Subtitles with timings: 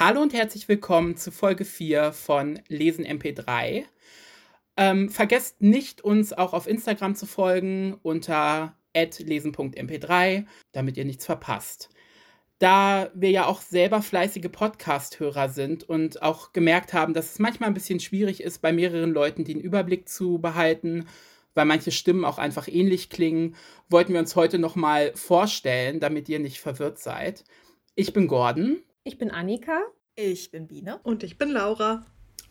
[0.00, 3.82] Hallo und herzlich willkommen zu Folge 4 von Lesen MP3.
[4.76, 11.88] Ähm, vergesst nicht, uns auch auf Instagram zu folgen unter lesen.mp3, damit ihr nichts verpasst.
[12.60, 17.68] Da wir ja auch selber fleißige Podcast-Hörer sind und auch gemerkt haben, dass es manchmal
[17.68, 21.08] ein bisschen schwierig ist, bei mehreren Leuten den Überblick zu behalten,
[21.54, 23.56] weil manche Stimmen auch einfach ähnlich klingen,
[23.88, 27.42] wollten wir uns heute nochmal vorstellen, damit ihr nicht verwirrt seid.
[27.96, 28.84] Ich bin Gordon.
[29.08, 29.80] Ich bin Annika.
[30.16, 31.00] Ich bin Biene.
[31.02, 32.04] Und ich bin Laura.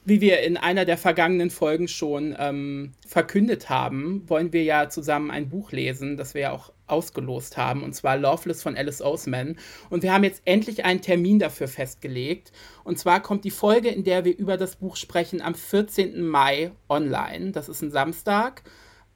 [0.05, 5.29] Wie wir in einer der vergangenen Folgen schon ähm, verkündet haben, wollen wir ja zusammen
[5.29, 9.57] ein Buch lesen, das wir ja auch ausgelost haben, und zwar Loveless von Alice Oseman.
[9.91, 12.51] Und wir haben jetzt endlich einen Termin dafür festgelegt.
[12.83, 16.27] Und zwar kommt die Folge, in der wir über das Buch sprechen, am 14.
[16.27, 17.51] Mai online.
[17.51, 18.63] Das ist ein Samstag.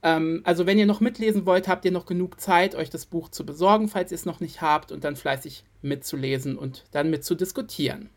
[0.04, 3.30] Ähm, also wenn ihr noch mitlesen wollt, habt ihr noch genug Zeit, euch das Buch
[3.30, 8.10] zu besorgen, falls ihr es noch nicht habt, und dann fleißig mitzulesen und dann mitzudiskutieren.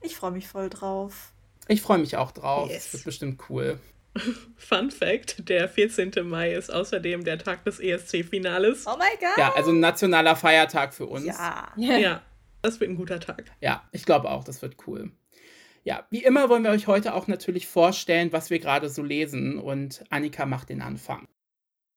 [0.00, 1.32] Ich freue mich voll drauf.
[1.68, 2.70] Ich freue mich auch drauf.
[2.70, 2.84] Yes.
[2.84, 3.80] Das wird bestimmt cool.
[4.56, 6.12] Fun Fact: Der 14.
[6.24, 8.86] Mai ist außerdem der Tag des ESC-Finales.
[8.86, 9.36] Oh mein Gott!
[9.36, 11.26] Ja, also ein nationaler Feiertag für uns.
[11.26, 11.72] Ja.
[11.76, 12.22] Ja,
[12.62, 13.44] das wird ein guter Tag.
[13.60, 15.10] Ja, ich glaube auch, das wird cool.
[15.86, 19.60] Ja, wie immer wollen wir euch heute auch natürlich vorstellen, was wir gerade so lesen.
[19.60, 21.28] Und Annika macht den Anfang.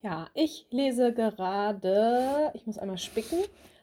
[0.03, 3.39] Ja, ich lese gerade, ich muss einmal spicken,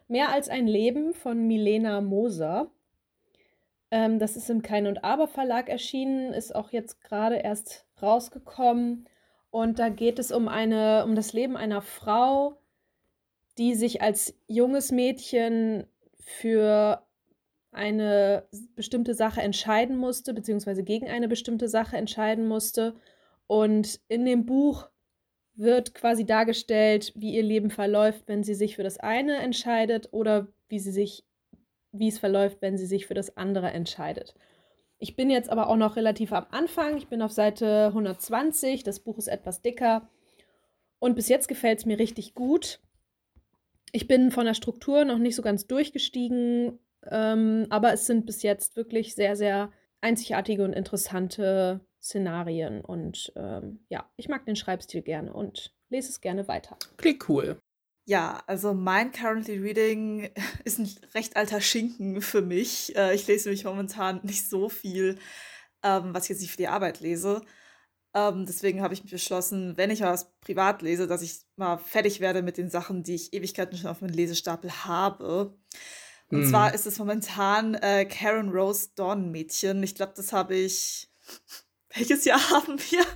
[0.07, 2.71] Mehr als ein Leben von Milena Moser.
[3.91, 9.09] Ähm, das ist im Kein und Aber Verlag erschienen, ist auch jetzt gerade erst rausgekommen.
[9.51, 12.57] Und da geht es um, eine, um das Leben einer Frau,
[13.59, 15.89] die sich als junges Mädchen
[16.21, 17.03] für
[17.77, 22.95] eine bestimmte Sache entscheiden musste, beziehungsweise gegen eine bestimmte Sache entscheiden musste.
[23.47, 24.89] Und in dem Buch
[25.55, 30.49] wird quasi dargestellt, wie ihr Leben verläuft, wenn sie sich für das eine entscheidet oder
[30.69, 31.25] wie sie sich
[31.99, 34.35] wie es verläuft, wenn sie sich für das andere entscheidet.
[34.99, 36.97] Ich bin jetzt aber auch noch relativ am Anfang.
[36.97, 38.83] Ich bin auf Seite 120.
[38.83, 40.09] Das Buch ist etwas dicker.
[40.99, 42.81] Und bis jetzt gefällt es mir richtig gut.
[43.93, 46.79] Ich bin von der Struktur noch nicht so ganz durchgestiegen,
[47.11, 52.81] ähm, aber es sind bis jetzt wirklich sehr, sehr einzigartige und interessante Szenarien.
[52.81, 56.77] Und ähm, ja, ich mag den Schreibstil gerne und lese es gerne weiter.
[56.97, 57.61] Klingt cool.
[58.09, 60.31] Ja, also mein Currently Reading
[60.65, 62.95] ist ein recht alter Schinken für mich.
[62.97, 65.19] Äh, ich lese nämlich momentan nicht so viel,
[65.83, 67.43] ähm, was ich jetzt nicht für die Arbeit lese.
[68.15, 72.21] Ähm, deswegen habe ich mich beschlossen, wenn ich was privat lese, dass ich mal fertig
[72.21, 75.59] werde mit den Sachen, die ich Ewigkeiten schon auf meinem Lesestapel habe.
[76.31, 76.51] Und hm.
[76.51, 79.83] zwar ist es momentan äh, Karen Rose Dornmädchen.
[79.83, 81.09] Ich glaube, das habe ich.
[81.95, 83.01] Welches Jahr haben wir?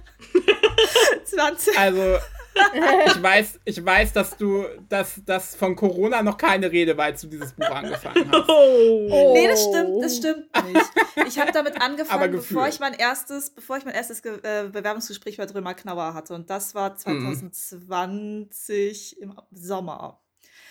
[1.24, 1.78] 20.
[1.78, 2.18] Also
[3.06, 7.22] ich weiß, ich weiß, dass du, dass, dass von Corona noch keine Rede war, als
[7.22, 8.48] du dieses Buch angefangen hast.
[8.48, 9.32] Oh.
[9.34, 10.90] Nee, das stimmt, das stimmt nicht.
[11.26, 15.36] Ich habe damit angefangen, bevor ich mein erstes, bevor ich mein erstes Ge äh, Bewerbungsgespräch
[15.36, 16.34] bei Drömer Knauer hatte.
[16.34, 19.22] Und das war 2020 mhm.
[19.22, 20.20] im Sommer.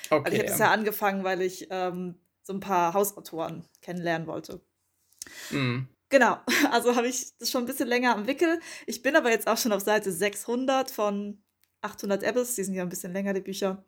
[0.09, 0.23] Okay.
[0.23, 2.15] Also ich habe das ja angefangen, weil ich ähm,
[2.49, 4.59] so ein paar Hausautoren kennenlernen wollte.
[5.51, 5.87] Mhm.
[6.09, 6.39] Genau,
[6.71, 8.59] also habe ich das schon ein bisschen länger am Wickel.
[8.87, 11.43] Ich bin aber jetzt auch schon auf Seite 600 von
[11.81, 13.83] 800 Abyss, die sind ja ein bisschen länger, die Bücher.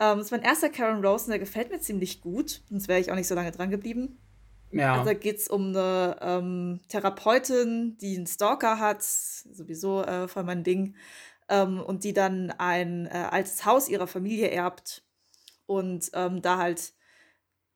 [0.00, 2.62] Ähm, das ist mein erster Karen Rose und der gefällt mir ziemlich gut.
[2.68, 4.18] Sonst wäre ich auch nicht so lange dran geblieben.
[4.72, 4.94] Ja.
[4.94, 10.42] Also da geht es um eine ähm, Therapeutin, die einen Stalker hat, sowieso äh, voll
[10.42, 10.96] mein Ding,
[11.48, 15.04] ähm, und die dann ein äh, altes Haus ihrer Familie erbt
[15.66, 16.92] und ähm, da halt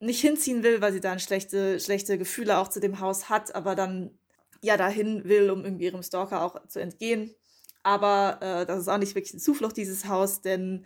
[0.00, 3.74] nicht hinziehen will, weil sie dann schlechte, schlechte Gefühle auch zu dem Haus hat, aber
[3.74, 4.18] dann
[4.62, 7.34] ja dahin will, um irgendwie ihrem Stalker auch zu entgehen.
[7.82, 10.84] Aber äh, das ist auch nicht wirklich eine Zuflucht, dieses Haus, denn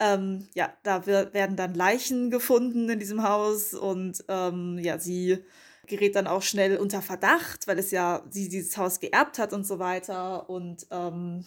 [0.00, 5.44] ähm, ja, da werden dann Leichen gefunden in diesem Haus und ähm, ja, sie
[5.86, 9.64] gerät dann auch schnell unter Verdacht, weil es ja sie dieses Haus geerbt hat und
[9.66, 10.48] so weiter.
[10.50, 11.44] Und ähm,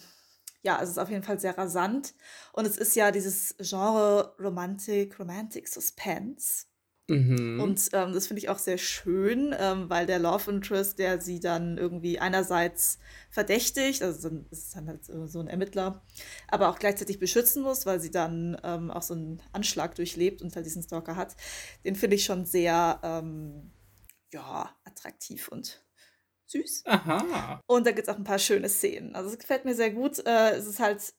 [0.62, 2.14] ja, es ist auf jeden Fall sehr rasant.
[2.52, 6.66] Und es ist ja dieses Genre Romantic, Romantic Suspense.
[7.08, 7.60] Mhm.
[7.60, 11.40] Und ähm, das finde ich auch sehr schön, ähm, weil der Love Interest, der sie
[11.40, 12.98] dann irgendwie einerseits
[13.30, 16.02] verdächtigt, also dann ist dann halt so ein Ermittler,
[16.48, 20.54] aber auch gleichzeitig beschützen muss, weil sie dann ähm, auch so einen Anschlag durchlebt und
[20.54, 21.34] halt diesen Stalker hat,
[21.84, 23.72] den finde ich schon sehr, ähm,
[24.32, 25.82] ja, attraktiv und
[26.46, 26.84] süß.
[26.86, 27.60] Aha.
[27.66, 29.14] Und da gibt es auch ein paar schöne Szenen.
[29.14, 30.18] Also es gefällt mir sehr gut.
[30.26, 31.14] Äh, es ist halt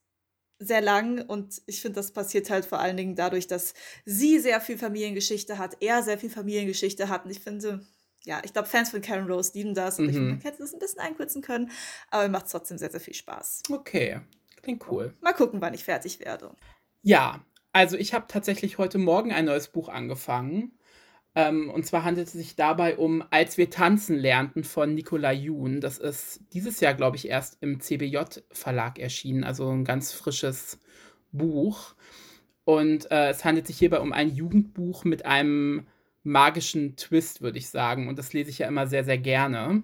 [0.60, 3.74] sehr lang und ich finde, das passiert halt vor allen Dingen dadurch, dass
[4.06, 7.86] sie sehr viel Familiengeschichte hat, er sehr viel Familiengeschichte hat und ich finde,
[8.26, 10.10] ja, ich glaube, Fans von Karen Rose lieben das und mhm.
[10.10, 11.72] ich finde, man hätte das ein bisschen einkürzen können,
[12.12, 13.64] aber macht trotzdem sehr, sehr viel Spaß.
[13.72, 14.20] Okay,
[14.62, 15.14] klingt cool.
[15.22, 16.52] Mal gucken, wann ich fertig werde.
[17.02, 20.78] Ja, also ich habe tatsächlich heute Morgen ein neues Buch angefangen.
[21.40, 25.80] Ähm, und zwar handelt es sich dabei um Als wir tanzen lernten von Nicola Jun.
[25.80, 30.80] Das ist dieses Jahr, glaube ich, erst im CBJ-Verlag erschienen, also ein ganz frisches
[31.32, 31.96] Buch.
[32.66, 35.88] Und äh, es handelt sich hierbei um ein Jugendbuch mit einem
[36.24, 38.10] magischen Twist, würde ich sagen.
[38.10, 39.84] Und das lese ich ja immer sehr, sehr gerne.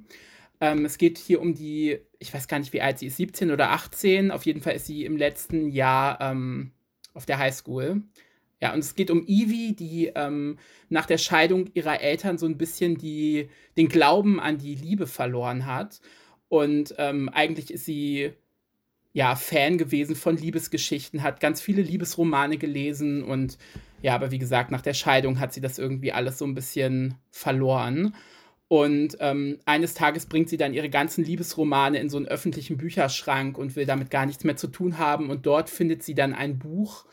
[0.60, 3.52] Ähm, es geht hier um die, ich weiß gar nicht, wie alt sie ist, 17
[3.52, 4.32] oder 18.
[4.32, 6.72] Auf jeden Fall ist sie im letzten Jahr ähm,
[7.14, 8.04] auf der Highschool.
[8.66, 10.58] Ja, und es geht um Evie, die ähm,
[10.90, 13.48] nach der Scheidung ihrer Eltern so ein bisschen die,
[13.78, 16.02] den Glauben an die Liebe verloren hat.
[16.50, 18.32] Und ähm, eigentlich ist sie
[19.14, 23.60] ja Fan gewesen von Liebesgeschichten, hat ganz viele Liebesromane gelesen und
[24.02, 27.14] ja, aber wie gesagt, nach der Scheidung hat sie das irgendwie alles so ein bisschen
[27.30, 28.16] verloren.
[28.68, 33.60] Und ähm, eines Tages bringt sie dann ihre ganzen Liebesromane in so einen öffentlichen Bücherschrank
[33.60, 35.30] und will damit gar nichts mehr zu tun haben.
[35.30, 37.06] Und dort findet sie dann ein Buch,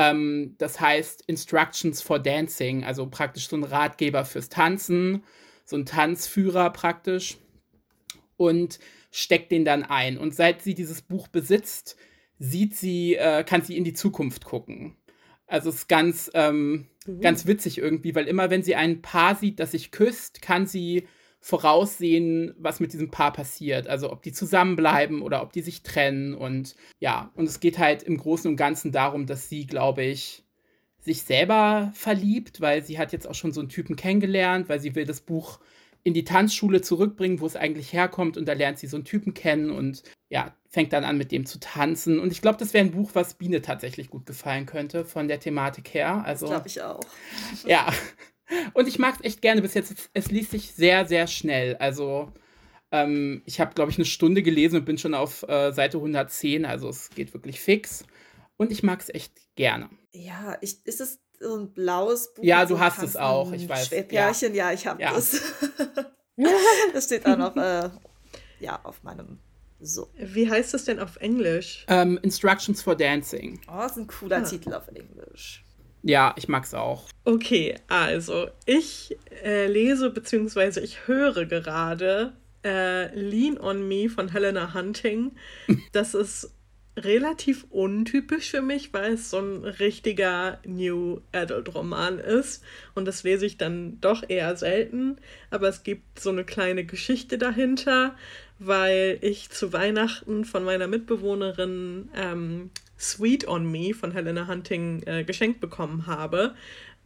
[0.00, 5.22] ähm, das heißt Instructions for Dancing, also praktisch so ein Ratgeber fürs Tanzen,
[5.66, 7.36] so ein Tanzführer praktisch.
[8.36, 8.78] Und
[9.10, 10.16] steckt den dann ein.
[10.16, 11.96] Und seit sie dieses Buch besitzt,
[12.38, 14.96] sieht sie, äh, kann sie in die Zukunft gucken.
[15.46, 17.20] Also es ist ganz, ähm, mhm.
[17.20, 21.06] ganz witzig irgendwie, weil immer wenn sie ein Paar sieht, das sich küsst, kann sie
[21.40, 23.88] voraussehen, was mit diesem Paar passiert.
[23.88, 26.34] Also ob die zusammenbleiben oder ob die sich trennen.
[26.34, 30.44] Und ja, und es geht halt im Großen und Ganzen darum, dass sie, glaube ich,
[30.98, 34.94] sich selber verliebt, weil sie hat jetzt auch schon so einen Typen kennengelernt, weil sie
[34.94, 35.60] will das Buch
[36.02, 38.36] in die Tanzschule zurückbringen, wo es eigentlich herkommt.
[38.36, 41.46] Und da lernt sie so einen Typen kennen und ja, fängt dann an, mit dem
[41.46, 42.18] zu tanzen.
[42.18, 45.40] Und ich glaube, das wäre ein Buch, was Biene tatsächlich gut gefallen könnte, von der
[45.40, 46.22] Thematik her.
[46.24, 47.00] Also, glaube ich auch.
[47.66, 47.90] Ja.
[48.74, 49.90] Und ich mag es echt gerne bis jetzt.
[49.90, 51.76] Es, es liest sich sehr, sehr schnell.
[51.76, 52.32] Also,
[52.90, 56.64] ähm, ich habe, glaube ich, eine Stunde gelesen und bin schon auf äh, Seite 110.
[56.64, 58.04] Also, es geht wirklich fix.
[58.56, 59.90] Und ich mag es echt gerne.
[60.12, 62.44] Ja, ich, ist es so ein blaues Buch.
[62.44, 63.88] Ja, du so hast es auch, ich weiß.
[63.88, 65.12] Schwebpärchen, ja, ja ich habe ja.
[65.12, 65.40] das.
[66.92, 67.90] das steht auch noch äh,
[68.60, 69.38] ja, auf meinem
[69.80, 70.10] so.
[70.14, 71.86] Wie heißt das denn auf Englisch?
[71.88, 73.60] Um, ähm, Instructions for Dancing.
[73.66, 74.42] Oh, das ist ein cooler ah.
[74.42, 75.64] Titel auf Englisch.
[76.02, 77.04] Ja, ich mag's auch.
[77.24, 80.80] Okay, also ich äh, lese bzw.
[80.80, 82.32] ich höre gerade
[82.64, 85.32] äh, Lean on Me von Helena Hunting.
[85.92, 86.52] Das ist
[86.96, 92.62] relativ untypisch für mich, weil es so ein richtiger New Adult Roman ist
[92.94, 95.16] und das lese ich dann doch eher selten,
[95.50, 98.16] aber es gibt so eine kleine Geschichte dahinter,
[98.58, 102.70] weil ich zu Weihnachten von meiner Mitbewohnerin ähm,
[103.00, 106.54] Sweet on Me von Helena Hunting äh, geschenkt bekommen habe.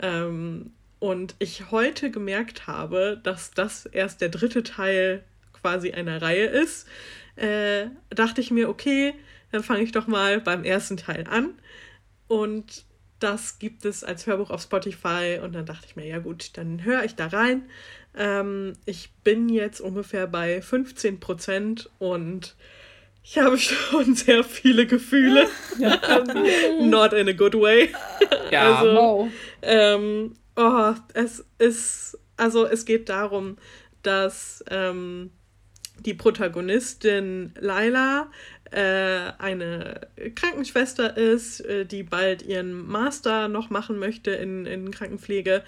[0.00, 6.46] Ähm, und ich heute gemerkt habe, dass das erst der dritte Teil quasi einer Reihe
[6.46, 6.88] ist,
[7.36, 9.14] äh, dachte ich mir, okay,
[9.52, 11.54] dann fange ich doch mal beim ersten Teil an.
[12.26, 12.84] Und
[13.20, 15.40] das gibt es als Hörbuch auf Spotify.
[15.42, 17.62] Und dann dachte ich mir, ja gut, dann höre ich da rein.
[18.16, 22.56] Ähm, ich bin jetzt ungefähr bei 15 Prozent und
[23.24, 25.48] ich habe schon sehr viele Gefühle.
[26.80, 27.92] Not in a good way.
[28.50, 28.76] Ja.
[28.76, 29.28] also, wow.
[29.62, 33.56] ähm, oh, es ist, also es geht darum,
[34.02, 35.30] dass ähm,
[36.00, 38.30] die Protagonistin Laila
[38.70, 40.02] äh, eine
[40.34, 45.62] Krankenschwester ist, äh, die bald ihren Master noch machen möchte in, in Krankenpflege.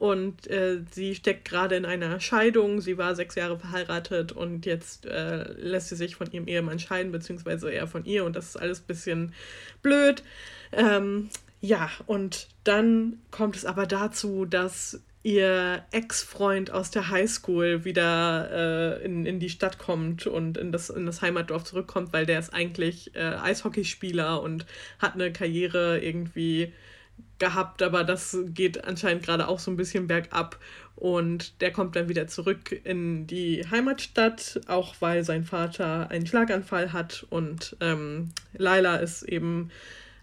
[0.00, 2.80] Und äh, sie steckt gerade in einer Scheidung.
[2.80, 7.12] Sie war sechs Jahre verheiratet und jetzt äh, lässt sie sich von ihrem Ehemann scheiden,
[7.12, 8.24] beziehungsweise er von ihr.
[8.24, 9.34] Und das ist alles ein bisschen
[9.82, 10.22] blöd.
[10.72, 11.28] Ähm,
[11.60, 19.04] ja, und dann kommt es aber dazu, dass ihr Ex-Freund aus der Highschool wieder äh,
[19.04, 22.54] in, in die Stadt kommt und in das, in das Heimatdorf zurückkommt, weil der ist
[22.54, 24.64] eigentlich äh, Eishockeyspieler und
[24.98, 26.72] hat eine Karriere irgendwie
[27.38, 30.58] gehabt, aber das geht anscheinend gerade auch so ein bisschen bergab.
[30.96, 36.92] Und der kommt dann wieder zurück in die Heimatstadt, auch weil sein Vater einen Schlaganfall
[36.92, 37.26] hat.
[37.30, 39.70] Und ähm, Laila ist eben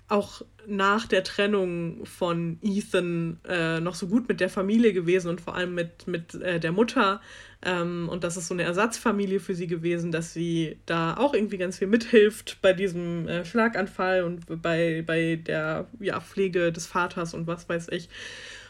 [0.08, 5.42] auch nach der Trennung von Ethan äh, noch so gut mit der Familie gewesen und
[5.42, 7.22] vor allem mit, mit äh, der Mutter.
[7.64, 11.58] Ähm, und das ist so eine Ersatzfamilie für sie gewesen, dass sie da auch irgendwie
[11.58, 17.34] ganz viel mithilft bei diesem äh, Schlaganfall und bei, bei der ja, Pflege des Vaters
[17.34, 18.10] und was weiß ich.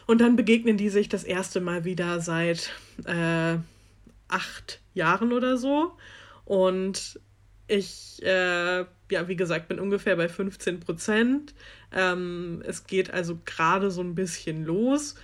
[0.06, 2.72] Und dann begegnen die sich das erste Mal wieder seit
[3.04, 3.58] äh,
[4.28, 5.92] acht Jahren oder so.
[6.46, 7.20] Und
[7.66, 11.54] ich, äh, ja, wie gesagt, bin ungefähr bei 15 Prozent.
[11.92, 15.14] Ähm, es geht also gerade so ein bisschen los.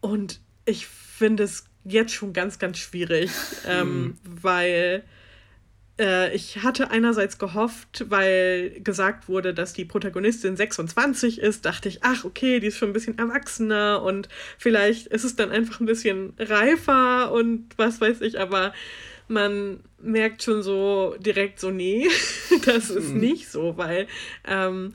[0.00, 3.30] Und ich finde es jetzt schon ganz, ganz schwierig,
[3.68, 4.18] ähm, mhm.
[4.24, 5.04] weil
[6.00, 12.02] äh, ich hatte einerseits gehofft, weil gesagt wurde, dass die Protagonistin 26 ist, dachte ich,
[12.02, 15.86] ach, okay, die ist schon ein bisschen erwachsener und vielleicht ist es dann einfach ein
[15.86, 18.72] bisschen reifer und was weiß ich, aber
[19.28, 22.08] man merkt schon so direkt so, nee,
[22.64, 23.20] das ist mhm.
[23.20, 24.06] nicht so, weil
[24.46, 24.94] ähm,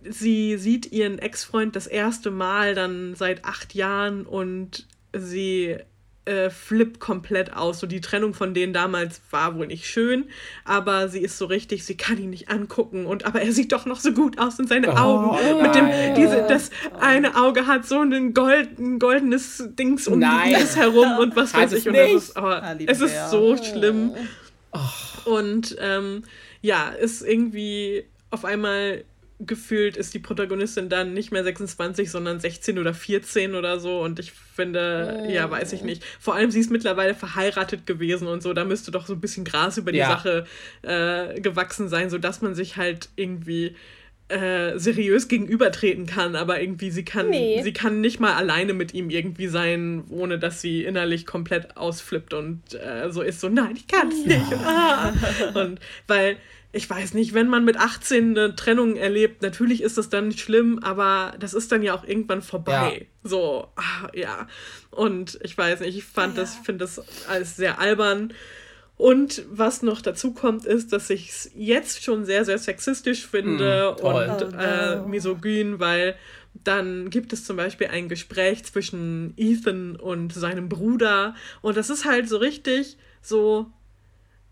[0.00, 5.76] sie sieht ihren Ex-Freund das erste Mal dann seit acht Jahren und sie
[6.26, 7.80] äh, flippt komplett aus.
[7.80, 10.24] So die Trennung von denen damals war wohl nicht schön,
[10.64, 13.86] aber sie ist so richtig, sie kann ihn nicht angucken und aber er sieht doch
[13.86, 15.62] noch so gut aus in seine oh, Augen.
[15.62, 20.54] Mit dem, diese, das eine Auge hat so ein, Gold, ein goldenes Dings um nein.
[20.54, 21.88] die herum und was weiß ich.
[21.88, 22.52] Und das ist, oh,
[22.86, 24.14] es ist so schlimm.
[24.72, 25.30] Oh.
[25.30, 26.24] Und ähm,
[26.62, 29.04] ja, ist irgendwie auf einmal
[29.46, 34.00] gefühlt ist die Protagonistin dann nicht mehr 26, sondern 16 oder 14 oder so.
[34.00, 36.04] Und ich finde, ja, weiß ich nicht.
[36.20, 38.52] Vor allem, sie ist mittlerweile verheiratet gewesen und so.
[38.52, 40.08] Da müsste doch so ein bisschen Gras über die ja.
[40.08, 40.46] Sache
[40.82, 43.74] äh, gewachsen sein, sodass man sich halt irgendwie
[44.28, 47.60] äh, seriös gegenübertreten kann, aber irgendwie sie kann, nee.
[47.62, 52.32] sie kann nicht mal alleine mit ihm irgendwie sein, ohne dass sie innerlich komplett ausflippt
[52.32, 54.52] und äh, so ist so, nein, ich kann es nicht.
[54.64, 55.12] Ah.
[55.54, 56.38] und weil
[56.74, 60.40] ich weiß nicht, wenn man mit 18 eine Trennung erlebt, natürlich ist das dann nicht
[60.40, 63.06] schlimm, aber das ist dann ja auch irgendwann vorbei.
[63.22, 63.28] Ja.
[63.30, 64.48] So, ach, ja.
[64.90, 66.42] Und ich weiß nicht, ich fand ja.
[66.42, 68.34] das, finde das alles sehr albern.
[68.96, 73.96] Und was noch dazu kommt, ist, dass ich es jetzt schon sehr, sehr sexistisch finde
[73.98, 76.16] hm, und oh, äh, misogyn, weil
[76.62, 81.34] dann gibt es zum Beispiel ein Gespräch zwischen Ethan und seinem Bruder.
[81.62, 83.70] Und das ist halt so richtig so,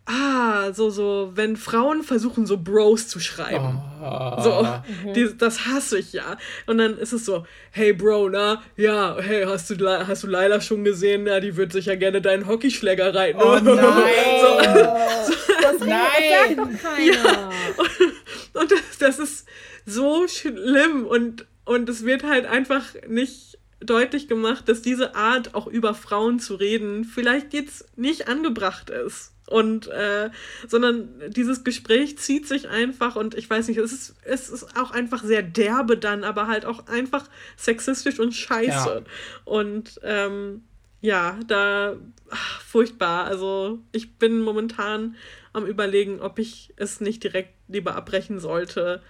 [0.05, 3.81] Ah, so, so, wenn Frauen versuchen, so Bros zu schreiben.
[4.03, 4.43] Oh.
[4.43, 5.13] So, mhm.
[5.15, 6.37] die, das hasse ich ja.
[6.67, 10.61] Und dann ist es so, hey Bro, na, ja, hey, hast du, hast du Laila
[10.61, 11.27] schon gesehen?
[11.27, 13.41] Ja, die wird sicher gerne deinen Hockeyschläger reiten.
[13.41, 13.63] Oh nein!
[15.25, 16.57] so, so, das nein!
[16.57, 17.13] doch keiner.
[17.13, 19.47] Ja, und, und das, das ist
[19.87, 25.67] so schlimm und, und es wird halt einfach nicht deutlich gemacht, dass diese Art, auch
[25.67, 29.32] über Frauen zu reden, vielleicht jetzt nicht angebracht ist.
[29.53, 30.31] Und äh,
[30.67, 34.91] sondern dieses Gespräch zieht sich einfach und ich weiß nicht, es ist, es ist auch
[34.93, 38.69] einfach sehr derbe dann, aber halt auch einfach sexistisch und scheiße.
[38.71, 39.03] Ja.
[39.45, 40.65] Und ähm,
[41.03, 41.97] ja, da
[42.31, 43.25] ach, furchtbar.
[43.25, 45.17] Also ich bin momentan
[45.53, 49.03] am überlegen, ob ich es nicht direkt lieber abbrechen sollte.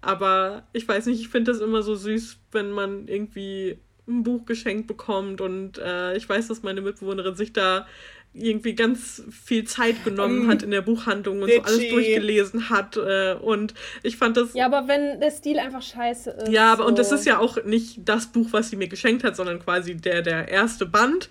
[0.00, 4.44] Aber ich weiß nicht, ich finde das immer so süß, wenn man irgendwie ein Buch
[4.44, 7.86] geschenkt bekommt und äh, ich weiß, dass meine Mitbewohnerin sich da
[8.34, 10.50] irgendwie ganz viel Zeit genommen mm.
[10.50, 12.96] hat in der Buchhandlung und so alles durchgelesen hat.
[12.96, 14.54] Äh, und ich fand das.
[14.54, 16.48] Ja, aber wenn der Stil einfach scheiße ist.
[16.48, 16.88] Ja, aber so.
[16.88, 19.94] und das ist ja auch nicht das Buch, was sie mir geschenkt hat, sondern quasi
[19.96, 21.30] der, der erste Band.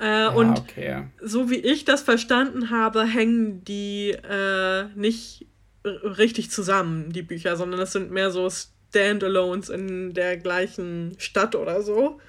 [0.00, 1.04] Äh, ja, und okay.
[1.20, 5.46] so wie ich das verstanden habe, hängen die äh, nicht
[5.84, 11.82] richtig zusammen, die Bücher, sondern es sind mehr so Standalones in der gleichen Stadt oder
[11.82, 12.20] so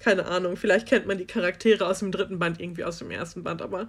[0.00, 3.44] keine Ahnung, vielleicht kennt man die Charaktere aus dem dritten Band irgendwie aus dem ersten
[3.44, 3.86] Band, aber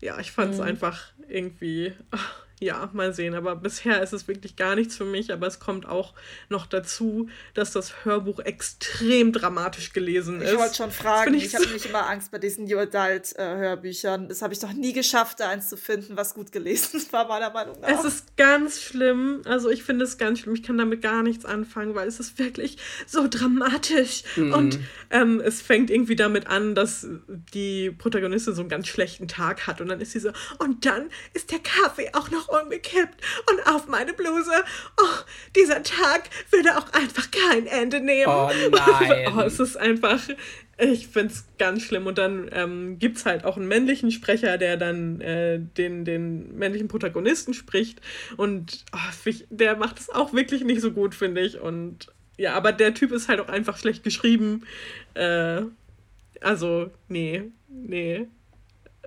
[0.00, 0.66] ja, ich fand es mhm.
[0.66, 1.94] einfach irgendwie.
[2.10, 3.34] Ach, ja, mal sehen.
[3.34, 5.32] Aber bisher ist es wirklich gar nichts für mich.
[5.32, 6.14] Aber es kommt auch
[6.48, 10.52] noch dazu, dass das Hörbuch extrem dramatisch gelesen ist.
[10.52, 11.34] Ich wollte schon fragen.
[11.34, 14.24] Ich, ich habe nämlich immer Angst bei diesen New Adult-Hörbüchern.
[14.24, 17.28] Äh, das habe ich noch nie geschafft, da eins zu finden, was gut gelesen war,
[17.28, 17.88] meiner Meinung nach.
[17.88, 19.42] Es ist ganz schlimm.
[19.44, 20.54] Also ich finde es ganz schlimm.
[20.54, 24.24] Ich kann damit gar nichts anfangen, weil es ist wirklich so dramatisch.
[24.36, 24.54] Mhm.
[24.54, 24.78] Und
[25.10, 29.80] ähm, es fängt irgendwie damit an, dass die Protagonistin so einen ganz schlechten Tag hat.
[29.80, 33.20] Und dann ist sie so, und dann ist der Kaffee auch noch umgekippt
[33.50, 34.52] und auf meine Bluse.
[35.00, 35.24] Oh,
[35.56, 38.32] dieser Tag würde auch einfach kein Ende nehmen.
[38.32, 39.32] Oh nein.
[39.36, 40.20] oh, es ist einfach,
[40.78, 42.06] ich finde es ganz schlimm.
[42.06, 46.56] Und dann ähm, gibt es halt auch einen männlichen Sprecher, der dann äh, den, den
[46.56, 48.00] männlichen Protagonisten spricht.
[48.36, 51.60] Und oh, der macht es auch wirklich nicht so gut, finde ich.
[51.60, 54.64] Und ja, aber der Typ ist halt auch einfach schlecht geschrieben.
[55.14, 55.62] Äh,
[56.40, 58.26] also, nee, nee.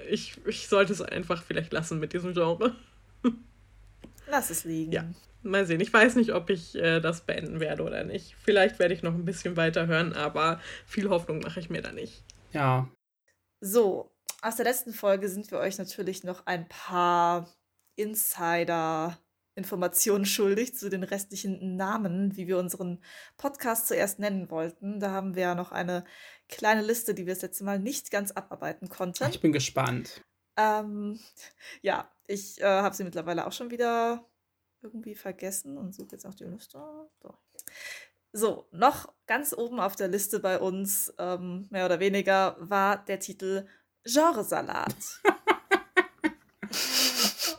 [0.10, 2.76] Ich, ich sollte es einfach vielleicht lassen mit diesem Genre.
[4.28, 4.92] Lass es liegen.
[4.92, 5.10] Ja,
[5.42, 5.80] mal sehen.
[5.80, 8.36] Ich weiß nicht, ob ich äh, das beenden werde oder nicht.
[8.44, 11.92] Vielleicht werde ich noch ein bisschen weiter hören, aber viel Hoffnung mache ich mir da
[11.92, 12.24] nicht.
[12.52, 12.90] Ja.
[13.62, 17.54] So, aus der letzten Folge sind wir euch natürlich noch ein paar
[17.96, 19.18] Insider
[19.58, 23.04] Informationen schuldig zu den restlichen Namen, wie wir unseren
[23.38, 25.00] Podcast zuerst nennen wollten.
[25.00, 26.06] Da haben wir ja noch eine
[26.48, 29.28] kleine Liste, die wir das letzte Mal nicht ganz abarbeiten konnten.
[29.32, 30.22] Ich bin gespannt.
[30.58, 31.20] Ähm,
[31.82, 34.26] ja, ich äh, habe sie mittlerweile auch schon wieder
[34.82, 36.80] irgendwie vergessen und suche jetzt auch die Liste.
[37.22, 37.38] So.
[38.34, 38.68] so.
[38.72, 43.68] noch ganz oben auf der Liste bei uns, ähm, mehr oder weniger, war der Titel
[44.04, 45.22] Genresalat.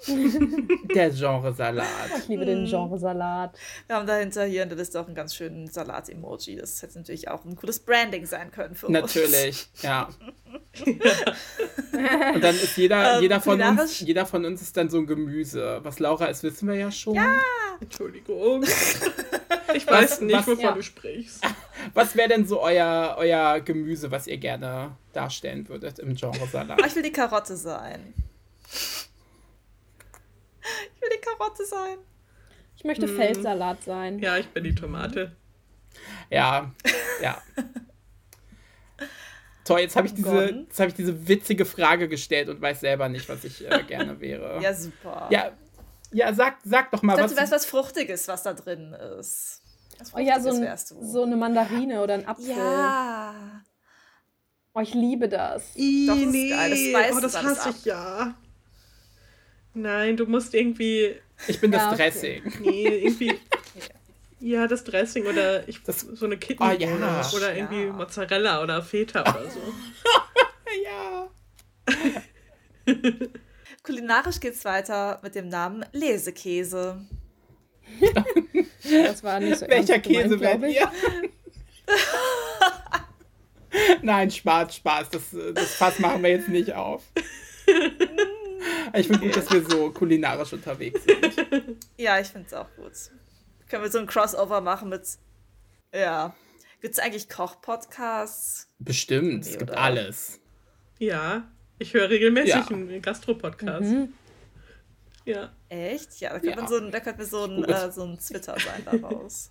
[0.94, 1.86] Der Genresalat.
[2.18, 3.58] Ich liebe den Genresalat.
[3.86, 6.56] Wir haben dahinter hier in der Liste auch einen ganz schönen Salat-Emoji.
[6.56, 9.82] Das hätte natürlich auch ein cooles Branding sein können für natürlich, uns.
[9.82, 10.08] Natürlich, ja.
[12.34, 15.06] Und dann ist jeder, ähm, jeder, von uns, jeder von uns ist dann so ein
[15.06, 15.80] Gemüse.
[15.82, 17.14] Was Laura ist, wissen wir ja schon.
[17.14, 17.36] Ja!
[17.80, 18.64] Entschuldigung.
[19.74, 20.72] Ich weiß was, nicht, was, wovon ja.
[20.72, 21.44] du sprichst.
[21.92, 26.80] Was wäre denn so euer, euer Gemüse, was ihr gerne darstellen würdet im Genre Salat?
[26.86, 28.14] Ich will die Karotte sein.
[30.98, 31.98] Ich will die Karotte sein.
[32.76, 33.16] Ich möchte hm.
[33.16, 34.18] Feldsalat sein.
[34.18, 35.36] Ja, ich bin die Tomate.
[36.28, 36.72] Ja,
[37.22, 37.40] ja.
[39.64, 43.28] Toll, jetzt habe ich, diese, hab ich diese witzige Frage gestellt und weiß selber nicht,
[43.28, 44.60] was ich äh, gerne wäre.
[44.62, 45.28] Ja, super.
[45.30, 45.52] Ja,
[46.10, 47.34] ja sag, sag doch mal ich was.
[47.34, 49.62] Du weißt, was Fruchtiges, was da drin ist.
[50.14, 52.56] Oh ja, so, ein, so eine Mandarine oder ein Apfel.
[52.56, 53.62] Ja.
[54.72, 55.76] Oh, ich liebe das.
[55.76, 56.50] I, das ist nee.
[56.50, 56.70] geil.
[56.70, 58.34] Das, weiß oh, das hasse ich ja.
[59.78, 61.14] Nein, du musst irgendwie.
[61.46, 62.42] Ich bin ja, das Dressing.
[62.46, 62.58] Okay.
[62.60, 63.34] Nee, irgendwie.
[64.40, 67.28] Ja, das Dressing oder ich, das, so eine Kitten oh, ja.
[67.34, 67.92] oder irgendwie ja.
[67.92, 69.58] Mozzarella oder Feta oder so.
[70.84, 71.28] ja.
[73.82, 77.04] Kulinarisch geht's weiter mit dem Namen Lesekäse.
[78.88, 80.88] das war nicht so Welcher Käse wäre ihr?
[84.02, 85.08] Nein, Spaß, Spaß.
[85.10, 87.02] Das, das Fass machen wir jetzt nicht auf.
[88.94, 91.76] Ich finde gut, dass wir so kulinarisch unterwegs sind.
[91.96, 92.92] Ja, ich finde es auch gut.
[93.68, 95.18] Können wir so ein Crossover machen mit.
[95.92, 96.34] Ja.
[96.80, 98.68] Gibt es eigentlich Koch-Podcasts?
[98.78, 99.80] Bestimmt, nee, es gibt oder?
[99.80, 100.40] alles.
[100.98, 102.66] Ja, ich höre regelmäßig ja.
[102.68, 103.90] einen Gastro-Podcast.
[103.90, 104.12] Mhm.
[105.24, 105.52] Ja.
[105.68, 106.20] Echt?
[106.20, 106.66] Ja, da könnte, ja.
[106.66, 109.50] So da könnte so ein, äh, so ein Twitter sein daraus.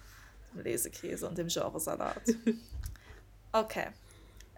[0.54, 2.22] Dem Lesekäse und dem Genresalat.
[3.54, 3.88] Okay.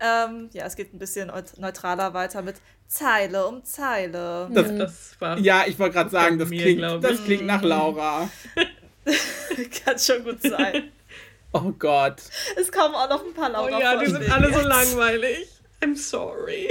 [0.01, 4.49] Ähm, ja, es geht ein bisschen neutraler weiter mit Zeile um Zeile.
[4.53, 4.79] Das, mhm.
[4.79, 8.29] das war ja, ich wollte gerade sagen, das, mir, klingt, das klingt nach Laura.
[9.85, 10.91] Kann schon gut sein.
[11.57, 12.21] Oh Gott.
[12.57, 13.77] Es kommen auch noch ein paar Laura.
[13.77, 15.47] Oh ja, die sind alle so langweilig.
[15.81, 16.69] I'm sorry.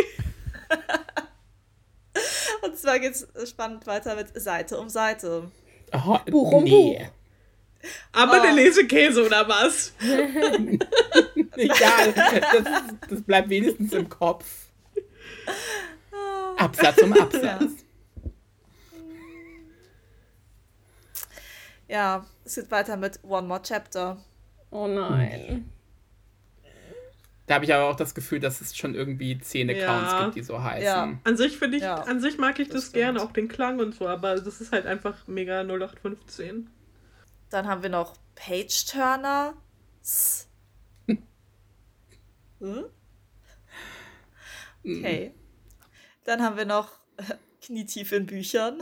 [2.64, 5.50] Und zwar geht es spannend weiter mit Seite um Seite.
[5.94, 7.00] Oh, Buch um nee.
[7.00, 7.90] Buch.
[8.12, 8.42] Aber oh.
[8.42, 9.94] der Lesekäse oder was?
[11.56, 12.66] Egal, das,
[13.14, 14.70] das, bleibt wenigstens im Kopf.
[16.58, 17.72] Absatz um Absatz.
[21.88, 22.26] Ja.
[22.44, 24.18] es geht weiter mit One More Chapter.
[24.72, 25.70] Oh nein.
[27.46, 30.24] Da habe ich aber auch das Gefühl, dass es schon irgendwie zehn Accounts ja.
[30.24, 30.84] gibt, die so heißen.
[30.84, 31.20] Ja.
[31.24, 31.96] An sich finde ich, ja.
[31.96, 34.72] an sich mag ich das, das gerne, auch den Klang und so, aber das ist
[34.72, 36.70] halt einfach mega 0815.
[37.50, 39.54] Dann haben wir noch Page Turner.
[42.60, 42.86] Hm?
[44.86, 45.34] Okay.
[46.26, 46.90] Dann haben wir noch
[47.62, 48.82] Knietief in Büchern.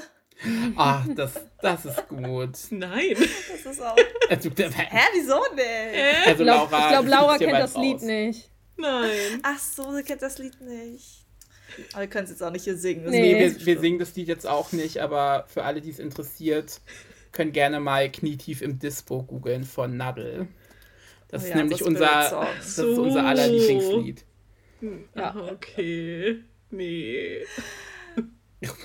[0.75, 2.57] Ach, das, das ist gut.
[2.71, 3.15] Nein.
[3.15, 3.95] Das ist auch.
[4.29, 6.27] Also, Hä, wieso nicht?
[6.27, 7.83] Also, Laura, ich glaube, Laura kennt das raus.
[7.83, 8.49] Lied nicht.
[8.77, 9.39] Nein.
[9.43, 11.25] Ach so, sie kennt das Lied nicht.
[11.93, 13.09] Aber wir können es jetzt auch nicht hier singen.
[13.09, 16.81] Nee, wir, wir singen das Lied jetzt auch nicht, aber für alle, die es interessiert,
[17.31, 20.47] können gerne mal Knietief im Dispo googeln von Nadel.
[21.29, 24.25] Das oh ja, ist nämlich unser, das ist unser aller Lieblingslied.
[25.15, 26.43] Ja, okay.
[26.69, 27.45] Nee.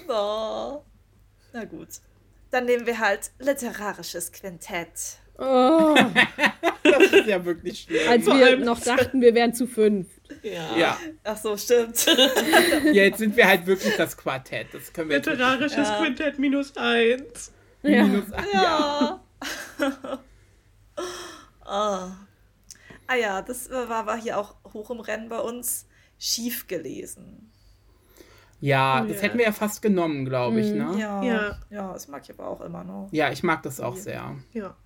[0.09, 0.83] Oh.
[1.53, 1.89] Na gut.
[2.51, 5.19] Dann nehmen wir halt literarisches Quintett.
[5.39, 5.95] Oh.
[6.83, 8.09] das ist ja wirklich schwer.
[8.09, 10.07] Als wir noch dachten, wir wären zu fünf.
[10.43, 10.77] Ja.
[10.77, 10.99] ja.
[11.25, 12.07] Ach so, stimmt.
[12.07, 14.69] ja, jetzt sind wir halt wirklich das Quartett.
[14.73, 15.99] Das können wir Literarisches ja.
[16.01, 17.53] Quintett minus eins.
[17.83, 18.05] Ja.
[18.05, 18.53] Minus eins.
[18.53, 19.21] Ja.
[19.79, 20.19] ja.
[21.67, 22.26] oh.
[23.07, 25.87] Ah ja, das war, war hier auch hoch im Rennen bei uns.
[26.19, 27.53] Schief gelesen.
[28.61, 30.79] Ja, das hätten wir ja fast genommen, glaube ich, mhm.
[30.79, 30.99] ne?
[30.99, 31.59] Ja, ja.
[31.69, 33.09] ja, das mag ich aber auch immer noch.
[33.13, 34.35] Ja, ich mag das auch sehr.
[34.53, 34.77] Ja.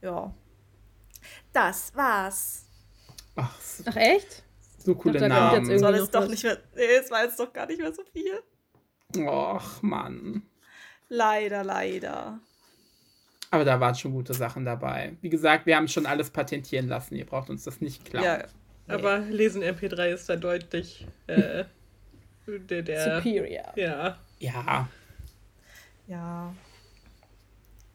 [0.00, 0.34] Ja.
[1.52, 2.64] Das war's.
[3.36, 4.44] Ach, Ach echt?
[4.78, 5.70] So coole glaub, Namen.
[5.70, 6.58] Jetzt Soll es doch nicht mehr.
[6.74, 8.42] Nee, es war jetzt doch gar nicht mehr so viel.
[9.16, 10.42] Och, Mann.
[11.08, 12.40] Leider, leider.
[13.52, 15.12] Aber da waren schon gute Sachen dabei.
[15.20, 17.16] Wie gesagt, wir haben schon alles patentieren lassen.
[17.16, 18.24] Ihr braucht uns das nicht klauen.
[18.24, 18.38] Ja,
[18.86, 18.94] nee.
[18.94, 21.64] Aber Lesen MP3 ist da deutlich äh,
[22.46, 23.16] der, der.
[23.16, 23.76] Superior.
[23.76, 24.16] Ja.
[24.38, 24.88] Ja.
[26.06, 26.54] Ja.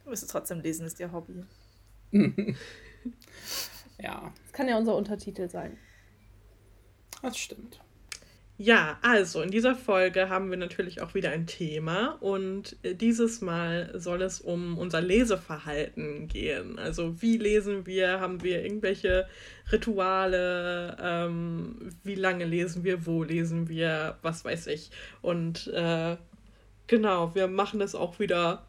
[0.05, 1.43] Du wirst trotzdem lesen, ist ihr Hobby.
[3.99, 4.31] ja.
[4.43, 5.75] Das kann ja unser Untertitel sein.
[7.23, 7.81] Das stimmt.
[8.59, 13.41] Ja, also in dieser Folge haben wir natürlich auch wieder ein Thema und äh, dieses
[13.41, 16.79] Mal soll es um unser Leseverhalten gehen.
[16.79, 19.27] Also wie lesen wir, haben wir irgendwelche
[19.71, 24.89] Rituale, ähm, wie lange lesen wir, wo lesen wir, was weiß ich.
[25.21, 26.17] Und äh,
[26.87, 28.65] genau, wir machen das auch wieder,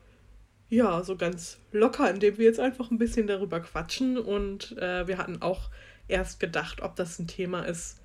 [0.68, 4.18] ja, so ganz locker, indem wir jetzt einfach ein bisschen darüber quatschen.
[4.18, 5.70] Und äh, wir hatten auch
[6.09, 7.98] erst gedacht, ob das ein Thema ist,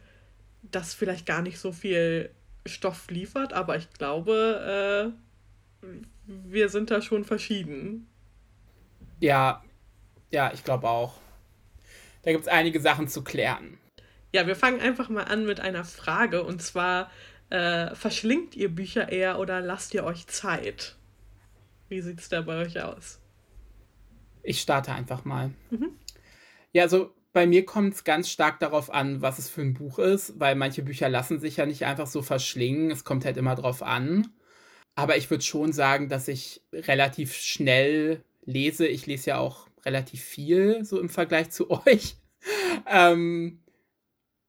[0.63, 2.31] das vielleicht gar nicht so viel
[2.65, 5.13] Stoff liefert, aber ich glaube,
[5.83, 5.87] äh,
[6.25, 8.07] wir sind da schon verschieden.
[9.19, 9.63] Ja,
[10.31, 11.15] ja, ich glaube auch.
[12.23, 13.77] Da gibt es einige Sachen zu klären.
[14.31, 17.11] Ja, wir fangen einfach mal an mit einer Frage und zwar,
[17.49, 20.95] äh, verschlingt ihr Bücher eher oder lasst ihr euch Zeit?
[21.89, 23.19] Wie sieht es da bei euch aus?
[24.41, 25.51] Ich starte einfach mal.
[25.69, 25.91] Mhm.
[26.71, 29.97] Ja, also bei mir kommt es ganz stark darauf an, was es für ein Buch
[29.97, 32.91] ist, weil manche Bücher lassen sich ja nicht einfach so verschlingen.
[32.91, 34.29] Es kommt halt immer drauf an.
[34.95, 38.85] Aber ich würde schon sagen, dass ich relativ schnell lese.
[38.85, 42.15] Ich lese ja auch relativ viel, so im Vergleich zu euch.
[42.87, 43.59] ähm,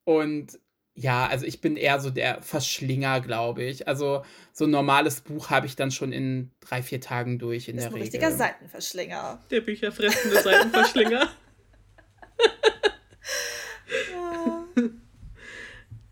[0.05, 0.59] und
[0.97, 3.89] ja, also ich bin eher so der Verschlinger, glaube ich.
[3.89, 7.77] Also so ein normales Buch habe ich dann schon in drei, vier Tagen durch in
[7.77, 8.03] das der Regel.
[8.03, 9.43] Ein richtiger Seitenverschlinger.
[9.51, 11.29] Der bücherfressende Seitenverschlinger.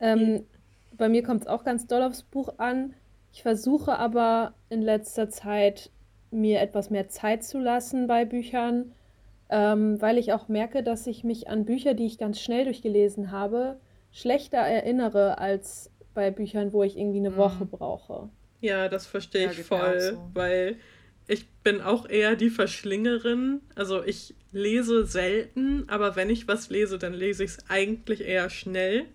[0.03, 0.45] ähm,
[0.99, 2.93] bei mir kommt es auch ganz doll aufs Buch an.
[3.33, 5.91] Ich versuche aber in letzter Zeit
[6.31, 8.93] mir etwas mehr Zeit zu lassen bei Büchern,
[9.49, 13.31] ähm, weil ich auch merke, dass ich mich an Bücher, die ich ganz schnell durchgelesen
[13.31, 13.79] habe,
[14.11, 17.71] schlechter erinnere als bei Büchern, wo ich irgendwie eine Woche mhm.
[17.71, 18.29] brauche.
[18.61, 20.31] Ja, das verstehe ich ja, voll, so.
[20.35, 20.77] weil
[21.27, 23.61] ich bin auch eher die Verschlingerin.
[23.75, 28.51] Also ich lese selten, aber wenn ich was lese, dann lese ich es eigentlich eher
[28.51, 29.07] schnell.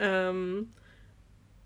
[0.00, 0.72] Ähm,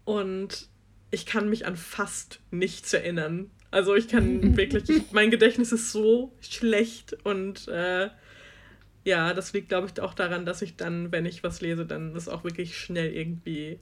[0.04, 0.68] und
[1.10, 3.50] ich kann mich an fast nichts erinnern.
[3.70, 8.10] Also ich kann wirklich, mein Gedächtnis ist so schlecht und äh,
[9.04, 12.14] ja, das liegt, glaube ich, auch daran, dass ich dann, wenn ich was lese, dann
[12.14, 13.78] das auch wirklich schnell irgendwie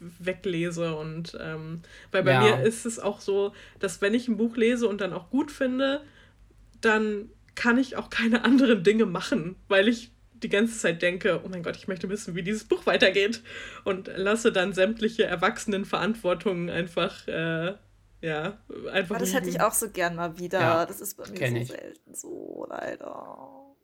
[0.00, 2.40] weglese und ähm, weil bei ja.
[2.40, 5.50] mir ist es auch so, dass wenn ich ein Buch lese und dann auch gut
[5.50, 6.02] finde,
[6.80, 10.10] dann kann ich auch keine anderen Dinge machen, weil ich
[10.46, 13.42] die ganze Zeit denke, oh mein Gott, ich möchte wissen, wie dieses Buch weitergeht
[13.84, 17.74] und lasse dann sämtliche Erwachsenenverantwortungen einfach äh,
[18.20, 18.58] ja,
[18.92, 19.16] einfach.
[19.16, 20.60] Aber das hätte ich auch so gern mal wieder.
[20.60, 21.68] Ja, das ist bei mir so ich.
[21.68, 23.74] selten so, leider.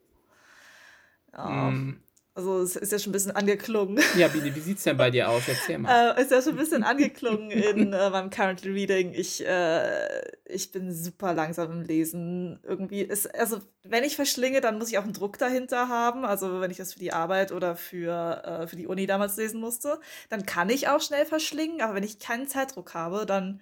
[1.33, 1.69] Ja.
[1.69, 2.01] Mm.
[2.35, 4.03] Also es ist ja schon ein bisschen angeklungen.
[4.17, 5.43] Ja, Bini, wie sieht es denn bei dir aus?
[5.47, 6.15] Erzähl mal.
[6.17, 9.13] Äh, ist ja schon ein bisschen angeklungen in äh, meinem Currently Reading.
[9.13, 12.59] Ich, äh, ich bin super langsam im Lesen.
[12.63, 16.25] Irgendwie ist, also wenn ich verschlinge, dann muss ich auch einen Druck dahinter haben.
[16.25, 19.59] Also wenn ich das für die Arbeit oder für, äh, für die Uni damals lesen
[19.59, 21.81] musste, dann kann ich auch schnell verschlingen.
[21.81, 23.61] Aber wenn ich keinen Zeitdruck habe, dann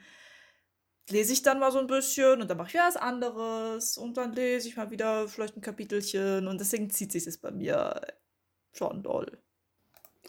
[1.10, 4.16] lese ich dann mal so ein bisschen und dann mache ich wieder was anderes und
[4.16, 8.00] dann lese ich mal wieder vielleicht ein Kapitelchen und deswegen zieht sich das bei mir
[8.72, 9.38] schon doll.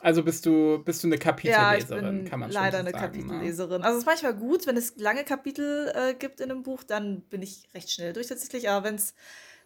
[0.01, 3.25] Also bist du, bist du eine Kapitelleserin, ja, kann man schon leider eine sagen, ne?
[3.25, 3.81] Kapitelleserin.
[3.81, 3.85] Ne?
[3.87, 7.21] Also es ist manchmal gut, wenn es lange Kapitel äh, gibt in einem Buch, dann
[7.23, 9.15] bin ich recht schnell durch tatsächlich, aber wenn es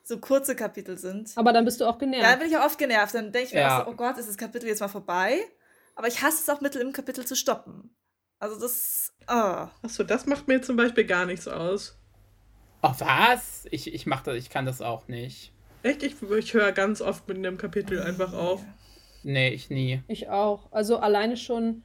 [0.03, 1.33] so kurze Kapitel sind.
[1.37, 2.23] Aber dann bist du auch genervt.
[2.23, 3.15] Ja, dann bin ich auch oft genervt.
[3.15, 3.81] Dann denke ich mir ja.
[3.81, 5.41] auch so, oh Gott, ist das Kapitel jetzt mal vorbei?
[5.97, 7.91] Aber ich hasse es auch, mittel im Kapitel zu stoppen.
[8.39, 9.13] Also das.
[9.29, 9.67] Oh.
[9.83, 11.99] Achso, das macht mir zum Beispiel gar nichts aus.
[12.83, 13.67] Ach was?
[13.71, 15.53] Ich, ich mach das, ich kann das auch nicht.
[15.87, 16.03] Echt?
[16.03, 18.65] Ich, ich höre ganz oft mit einem Kapitel einfach auf.
[19.23, 20.03] Nee, ich nie.
[20.09, 20.73] Ich auch.
[20.73, 21.85] Also alleine schon,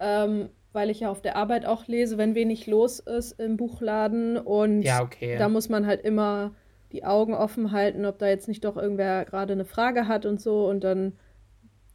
[0.00, 4.38] ähm, weil ich ja auf der Arbeit auch lese, wenn wenig los ist im Buchladen.
[4.38, 5.36] Und ja, okay.
[5.36, 6.54] da muss man halt immer
[6.92, 10.40] die Augen offen halten, ob da jetzt nicht doch irgendwer gerade eine Frage hat und
[10.40, 10.66] so.
[10.66, 11.12] Und dann,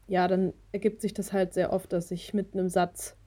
[0.08, 3.18] ja, dann ergibt sich das halt sehr oft, dass ich mit einem Satz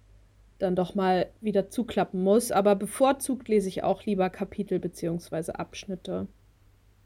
[0.60, 2.52] dann doch mal wieder zuklappen muss.
[2.52, 5.50] Aber bevorzugt lese ich auch lieber Kapitel bzw.
[5.52, 6.28] Abschnitte.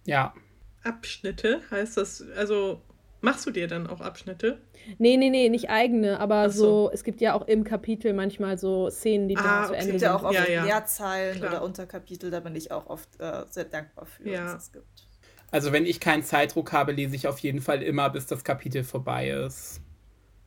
[0.06, 0.34] Ja.
[0.82, 2.82] Abschnitte heißt das, also
[3.20, 4.60] machst du dir dann auch Abschnitte?
[4.98, 6.86] Nee, nee, nee, nicht eigene, aber so.
[6.86, 6.90] so.
[6.92, 9.94] es gibt ja auch im Kapitel manchmal so Szenen, die ah, zu Ende sind.
[9.96, 10.64] Es gibt ja auch oft ja, ja.
[10.64, 14.52] Leerzeilen oder Unterkapitel, da bin ich auch oft äh, sehr dankbar für, ja.
[14.52, 15.08] dass es gibt.
[15.50, 18.84] Also wenn ich keinen Zeitdruck habe, lese ich auf jeden Fall immer, bis das Kapitel
[18.84, 19.80] vorbei ist.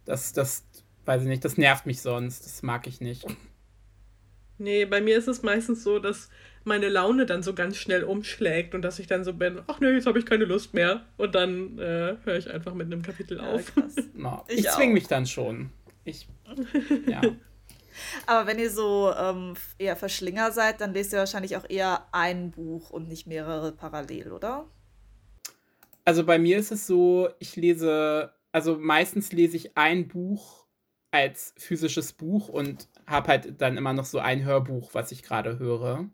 [0.06, 0.65] Das, das
[1.06, 2.46] weiß ich nicht, das nervt mich sonst.
[2.46, 3.26] Das mag ich nicht.
[4.58, 6.30] Nee, bei mir ist es meistens so, dass
[6.63, 9.89] meine Laune dann so ganz schnell umschlägt und dass ich dann so bin, ach nee,
[9.89, 11.06] jetzt habe ich keine Lust mehr.
[11.17, 13.71] Und dann äh, höre ich einfach mit einem Kapitel ja, auf.
[14.13, 15.71] No, ich, ich zwinge mich dann schon.
[16.04, 16.28] Ich,
[17.08, 17.21] ja.
[18.26, 22.52] Aber wenn ihr so ähm, eher Verschlinger seid, dann lest ihr wahrscheinlich auch eher ein
[22.52, 24.65] Buch und nicht mehrere parallel, oder?
[26.06, 30.65] Also bei mir ist es so, ich lese, also meistens lese ich ein Buch
[31.12, 35.60] als physisches Buch und habe halt dann immer noch so ein Hörbuch, was ich gerade
[35.60, 36.10] höre.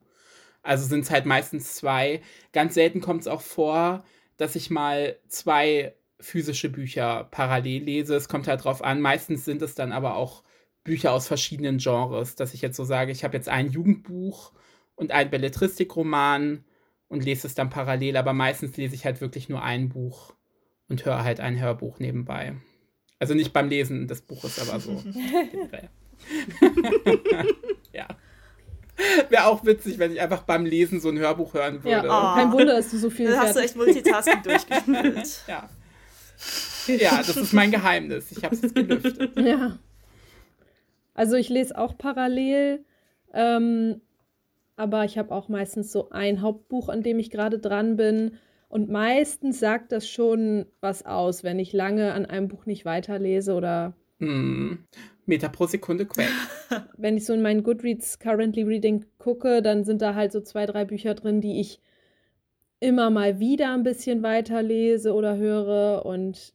[0.68, 2.22] Also sind es halt meistens zwei.
[2.52, 4.04] Ganz selten kommt es auch vor,
[4.36, 8.16] dass ich mal zwei physische Bücher parallel lese.
[8.16, 9.00] Es kommt halt drauf an.
[9.00, 10.44] Meistens sind es dann aber auch
[10.84, 14.52] Bücher aus verschiedenen Genres, dass ich jetzt so sage, ich habe jetzt ein Jugendbuch
[14.96, 16.66] und ein Belletristikroman
[17.08, 20.34] und lese es dann parallel, aber meistens lese ich halt wirklich nur ein Buch
[20.90, 22.58] und höre halt ein Hörbuch nebenbei.
[23.20, 24.92] Also nicht beim Lesen des Buches, aber so.
[27.94, 28.08] ja.
[29.30, 32.08] Wäre auch witzig, wenn ich einfach beim Lesen so ein Hörbuch hören würde.
[32.08, 32.36] Ja, oh.
[32.36, 35.42] kein Wunder, dass du so viel Dann hast du echt Multitasking durchgespielt.
[35.48, 35.70] Ja.
[36.88, 38.32] Ja, das ist mein Geheimnis.
[38.32, 39.32] Ich habe es gelüftet.
[39.40, 39.78] Ja.
[41.14, 42.86] Also ich lese auch parallel,
[43.34, 44.02] ähm,
[44.76, 48.38] aber ich habe auch meistens so ein Hauptbuch, an dem ich gerade dran bin.
[48.70, 53.54] Und meistens sagt das schon was aus, wenn ich lange an einem Buch nicht weiterlese
[53.54, 53.94] oder.
[54.20, 54.86] Hm.
[55.28, 56.32] Meter pro Sekunde quält.
[56.98, 60.66] wenn ich so in meinen Goodreads Currently Reading gucke, dann sind da halt so zwei,
[60.66, 61.82] drei Bücher drin, die ich
[62.80, 66.06] immer mal wieder ein bisschen weiterlese oder höre.
[66.06, 66.54] Und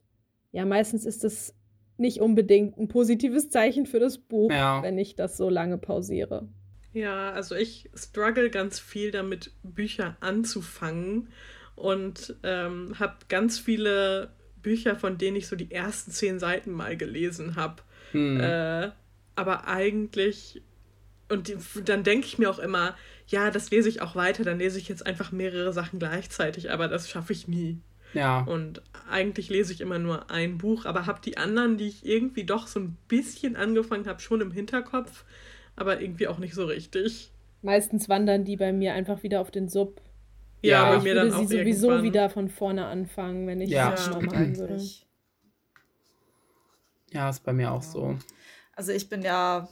[0.53, 1.55] ja, meistens ist es
[1.97, 4.83] nicht unbedingt ein positives Zeichen für das Buch, ja.
[4.83, 6.49] wenn ich das so lange pausiere.
[6.93, 11.29] Ja, also ich struggle ganz viel damit, Bücher anzufangen
[11.75, 16.97] und ähm, habe ganz viele Bücher, von denen ich so die ersten zehn Seiten mal
[16.97, 17.83] gelesen habe.
[18.13, 18.41] Hm.
[18.41, 18.91] Äh,
[19.35, 20.63] aber eigentlich,
[21.29, 22.95] und die, dann denke ich mir auch immer,
[23.27, 26.89] ja, das lese ich auch weiter, dann lese ich jetzt einfach mehrere Sachen gleichzeitig, aber
[26.89, 27.79] das schaffe ich nie.
[28.15, 28.43] Ja.
[28.43, 32.45] Und eigentlich lese ich immer nur ein Buch, aber habe die anderen, die ich irgendwie
[32.45, 35.25] doch so ein bisschen angefangen habe, schon im Hinterkopf,
[35.77, 37.31] aber irgendwie auch nicht so richtig.
[37.63, 40.01] Meistens wandern die bei mir einfach wieder auf den Sub.
[40.63, 40.99] Ja, ja.
[40.99, 42.05] ich würde sie sowieso irgendwann.
[42.05, 43.93] wieder von vorne anfangen, wenn ich ja.
[43.93, 44.81] das machen würde.
[47.13, 48.17] Ja, ist bei mir auch so.
[48.75, 49.69] Also ich bin ja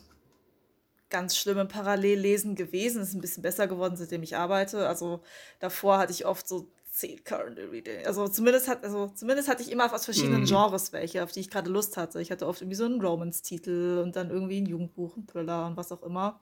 [1.09, 3.03] ganz schlimm im Parallellesen gewesen.
[3.03, 4.87] Ist ein bisschen besser geworden, seitdem ich arbeite.
[4.87, 5.23] Also
[5.59, 8.07] davor hatte ich oft so zehn Currently Reading.
[8.07, 10.47] Also zumindest, hat, also zumindest hatte ich immer aus verschiedenen mm.
[10.47, 12.21] Genres welche, auf die ich gerade Lust hatte.
[12.21, 15.77] Ich hatte oft irgendwie so einen Romance-Titel und dann irgendwie ein Jugendbuch, ein Thriller und
[15.77, 16.41] was auch immer.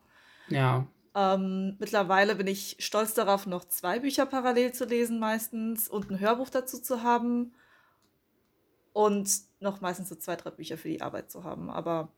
[0.48, 0.86] Ja.
[1.14, 6.20] Ähm, mittlerweile bin ich stolz darauf, noch zwei Bücher parallel zu lesen meistens und ein
[6.20, 7.54] Hörbuch dazu zu haben.
[8.92, 11.70] Und noch meistens so zwei, drei Bücher für die Arbeit zu haben.
[11.70, 12.12] Aber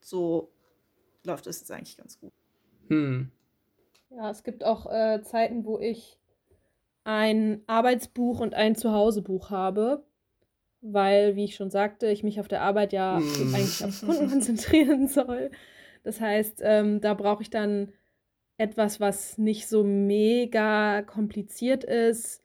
[0.00, 0.50] so
[1.24, 2.32] läuft es jetzt eigentlich ganz gut.
[2.88, 3.30] Hm.
[4.10, 6.18] Ja, es gibt auch äh, Zeiten, wo ich
[7.04, 10.04] ein Arbeitsbuch und ein Zuhausebuch habe,
[10.80, 13.54] weil, wie ich schon sagte, ich mich auf der Arbeit ja mm.
[13.54, 15.50] eigentlich auf Kunden konzentrieren soll.
[16.02, 17.92] Das heißt, ähm, da brauche ich dann
[18.58, 22.42] etwas, was nicht so mega kompliziert ist,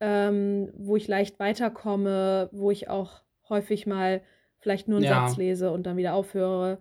[0.00, 4.22] ähm, wo ich leicht weiterkomme, wo ich auch häufig mal
[4.58, 5.28] vielleicht nur einen ja.
[5.28, 6.78] Satz lese und dann wieder aufhöre.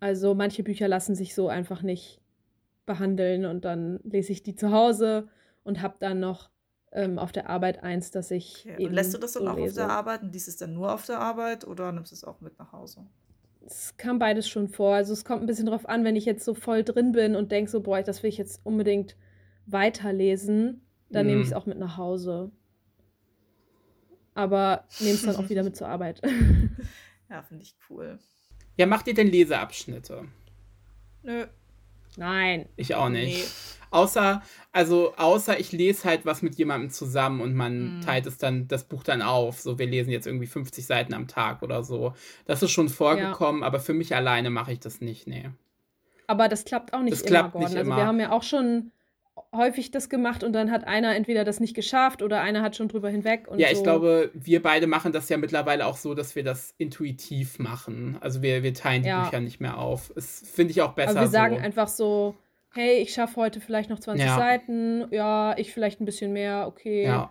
[0.00, 2.20] Also manche Bücher lassen sich so einfach nicht
[2.86, 5.28] behandeln und dann lese ich die zu Hause
[5.64, 6.50] und habe dann noch
[6.92, 8.66] ähm, auf der Arbeit eins, dass ich.
[8.70, 8.86] Okay.
[8.86, 9.82] Und lässt du das dann so auch lese.
[9.82, 12.24] auf der Arbeit und liest es dann nur auf der Arbeit oder nimmst du es
[12.24, 13.06] auch mit nach Hause?
[13.64, 14.94] Es kam beides schon vor.
[14.94, 17.52] Also es kommt ein bisschen drauf an, wenn ich jetzt so voll drin bin und
[17.52, 19.16] denke so, boah, das will ich jetzt unbedingt
[19.66, 21.28] weiterlesen, dann mm.
[21.28, 22.50] nehme ich es auch mit nach Hause.
[24.34, 26.22] Aber nehme es dann auch wieder mit zur Arbeit.
[27.30, 28.18] ja, finde ich cool.
[28.76, 30.24] Ja, macht ihr denn Leseabschnitte?
[31.22, 31.46] Nö.
[32.16, 32.68] Nein.
[32.76, 33.38] Ich auch nicht.
[33.38, 33.44] Nee.
[33.90, 38.00] Außer, also, außer ich lese halt was mit jemandem zusammen und man mhm.
[38.00, 39.60] teilt es dann, das Buch dann auf.
[39.60, 42.14] So, wir lesen jetzt irgendwie 50 Seiten am Tag oder so.
[42.46, 43.66] Das ist schon vorgekommen, ja.
[43.66, 45.50] aber für mich alleine mache ich das nicht, nee.
[46.26, 47.68] Aber das klappt auch nicht das immer, klappt Gordon.
[47.68, 47.96] Nicht also immer.
[47.98, 48.92] wir haben ja auch schon
[49.54, 52.88] häufig das gemacht und dann hat einer entweder das nicht geschafft oder einer hat schon
[52.88, 53.48] drüber hinweg.
[53.56, 53.82] ja, ich so.
[53.82, 58.16] glaube, wir beide machen das ja mittlerweile auch so, dass wir das intuitiv machen.
[58.20, 59.24] Also wir, wir teilen die ja.
[59.24, 60.12] Bücher nicht mehr auf.
[60.14, 61.10] Das finde ich auch besser.
[61.10, 61.62] Also wir sagen so.
[61.62, 62.34] einfach so,
[62.72, 64.36] hey, ich schaffe heute vielleicht noch 20 ja.
[64.36, 67.04] Seiten, ja, ich vielleicht ein bisschen mehr, okay.
[67.04, 67.30] Ja.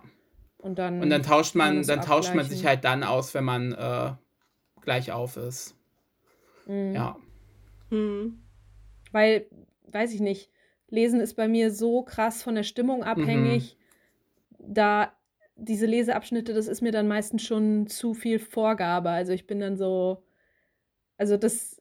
[0.58, 3.72] Und dann, und dann tauscht man, dann tauscht man sich halt dann aus, wenn man
[3.72, 4.12] äh,
[4.80, 5.76] gleich auf ist.
[6.66, 6.94] Mhm.
[6.94, 7.16] Ja.
[7.90, 8.42] Mhm.
[9.10, 9.46] Weil,
[9.90, 10.51] weiß ich nicht,
[10.92, 13.78] Lesen ist bei mir so krass von der Stimmung abhängig.
[14.58, 14.74] Mhm.
[14.74, 15.12] Da
[15.56, 19.10] diese Leseabschnitte, das ist mir dann meistens schon zu viel Vorgabe.
[19.10, 20.22] Also ich bin dann so,
[21.16, 21.80] also das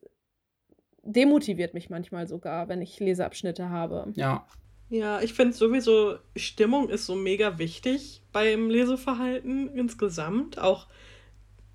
[1.03, 4.11] demotiviert mich manchmal sogar, wenn ich Leseabschnitte habe.
[4.15, 4.47] Ja.
[4.89, 10.57] Ja, ich finde sowieso, Stimmung ist so mega wichtig beim Leseverhalten insgesamt.
[10.57, 10.87] Auch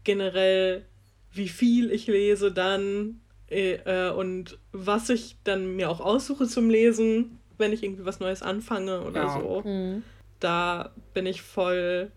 [0.05, 0.87] generell,
[1.33, 6.71] wie viel ich lese dann äh, äh, und was ich dann mir auch aussuche zum
[6.71, 9.41] Lesen, wenn ich irgendwie was Neues anfange oder ja.
[9.41, 9.63] so.
[9.65, 10.03] Mhm.
[10.41, 12.11] Da bin ich voll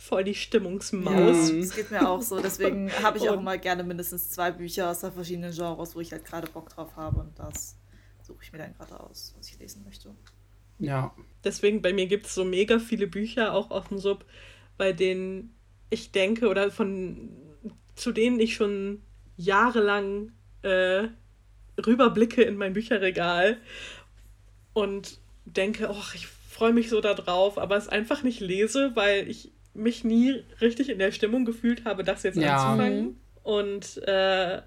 [0.00, 1.50] voll die Stimmungsmaus.
[1.50, 2.40] Ja, das geht mir auch so.
[2.40, 6.10] Deswegen habe ich auch immer gerne mindestens zwei Bücher aus der verschiedenen Genres, wo ich
[6.10, 7.20] halt gerade Bock drauf habe.
[7.20, 7.76] Und das
[8.22, 10.14] suche ich mir dann gerade aus, was ich lesen möchte.
[10.78, 11.14] Ja.
[11.44, 14.24] Deswegen, bei mir gibt es so mega viele Bücher auch auf dem Sub,
[14.78, 15.54] bei denen
[15.90, 17.28] ich denke oder von
[17.94, 19.02] zu denen ich schon
[19.36, 21.08] jahrelang äh,
[21.84, 23.58] rüberblicke in mein Bücherregal
[24.72, 29.52] und denke, oh, ich freue mich so darauf, aber es einfach nicht lese, weil ich
[29.72, 32.56] mich nie richtig in der Stimmung gefühlt habe, das jetzt ja.
[32.56, 33.02] anzufangen.
[33.02, 33.16] Mhm.
[33.42, 34.60] Und äh,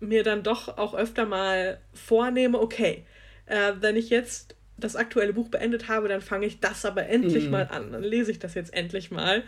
[0.00, 3.04] mir dann doch auch öfter mal vornehme, okay,
[3.46, 7.44] äh, wenn ich jetzt das aktuelle Buch beendet habe, dann fange ich das aber endlich
[7.44, 7.50] mhm.
[7.50, 7.92] mal an.
[7.92, 9.42] Dann lese ich das jetzt endlich mal.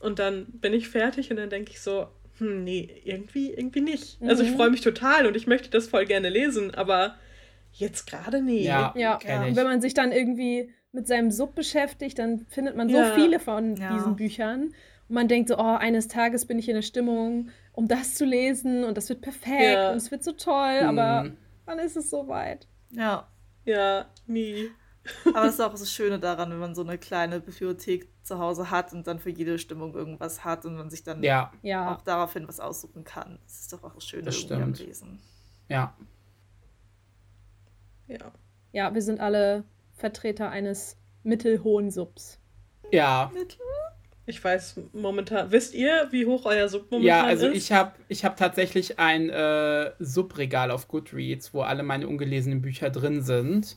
[0.00, 4.20] Und dann bin ich fertig und dann denke ich so, hm, nee, irgendwie, irgendwie nicht.
[4.20, 4.28] Mhm.
[4.28, 4.56] Also ich mhm.
[4.56, 7.16] freue mich total und ich möchte das voll gerne lesen, aber
[7.72, 8.64] jetzt gerade nee.
[8.64, 9.18] Ja, ja.
[9.24, 9.56] ja.
[9.56, 13.14] wenn man sich dann irgendwie mit seinem Sub beschäftigt, dann findet man so ja.
[13.14, 13.94] viele von ja.
[13.94, 14.74] diesen Büchern.
[15.08, 18.24] Und man denkt so, oh, eines Tages bin ich in der Stimmung, um das zu
[18.24, 20.98] lesen und das wird perfekt und es wird so toll, mhm.
[20.98, 21.30] aber
[21.64, 22.66] wann ist es soweit?
[22.90, 23.28] Ja.
[23.64, 24.70] Ja, nie.
[25.26, 28.70] Aber das ist auch das Schöne daran, wenn man so eine kleine Bibliothek zu Hause
[28.70, 31.50] hat und dann für jede Stimmung irgendwas hat und man sich dann ja.
[31.90, 33.38] auch daraufhin was aussuchen kann.
[33.44, 35.20] Das ist doch auch das Schöne das am Lesen.
[35.68, 35.94] Ja.
[38.06, 38.32] Ja.
[38.72, 42.38] Ja, wir sind alle Vertreter eines mittelhohen Subs.
[42.90, 43.30] Ja.
[44.24, 45.50] Ich weiß momentan.
[45.50, 47.06] Wisst ihr, wie hoch euer Sub momentan ist?
[47.06, 47.56] Ja, also ist?
[47.56, 52.90] ich habe ich hab tatsächlich ein äh, Subregal auf Goodreads, wo alle meine ungelesenen Bücher
[52.90, 53.76] drin sind.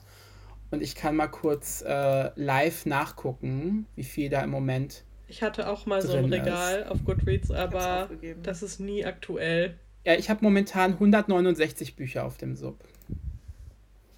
[0.71, 5.03] Und ich kann mal kurz äh, live nachgucken, wie viel da im Moment.
[5.27, 6.91] Ich hatte auch mal so ein Regal ist.
[6.91, 8.09] auf Goodreads, aber
[8.43, 9.75] das ist nie aktuell.
[10.05, 12.77] Ja, ich habe momentan 169 Bücher auf dem Sub.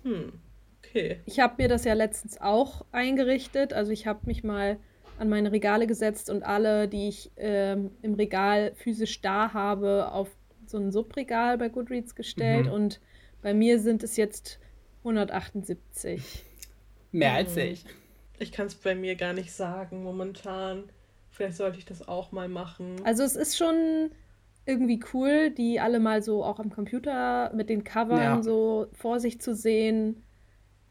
[0.03, 0.33] Hm,
[0.79, 1.21] okay.
[1.25, 3.71] Ich habe mir das ja letztens auch eingerichtet.
[3.71, 4.77] Also ich habe mich mal
[5.17, 10.29] an meine Regale gesetzt und alle, die ich ähm, im Regal physisch da habe, auf
[10.65, 12.65] so ein Subregal bei Goodreads gestellt.
[12.65, 12.71] Mhm.
[12.73, 12.99] Und
[13.41, 14.59] bei mir sind es jetzt
[15.07, 16.43] 178.
[17.11, 17.63] Mehr als hm.
[17.63, 17.85] ich.
[18.39, 20.83] Ich kann es bei mir gar nicht sagen momentan.
[21.31, 23.01] Vielleicht sollte ich das auch mal machen.
[23.03, 24.11] Also es ist schon
[24.65, 28.43] irgendwie cool, die alle mal so auch am Computer mit den Covern ja.
[28.43, 30.23] so vor sich zu sehen.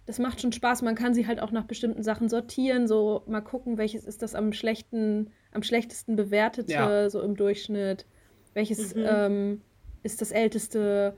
[0.06, 0.82] Das macht schon Spaß.
[0.82, 4.34] Man kann sie halt auch nach bestimmten Sachen sortieren, so mal gucken, welches ist das
[4.34, 7.10] am schlechten, am schlechtesten bewertete, ja.
[7.10, 8.06] so im Durchschnitt.
[8.54, 9.04] Welches mhm.
[9.06, 9.62] ähm,
[10.02, 11.16] ist das älteste,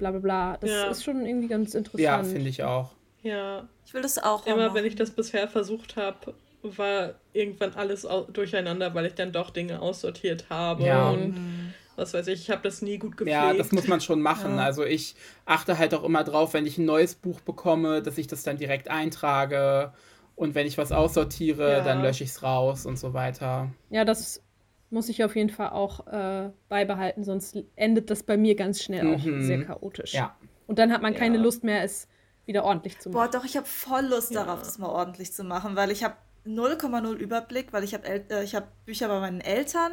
[0.00, 0.56] bla bla bla.
[0.60, 0.84] Das ja.
[0.90, 2.02] ist schon irgendwie ganz interessant.
[2.02, 2.90] Ja, finde ich auch.
[3.22, 3.68] Ja.
[3.86, 4.46] Ich will das auch.
[4.46, 4.74] Immer machen.
[4.74, 9.80] wenn ich das bisher versucht habe, war irgendwann alles durcheinander, weil ich dann doch Dinge
[9.80, 10.84] aussortiert habe.
[10.84, 11.10] Ja.
[11.10, 11.74] Und mhm.
[11.96, 13.30] was weiß ich, ich habe das nie gut gepflegt.
[13.30, 14.56] Ja, das muss man schon machen.
[14.56, 14.64] Ja.
[14.64, 18.26] Also ich achte halt auch immer drauf, wenn ich ein neues Buch bekomme, dass ich
[18.26, 19.92] das dann direkt eintrage.
[20.34, 21.84] Und wenn ich was aussortiere, ja.
[21.84, 23.70] dann lösche ich es raus und so weiter.
[23.90, 24.42] Ja, das
[24.90, 29.04] muss ich auf jeden Fall auch äh, beibehalten, sonst endet das bei mir ganz schnell
[29.04, 29.14] mhm.
[29.14, 30.14] auch sehr chaotisch.
[30.14, 30.36] Ja.
[30.66, 32.08] Und dann hat man keine Lust mehr, es
[32.46, 33.30] wieder ordentlich zu machen.
[33.30, 34.44] Boah, doch, ich habe voll Lust ja.
[34.44, 38.46] darauf, das mal ordentlich zu machen, weil ich habe 0,0 Überblick, weil ich habe äh,
[38.46, 39.92] hab Bücher bei meinen Eltern,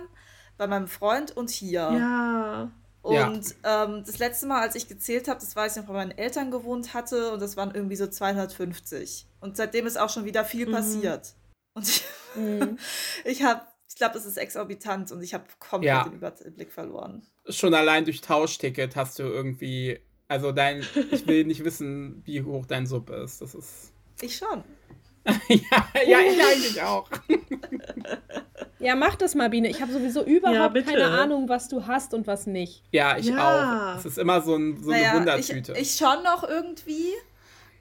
[0.57, 1.91] bei meinem Freund und hier.
[1.91, 2.71] Ja.
[3.01, 3.85] Und ja.
[3.85, 6.17] ähm, das letzte Mal, als ich gezählt habe, das war, als ich noch bei meinen
[6.17, 9.27] Eltern gewohnt hatte und das waren irgendwie so 250.
[9.39, 10.71] Und seitdem ist auch schon wieder viel mhm.
[10.71, 11.33] passiert.
[11.73, 12.03] Und ich,
[12.35, 12.77] mhm.
[13.23, 13.61] ich habe
[13.97, 16.03] glaube, das ist exorbitant und ich habe komplett ja.
[16.03, 17.21] den Überblick verloren.
[17.49, 22.65] Schon allein durch Tauschticket hast du irgendwie, also dein, ich will nicht wissen, wie hoch
[22.65, 23.41] dein Sub ist.
[23.41, 23.93] Das ist.
[24.19, 24.63] Ich schon.
[25.47, 27.07] ja, ja, ich eigentlich auch.
[28.79, 29.69] ja, mach das mal, Biene.
[29.69, 32.83] Ich habe sowieso überhaupt ja, keine Ahnung, was du hast und was nicht.
[32.91, 33.93] Ja, ich ja.
[33.93, 33.99] auch.
[33.99, 35.73] Es ist immer so, ein, so naja, eine Wundertüte.
[35.73, 37.13] Ich, ich schon noch irgendwie,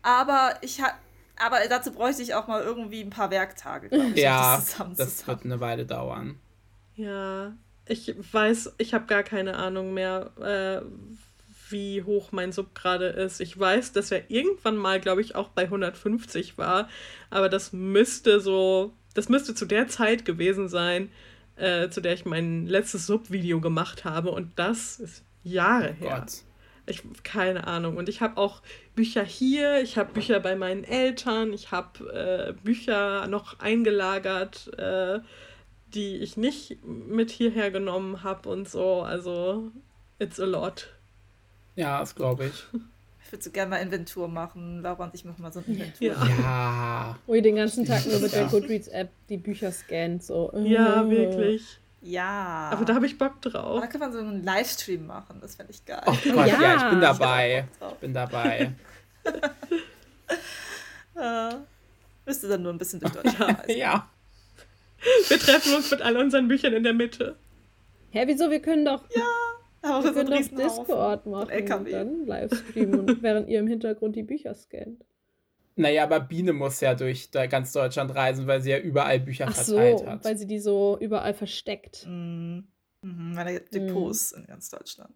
[0.03, 0.93] aber ich habe
[1.38, 4.16] aber dazu bräuchte ich auch mal irgendwie ein paar Werktage, glaube ich.
[4.22, 6.38] Ja, das, das wird eine Weile dauern.
[6.94, 7.53] Ja,
[7.87, 10.85] ich weiß, ich habe gar keine Ahnung mehr, äh,
[11.70, 13.40] wie hoch mein Sub gerade ist.
[13.40, 16.88] Ich weiß, dass er irgendwann mal, glaube ich, auch bei 150 war.
[17.31, 21.11] Aber das müsste so, das müsste zu der Zeit gewesen sein,
[21.57, 24.31] äh, zu der ich mein letztes Sub-Video gemacht habe.
[24.31, 26.20] Und das ist Jahre oh her.
[26.20, 26.42] Gott.
[26.87, 27.96] Ich keine Ahnung.
[27.96, 28.62] Und ich habe auch
[28.94, 35.18] Bücher hier, ich habe Bücher bei meinen Eltern, ich habe äh, Bücher noch eingelagert, äh,
[35.94, 39.03] die ich nicht mit hierher genommen habe und so.
[39.03, 39.72] Also,
[40.18, 40.88] it's a lot.
[41.75, 42.81] Ja, das glaube ich.
[43.25, 44.83] Ich würde so gerne mal Inventur machen.
[44.83, 46.07] Laura und ich machen mal so ein Inventur.
[46.07, 46.28] Ja.
[46.39, 47.18] ja.
[47.26, 50.22] Wo ihr den ganzen Tag nur mit der Goodreads-App die Bücher scannt.
[50.22, 50.53] So.
[50.64, 51.80] Ja, wirklich.
[52.07, 52.71] Ja.
[52.73, 53.81] Aber da habe ich Bock drauf.
[53.81, 56.03] Da kann man so einen Livestream machen, das fände ich geil.
[56.07, 57.69] Oh Gott, ja, ja ich bin dabei.
[57.81, 58.73] Ich bin dabei.
[61.17, 61.55] äh,
[62.25, 63.77] müsste dann nur ein bisschen durch Deutschland reisen.
[63.77, 64.09] ja.
[65.29, 67.37] Wir treffen uns mit all unseren Büchern in der Mitte.
[68.11, 68.51] Hä, wieso?
[68.51, 69.05] Wir können doch.
[69.15, 69.23] Ja.
[69.83, 74.55] Aber wir können doch Discord machen und dann Livestreamen, während ihr im Hintergrund die Bücher
[74.55, 75.05] scannt.
[75.77, 79.55] Naja, aber Biene muss ja durch ganz Deutschland reisen, weil sie ja überall Bücher Ach
[79.55, 80.24] verteilt so, hat.
[80.24, 82.07] Weil sie die so überall versteckt.
[82.07, 82.66] Mhm.
[83.03, 84.41] Mhm, meine Depots mhm.
[84.41, 85.14] in ganz Deutschland.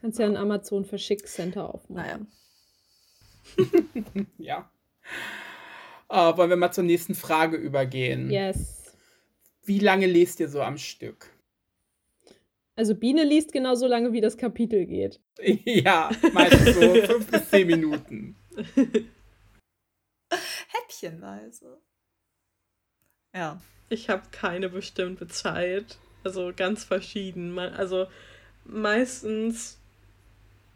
[0.00, 2.28] Kannst ja ein Amazon Verschickscenter aufmachen.
[3.56, 4.24] Naja.
[4.38, 4.70] ja.
[6.08, 8.30] Oh, wollen wir mal zur nächsten Frage übergehen?
[8.30, 8.94] Yes.
[9.64, 11.30] Wie lange lest ihr so am Stück?
[12.74, 15.20] Also Biene liest genauso lange, wie das Kapitel geht.
[15.64, 18.36] ja, meistens so fünf bis zehn Minuten.
[21.02, 21.80] Häppchenweise.
[23.34, 23.60] Ja.
[23.90, 25.98] Ich habe keine bestimmte Zeit.
[26.24, 27.58] Also ganz verschieden.
[27.58, 28.06] Also
[28.64, 29.78] meistens,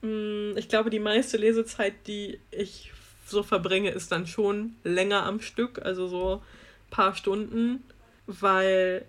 [0.00, 2.92] mh, hm, ich glaube, die meiste Lesezeit, die ich
[3.26, 7.82] so verbringe, ist dann schon länger am Stück, also so ein paar Stunden,
[8.26, 9.04] weil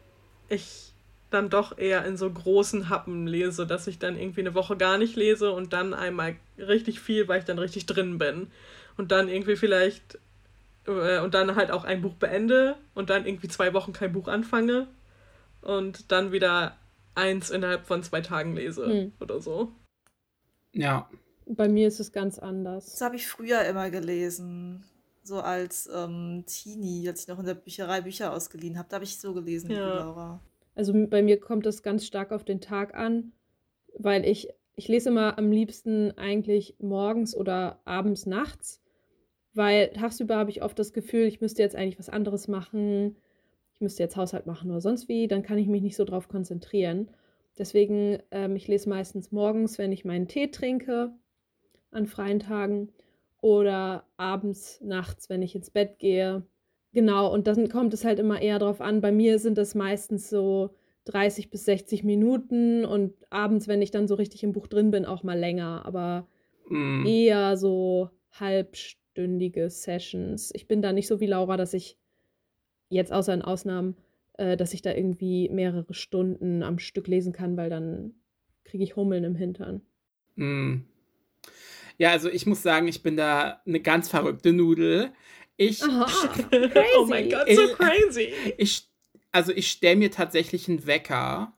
[0.49, 0.91] ich
[1.29, 4.97] dann doch eher in so großen Happen lese, dass ich dann irgendwie eine Woche gar
[4.97, 8.51] nicht lese und dann einmal richtig viel, weil ich dann richtig drin bin.
[8.97, 10.19] Und dann irgendwie vielleicht
[10.87, 14.27] äh, und dann halt auch ein Buch beende und dann irgendwie zwei Wochen kein Buch
[14.27, 14.87] anfange
[15.61, 16.77] und dann wieder
[17.15, 19.13] eins innerhalb von zwei Tagen lese hm.
[19.19, 19.71] oder so.
[20.71, 21.09] Ja.
[21.45, 22.91] Bei mir ist es ganz anders.
[22.91, 24.83] Das habe ich früher immer gelesen.
[25.23, 28.89] So als ähm, Teenie, als ich noch in der Bücherei Bücher ausgeliehen habe.
[28.89, 29.99] Da habe ich so gelesen, ja.
[29.99, 30.41] Laura.
[30.75, 33.31] Also bei mir kommt das ganz stark auf den Tag an,
[33.97, 38.81] weil ich, ich lese immer am liebsten eigentlich morgens oder abends nachts,
[39.53, 43.15] weil tagsüber habe ich oft das Gefühl, ich müsste jetzt eigentlich was anderes machen,
[43.73, 46.27] ich müsste jetzt Haushalt machen oder sonst wie, dann kann ich mich nicht so drauf
[46.27, 47.09] konzentrieren.
[47.57, 51.11] Deswegen, ähm, ich lese meistens morgens, wenn ich meinen Tee trinke,
[51.91, 52.89] an freien Tagen
[53.41, 56.43] oder abends, nachts, wenn ich ins Bett gehe.
[56.93, 59.01] Genau, und dann kommt es halt immer eher drauf an.
[59.01, 60.71] Bei mir sind das meistens so
[61.05, 65.05] 30 bis 60 Minuten und abends, wenn ich dann so richtig im Buch drin bin,
[65.05, 66.27] auch mal länger, aber
[66.69, 67.05] mm.
[67.05, 68.09] eher so
[69.13, 70.51] halbstündige Sessions.
[70.53, 71.97] Ich bin da nicht so wie Laura, dass ich
[72.89, 73.95] jetzt außer in Ausnahmen,
[74.33, 78.13] äh, dass ich da irgendwie mehrere Stunden am Stück lesen kann, weil dann
[78.63, 79.81] kriege ich Hummeln im Hintern.
[80.35, 80.81] Mm.
[81.97, 85.11] Ja, also ich muss sagen, ich bin da eine ganz verrückte Nudel.
[85.57, 85.83] Ich.
[86.97, 88.33] oh mein Gott, so crazy.
[88.57, 88.89] Ich,
[89.31, 91.53] also ich stelle mir tatsächlich einen Wecker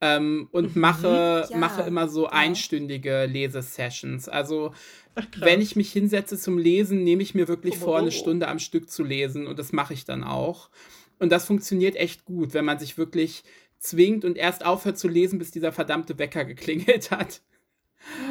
[0.00, 0.80] ähm, und mhm.
[0.80, 1.56] mache, ja.
[1.56, 2.32] mache immer so ja.
[2.32, 4.28] einstündige Lesesessions.
[4.28, 4.72] Also
[5.14, 8.48] Ach, wenn ich mich hinsetze zum Lesen, nehme ich mir wirklich oh, vor, eine Stunde
[8.48, 10.70] am Stück zu lesen und das mache ich dann auch.
[11.18, 13.44] Und das funktioniert echt gut, wenn man sich wirklich
[13.78, 17.42] zwingt und erst aufhört zu lesen, bis dieser verdammte Wecker geklingelt hat.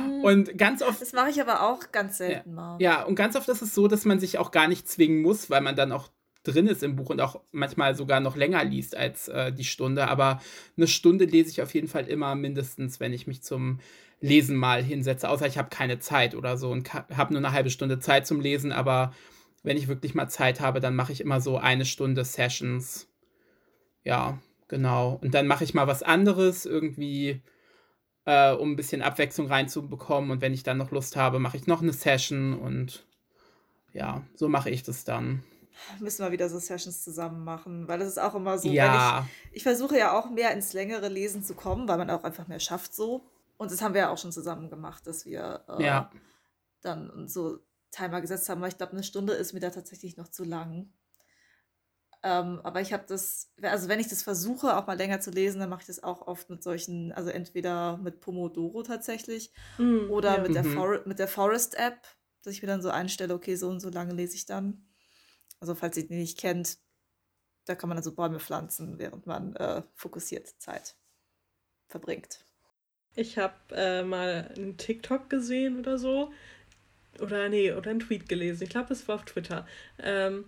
[0.08, 0.24] Mhm.
[0.24, 1.00] Und ganz oft.
[1.02, 2.82] Das mache ich aber auch ganz selten ja, mal.
[2.82, 5.50] Ja, und ganz oft ist es so, dass man sich auch gar nicht zwingen muss,
[5.50, 6.10] weil man dann auch
[6.52, 10.08] drin ist im Buch und auch manchmal sogar noch länger liest als äh, die Stunde.
[10.08, 10.42] Aber
[10.78, 13.80] eine Stunde lese ich auf jeden Fall immer mindestens, wenn ich mich zum
[14.22, 15.30] Lesen mal hinsetze.
[15.30, 18.42] Außer ich habe keine Zeit oder so und habe nur eine halbe Stunde Zeit zum
[18.42, 18.72] Lesen.
[18.72, 19.14] Aber
[19.64, 23.08] wenn ich wirklich mal Zeit habe, dann mache ich immer so eine Stunde Sessions.
[24.04, 25.20] Ja, genau.
[25.22, 27.42] Und dann mache ich mal was anderes, irgendwie
[28.26, 30.32] äh, um ein bisschen Abwechslung reinzubekommen.
[30.32, 33.06] Und wenn ich dann noch Lust habe, mache ich noch eine Session und
[33.94, 35.44] ja, so mache ich das dann.
[36.00, 39.28] Müssen wir wieder so Sessions zusammen machen, weil das ist auch immer so, ja.
[39.50, 42.48] ich, ich versuche ja auch mehr ins längere Lesen zu kommen, weil man auch einfach
[42.48, 43.26] mehr schafft so.
[43.58, 46.12] Und das haben wir ja auch schon zusammen gemacht, dass wir äh, ja.
[46.82, 47.60] dann so
[47.92, 50.92] Timer gesetzt haben, weil ich glaube, eine Stunde ist mir da tatsächlich noch zu lang.
[52.22, 55.60] Ähm, aber ich habe das, also wenn ich das versuche, auch mal länger zu lesen,
[55.60, 60.36] dann mache ich das auch oft mit solchen, also entweder mit Pomodoro tatsächlich mm, oder
[60.36, 60.42] ja.
[60.42, 61.02] mit, der mhm.
[61.06, 61.98] mit der Forest-App,
[62.44, 64.89] dass ich mir dann so einstelle, okay, so und so lange lese ich dann.
[65.60, 66.78] Also falls ihr die nicht kennt,
[67.66, 70.96] da kann man dann so Bäume pflanzen, während man äh, fokussiert Zeit
[71.88, 72.46] verbringt.
[73.16, 76.32] Ich habe äh, mal einen TikTok gesehen oder so.
[77.20, 78.64] Oder nee, oder einen Tweet gelesen.
[78.64, 79.68] Ich glaube, es war auf Twitter.
[80.00, 80.46] Ähm,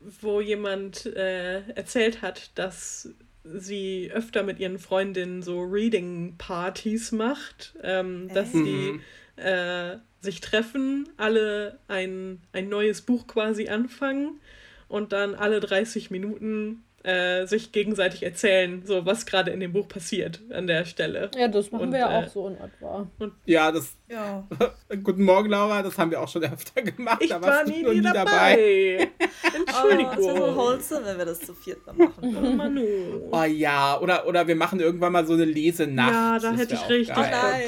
[0.00, 3.10] wo jemand äh, erzählt hat, dass
[3.44, 8.64] sie öfter mit ihren Freundinnen so Reading-Partys macht, ähm, dass äh.
[8.64, 9.00] sie
[9.36, 14.40] äh, sich treffen, alle ein, ein neues Buch quasi anfangen
[14.88, 19.86] und dann alle 30 Minuten äh, sich gegenseitig erzählen, so was gerade in dem Buch
[19.86, 21.30] passiert an der Stelle.
[21.36, 23.08] Ja, das machen und, wir ja äh, auch so in etwa.
[23.20, 23.94] Und ja, das.
[24.08, 24.44] Ja.
[25.04, 27.22] Guten Morgen, Laura, das haben wir auch schon öfter gemacht.
[27.22, 28.24] Ich war nie, nie dabei.
[28.24, 29.08] dabei.
[29.54, 30.14] Entschuldigung.
[30.14, 32.56] Oh, das wäre so wholesome, wenn wir das zu viert machen würden.
[32.56, 33.28] Manu.
[33.30, 36.12] Oh ja, oder, oder wir machen irgendwann mal so eine Lesenacht.
[36.12, 37.26] Ja, da hätte ich richtig Bock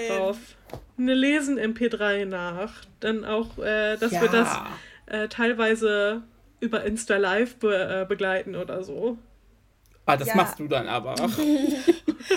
[0.09, 0.39] drauf.
[0.99, 2.89] Eine Lesen-MP3-Nacht.
[3.01, 4.23] Dann auch, äh, dass ja.
[4.23, 4.59] wir das
[5.07, 6.23] äh, teilweise
[6.61, 9.19] über Insta Live be äh, begleiten oder so.
[10.07, 10.37] Ah, das ja.
[10.37, 11.15] machst du dann aber.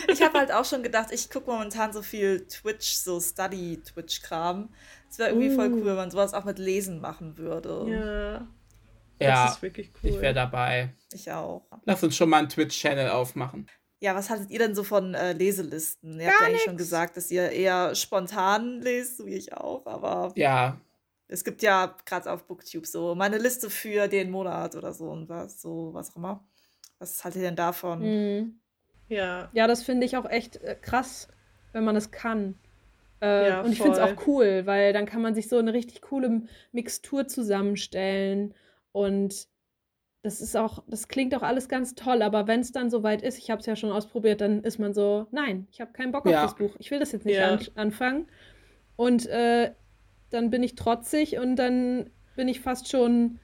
[0.09, 4.69] ich habe halt auch schon gedacht, ich gucke momentan so viel Twitch, so Study-Twitch-Kram.
[5.09, 5.55] Es wäre irgendwie uh.
[5.55, 7.85] voll cool, wenn man sowas auch mit Lesen machen würde.
[7.89, 8.47] Ja.
[9.19, 10.09] Das ja, ist wirklich cool.
[10.09, 10.93] Ich wäre dabei.
[11.13, 11.63] Ich auch.
[11.85, 13.67] Lass uns schon mal einen Twitch-Channel aufmachen.
[14.01, 16.19] Ja, was haltet ihr denn so von äh, Leselisten?
[16.19, 19.53] Ihr Gar habt ja eigentlich schon gesagt, dass ihr eher spontan lest, so wie ich
[19.53, 20.33] auch, aber.
[20.35, 20.81] Ja.
[21.27, 25.29] Es gibt ja gerade auf Booktube so meine Liste für den Monat oder so und
[25.29, 26.43] was, so was auch immer.
[26.97, 27.99] Was haltet ihr denn davon?
[28.01, 28.59] Mhm.
[29.07, 29.49] Ja.
[29.53, 31.27] Ja, das finde ich auch echt äh, krass,
[31.71, 32.55] wenn man es kann.
[33.21, 35.73] Äh, ja, und ich finde es auch cool, weil dann kann man sich so eine
[35.73, 36.41] richtig coole
[36.71, 38.55] Mixtur zusammenstellen
[38.93, 39.47] und
[40.23, 43.39] das ist auch, das klingt auch alles ganz toll, aber wenn es dann soweit ist,
[43.39, 46.27] ich habe es ja schon ausprobiert, dann ist man so, nein, ich habe keinen Bock
[46.27, 46.43] ja.
[46.43, 47.49] auf das Buch, ich will das jetzt nicht ja.
[47.49, 48.27] an, anfangen.
[48.95, 49.71] Und äh,
[50.29, 53.39] dann bin ich trotzig und dann bin ich fast schon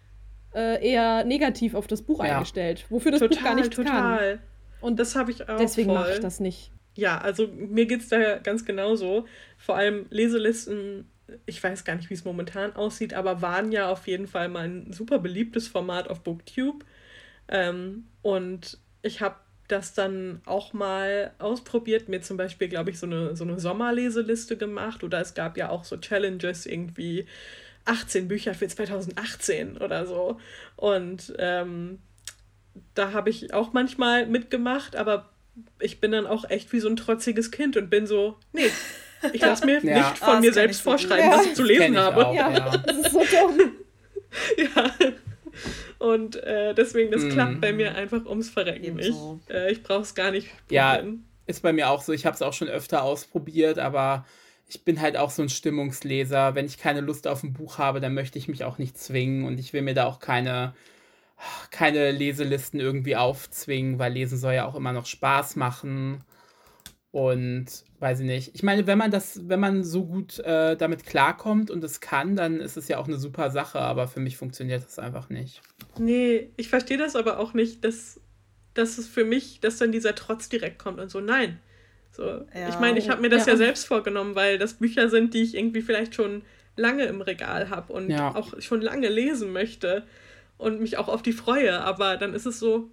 [0.54, 2.36] äh, eher negativ auf das Buch ja.
[2.36, 4.30] eingestellt, wofür das total, Buch gar nicht total.
[4.38, 4.40] kann.
[4.82, 5.58] Und das habe ich auch.
[5.58, 6.72] Deswegen mache ich das nicht.
[6.94, 9.26] Ja, also mir geht es da ganz genauso.
[9.58, 11.10] Vor allem Leselisten
[11.46, 14.68] ich weiß gar nicht, wie es momentan aussieht, aber waren ja auf jeden Fall mal
[14.68, 16.86] ein super beliebtes Format auf Booktube.
[17.48, 19.36] Ähm, und ich habe
[19.68, 24.58] das dann auch mal ausprobiert, mir zum Beispiel, glaube ich, so eine, so eine Sommerleseliste
[24.58, 27.26] gemacht oder es gab ja auch so Challenges irgendwie
[27.86, 30.40] 18 Bücher für 2018 oder so.
[30.76, 32.00] Und ähm,
[32.94, 35.30] da habe ich auch manchmal mitgemacht, aber
[35.80, 38.70] ich bin dann auch echt wie so ein trotziges Kind und bin so, nee,
[39.34, 39.98] ich lasse mir ja.
[39.98, 42.28] nicht von oh, mir selbst so vorschreiben, was ich zu lesen ich habe.
[42.28, 42.52] Auch, ja.
[42.52, 43.72] ja, das ist so dumm.
[44.58, 44.92] ja.
[46.00, 47.30] Und äh, deswegen, das mm.
[47.30, 49.18] klappt bei mir einfach ums Verrecken nicht.
[49.50, 50.70] Äh, ich brauche es gar nicht probieren.
[50.70, 51.02] Ja,
[51.48, 52.14] ist bei mir auch so.
[52.14, 54.26] Ich habe es auch schon öfter ausprobiert, aber
[54.68, 56.56] ich bin halt auch so ein Stimmungsleser.
[56.56, 59.46] Wenn ich keine Lust auf ein Buch habe, dann möchte ich mich auch nicht zwingen
[59.46, 60.76] und ich will mir da auch keine,
[61.72, 66.22] keine Leselisten irgendwie aufzwingen, weil Lesen soll ja auch immer noch Spaß machen.
[67.18, 67.66] Und
[68.00, 68.52] weiß ich nicht.
[68.54, 72.36] Ich meine, wenn man das, wenn man so gut äh, damit klarkommt und es kann,
[72.36, 75.64] dann ist es ja auch eine super Sache, aber für mich funktioniert das einfach nicht.
[75.98, 78.22] Nee, ich verstehe das aber auch nicht, dass,
[78.76, 81.58] dass es für mich, dass dann dieser Trotz direkt kommt und so, nein.
[82.12, 82.70] So, ja.
[82.70, 83.54] Ich meine, ich habe mir das ja.
[83.54, 83.58] ja.
[83.58, 86.44] selbst vorgenommen, weil das Bücher sind, die ich irgendwie vielleicht schon
[86.76, 88.36] lange im Regal habe und ja.
[88.36, 90.04] auch schon lange lesen möchte
[90.60, 92.92] und mich auch auf die freue, aber dann ist es so,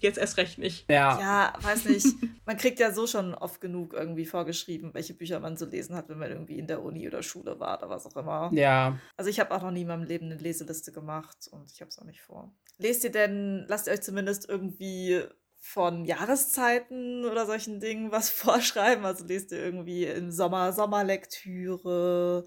[0.00, 0.90] jetzt erst recht nicht.
[0.90, 1.18] Ja.
[1.20, 2.06] Ja, weiß nicht.
[2.46, 6.08] Man kriegt ja so schon oft genug irgendwie vorgeschrieben, welche Bücher man zu lesen hat,
[6.08, 8.50] wenn man irgendwie in der Uni oder Schule war oder was auch immer.
[8.52, 8.98] Ja.
[9.16, 11.88] Also ich habe auch noch nie in meinem Leben eine Leseliste gemacht und ich habe
[11.88, 12.54] es auch nicht vor.
[12.78, 15.24] Lest ihr denn, lasst ihr euch zumindest irgendwie
[15.58, 19.04] von Jahreszeiten oder solchen Dingen was vorschreiben?
[19.04, 22.44] Also lest ihr irgendwie im Sommer Sommerlektüre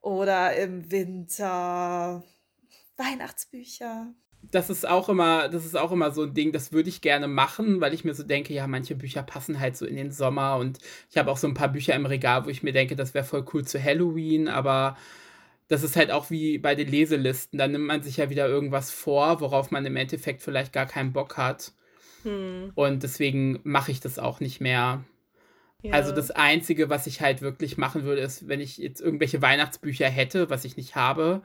[0.00, 2.22] oder im Winter
[2.96, 4.14] Weihnachtsbücher?
[4.50, 7.28] Das ist auch immer, das ist auch immer so ein Ding, das würde ich gerne
[7.28, 10.56] machen, weil ich mir so denke, ja, manche Bücher passen halt so in den Sommer
[10.56, 10.78] und
[11.10, 13.24] ich habe auch so ein paar Bücher im Regal, wo ich mir denke, das wäre
[13.24, 14.96] voll cool zu Halloween, aber
[15.68, 18.90] das ist halt auch wie bei den Leselisten, da nimmt man sich ja wieder irgendwas
[18.90, 21.72] vor, worauf man im Endeffekt vielleicht gar keinen Bock hat.
[22.22, 22.72] Hm.
[22.74, 25.04] Und deswegen mache ich das auch nicht mehr.
[25.82, 25.92] Ja.
[25.92, 30.08] Also das Einzige, was ich halt wirklich machen würde, ist, wenn ich jetzt irgendwelche Weihnachtsbücher
[30.08, 31.42] hätte, was ich nicht habe,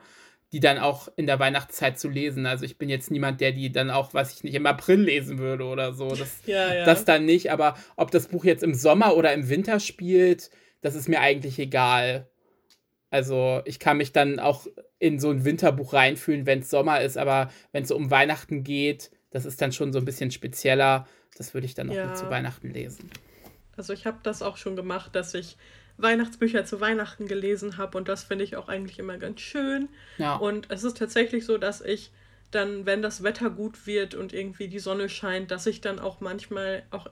[0.52, 2.46] die dann auch in der Weihnachtszeit zu lesen.
[2.46, 5.38] Also ich bin jetzt niemand, der die dann auch, was ich nicht, im April lesen
[5.38, 6.08] würde oder so.
[6.08, 6.84] Das, ja, ja.
[6.84, 7.52] das dann nicht.
[7.52, 11.58] Aber ob das Buch jetzt im Sommer oder im Winter spielt, das ist mir eigentlich
[11.58, 12.28] egal.
[13.10, 14.66] Also ich kann mich dann auch
[14.98, 19.10] in so ein Winterbuch reinfühlen, wenn es Sommer ist, aber wenn es um Weihnachten geht,
[19.30, 21.06] das ist dann schon so ein bisschen spezieller.
[21.36, 22.14] Das würde ich dann noch ja.
[22.14, 23.10] zu Weihnachten lesen.
[23.76, 25.56] Also ich habe das auch schon gemacht, dass ich
[26.02, 29.88] Weihnachtsbücher zu Weihnachten gelesen habe und das finde ich auch eigentlich immer ganz schön.
[30.18, 30.36] Ja.
[30.36, 32.10] Und es ist tatsächlich so, dass ich
[32.50, 36.20] dann, wenn das Wetter gut wird und irgendwie die Sonne scheint, dass ich dann auch
[36.20, 37.08] manchmal auch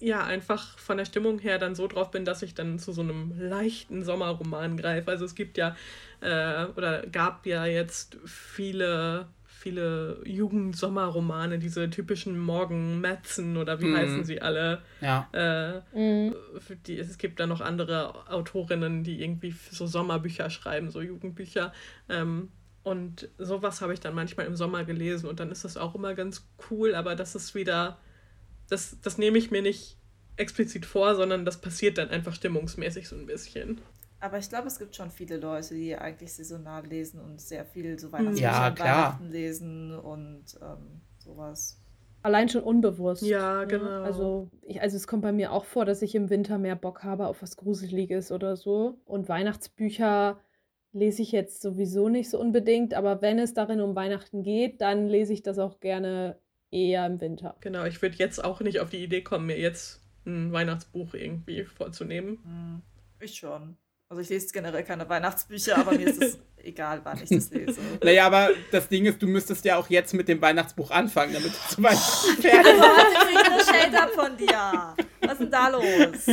[0.00, 3.02] ja einfach von der Stimmung her dann so drauf bin, dass ich dann zu so
[3.02, 5.10] einem leichten Sommerroman greife.
[5.10, 5.76] Also es gibt ja
[6.20, 9.28] äh, oder gab ja jetzt viele
[9.62, 13.96] viele Jugendsommerromane, diese typischen Morgenmetzen oder wie mm.
[13.96, 14.82] heißen sie alle.
[15.00, 15.28] Ja.
[15.32, 16.34] Äh, mm.
[16.86, 21.72] die, es gibt da noch andere Autorinnen, die irgendwie so Sommerbücher schreiben, so Jugendbücher.
[22.08, 22.50] Ähm,
[22.82, 26.14] und sowas habe ich dann manchmal im Sommer gelesen und dann ist das auch immer
[26.14, 27.98] ganz cool, aber das ist wieder,
[28.68, 29.96] das, das nehme ich mir nicht
[30.36, 33.80] explizit vor, sondern das passiert dann einfach stimmungsmäßig so ein bisschen.
[34.22, 37.98] Aber ich glaube, es gibt schon viele Leute, die eigentlich saisonal lesen und sehr viel
[37.98, 41.82] so Weihnachtsbücher ja, Weihnachten lesen und ähm, sowas.
[42.22, 43.24] Allein schon unbewusst.
[43.24, 43.66] Ja, ne?
[43.66, 44.02] genau.
[44.04, 47.02] Also, ich, also es kommt bei mir auch vor, dass ich im Winter mehr Bock
[47.02, 49.00] habe auf was Gruseliges oder so.
[49.06, 50.38] Und Weihnachtsbücher
[50.92, 55.08] lese ich jetzt sowieso nicht so unbedingt, aber wenn es darin um Weihnachten geht, dann
[55.08, 56.38] lese ich das auch gerne
[56.70, 57.56] eher im Winter.
[57.58, 61.64] Genau, ich würde jetzt auch nicht auf die Idee kommen, mir jetzt ein Weihnachtsbuch irgendwie
[61.64, 62.38] vorzunehmen.
[62.44, 62.82] Hm,
[63.18, 63.76] ich schon.
[64.12, 67.80] Also ich lese generell keine Weihnachtsbücher, aber mir ist es egal wann ich das lese.
[68.04, 71.50] naja, aber das Ding ist, du müsstest ja auch jetzt mit dem Weihnachtsbuch anfangen, damit
[71.54, 72.84] du zum Beispiel fertig bist.
[72.84, 74.94] Also, ich kriege eine Shade ab von dir.
[75.22, 76.26] Was ist denn da los?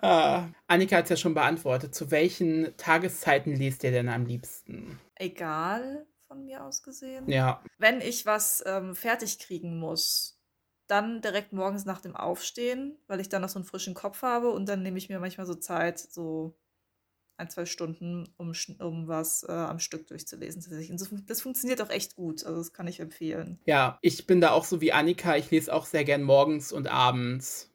[0.00, 1.92] ah, Annika hat es ja schon beantwortet.
[1.92, 5.00] Zu welchen Tageszeiten liest ihr denn am liebsten?
[5.16, 7.28] Egal, von mir aus gesehen.
[7.28, 7.64] Ja.
[7.78, 10.37] Wenn ich was ähm, fertig kriegen muss,
[10.88, 14.50] dann direkt morgens nach dem Aufstehen, weil ich dann noch so einen frischen Kopf habe
[14.50, 16.56] und dann nehme ich mir manchmal so Zeit, so
[17.36, 20.62] ein, zwei Stunden, um, um was äh, am Stück durchzulesen.
[21.26, 23.60] Das funktioniert auch echt gut, also das kann ich empfehlen.
[23.64, 26.88] Ja, ich bin da auch so wie Annika, ich lese auch sehr gern morgens und
[26.88, 27.70] abends.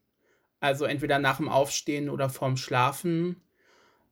[0.60, 3.42] Also entweder nach dem Aufstehen oder vorm Schlafen.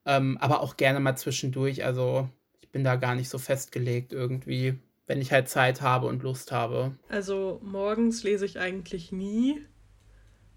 [0.06, 1.84] Ähm, aber auch gerne mal zwischendurch.
[1.86, 2.30] Also
[2.62, 4.80] ich bin da gar nicht so festgelegt irgendwie,
[5.12, 6.95] wenn ich halt Zeit habe und Lust habe.
[7.09, 9.62] Also morgens lese ich eigentlich nie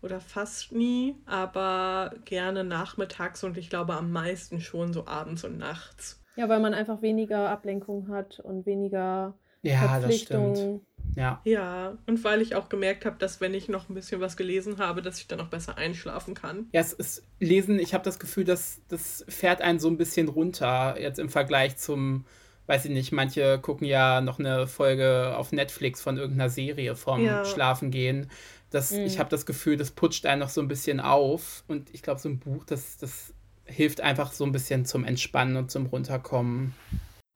[0.00, 5.58] oder fast nie, aber gerne nachmittags und ich glaube am meisten schon so abends und
[5.58, 6.22] nachts.
[6.36, 10.50] Ja, weil man einfach weniger Ablenkung hat und weniger ja, Verpflichtungen.
[10.50, 10.82] Das stimmt.
[11.16, 11.40] Ja.
[11.44, 14.78] Ja, und weil ich auch gemerkt habe, dass wenn ich noch ein bisschen was gelesen
[14.78, 16.68] habe, dass ich dann auch besser einschlafen kann.
[16.70, 20.28] Ja, es ist Lesen, ich habe das Gefühl, dass das fährt einen so ein bisschen
[20.28, 22.24] runter, jetzt im Vergleich zum,
[22.66, 27.24] weiß ich nicht, manche gucken ja noch eine Folge auf Netflix von irgendeiner Serie vorm
[27.24, 27.44] ja.
[27.44, 28.30] Schlafen gehen.
[28.70, 29.00] Das, mhm.
[29.00, 31.64] Ich habe das Gefühl, das putscht einen noch so ein bisschen auf.
[31.68, 33.34] Und ich glaube, so ein Buch, das, das
[33.64, 36.74] hilft einfach so ein bisschen zum Entspannen und zum Runterkommen.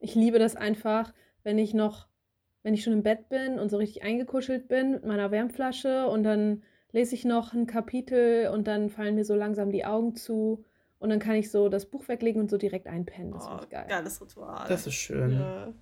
[0.00, 1.12] Ich liebe das einfach,
[1.42, 2.08] wenn ich noch
[2.62, 6.22] wenn ich schon im Bett bin und so richtig eingekuschelt bin mit meiner Wärmflasche und
[6.22, 6.62] dann
[6.92, 10.64] lese ich noch ein Kapitel und dann fallen mir so langsam die Augen zu
[10.99, 13.32] und dann kann ich so das Buch weglegen und so direkt einpennen.
[13.32, 13.86] Das oh, ich geil.
[13.88, 14.66] Geiles Ritual.
[14.68, 15.32] Das ist schön.
[15.32, 15.72] Ja.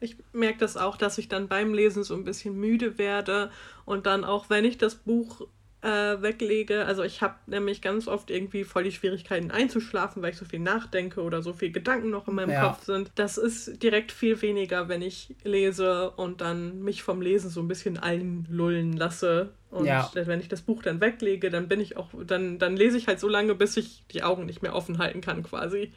[0.00, 3.50] Ich merke das auch, dass ich dann beim Lesen so ein bisschen müde werde
[3.84, 5.46] und dann auch, wenn ich das Buch
[5.82, 6.84] äh, weglege.
[6.84, 10.60] Also ich habe nämlich ganz oft irgendwie voll die Schwierigkeiten einzuschlafen, weil ich so viel
[10.60, 12.68] nachdenke oder so viele Gedanken noch in meinem ja.
[12.68, 13.10] Kopf sind.
[13.14, 17.68] Das ist direkt viel weniger, wenn ich lese und dann mich vom Lesen so ein
[17.68, 19.54] bisschen einlullen lasse.
[19.70, 20.10] Und ja.
[20.14, 23.20] wenn ich das Buch dann weglege, dann bin ich auch, dann, dann lese ich halt
[23.20, 25.92] so lange, bis ich die Augen nicht mehr offen halten kann, quasi.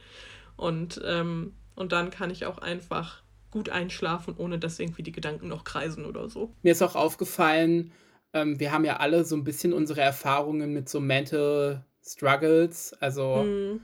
[0.55, 5.47] Und, ähm, und dann kann ich auch einfach gut einschlafen, ohne dass irgendwie die Gedanken
[5.47, 6.53] noch kreisen oder so.
[6.61, 7.91] Mir ist auch aufgefallen,
[8.33, 13.43] ähm, wir haben ja alle so ein bisschen unsere Erfahrungen mit so Mental Struggles, also
[13.43, 13.81] mhm.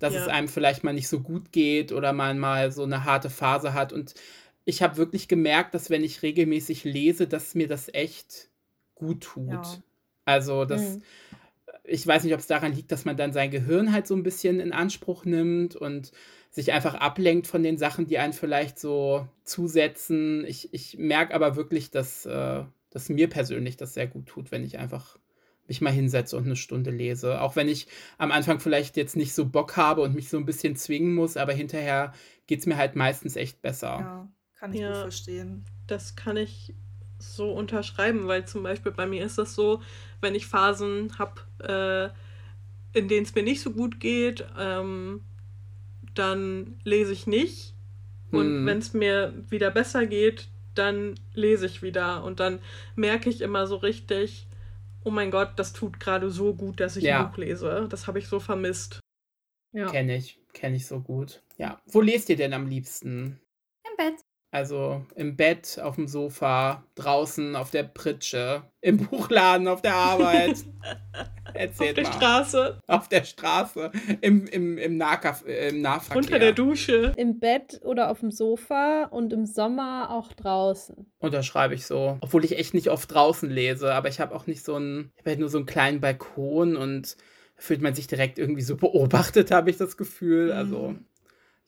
[0.00, 0.20] dass ja.
[0.20, 3.72] es einem vielleicht mal nicht so gut geht oder man mal so eine harte Phase
[3.72, 3.92] hat.
[3.92, 4.14] Und
[4.66, 8.49] ich habe wirklich gemerkt, dass wenn ich regelmäßig lese, dass mir das echt
[9.00, 9.50] gut tut.
[9.50, 9.62] Ja.
[10.24, 10.96] Also das.
[10.96, 11.02] Mhm.
[11.84, 14.22] Ich weiß nicht, ob es daran liegt, dass man dann sein Gehirn halt so ein
[14.22, 16.12] bisschen in Anspruch nimmt und
[16.50, 20.44] sich einfach ablenkt von den Sachen, die einen vielleicht so zusetzen.
[20.46, 24.62] Ich, ich merke aber wirklich, dass, äh, dass mir persönlich das sehr gut tut, wenn
[24.62, 25.18] ich einfach
[25.66, 27.40] mich mal hinsetze und eine Stunde lese.
[27.40, 27.86] Auch wenn ich
[28.18, 31.36] am Anfang vielleicht jetzt nicht so Bock habe und mich so ein bisschen zwingen muss,
[31.36, 32.12] aber hinterher
[32.46, 33.86] geht es mir halt meistens echt besser.
[33.86, 34.28] Ja,
[34.58, 35.64] kann ich ja, gut verstehen.
[35.86, 36.74] Das kann ich
[37.20, 39.82] so unterschreiben, weil zum Beispiel bei mir ist das so,
[40.20, 42.12] wenn ich Phasen habe,
[42.94, 45.22] äh, in denen es mir nicht so gut geht, ähm,
[46.14, 47.74] dann lese ich nicht.
[48.32, 48.66] Und hm.
[48.66, 52.60] wenn es mir wieder besser geht, dann lese ich wieder und dann
[52.94, 54.46] merke ich immer so richtig,
[55.04, 57.20] oh mein Gott, das tut gerade so gut, dass ich ja.
[57.20, 57.86] ein Buch lese.
[57.90, 59.00] Das habe ich so vermisst.
[59.72, 59.90] Ja.
[59.90, 61.42] Kenne ich, kenne ich so gut.
[61.56, 61.80] Ja.
[61.86, 63.40] Wo lest ihr denn am liebsten?
[63.88, 64.20] Im Bett.
[64.52, 70.56] Also im Bett, auf dem Sofa, draußen, auf der Pritsche, im Buchladen, auf der Arbeit.
[71.54, 72.12] Erzählt auf der mal.
[72.12, 72.78] Straße.
[72.88, 76.16] Auf der Straße, im, im, im, Nahkaf im Nahverkehr.
[76.16, 77.12] Unter der Dusche.
[77.16, 81.06] Im Bett oder auf dem Sofa und im Sommer auch draußen.
[81.20, 82.18] Unterschreibe ich so.
[82.20, 85.20] Obwohl ich echt nicht oft draußen lese, aber ich habe auch nicht so einen, ich
[85.20, 87.16] habe halt nur so einen kleinen Balkon und
[87.56, 90.50] da fühlt man sich direkt irgendwie so beobachtet, habe ich das Gefühl.
[90.50, 91.04] Also mhm.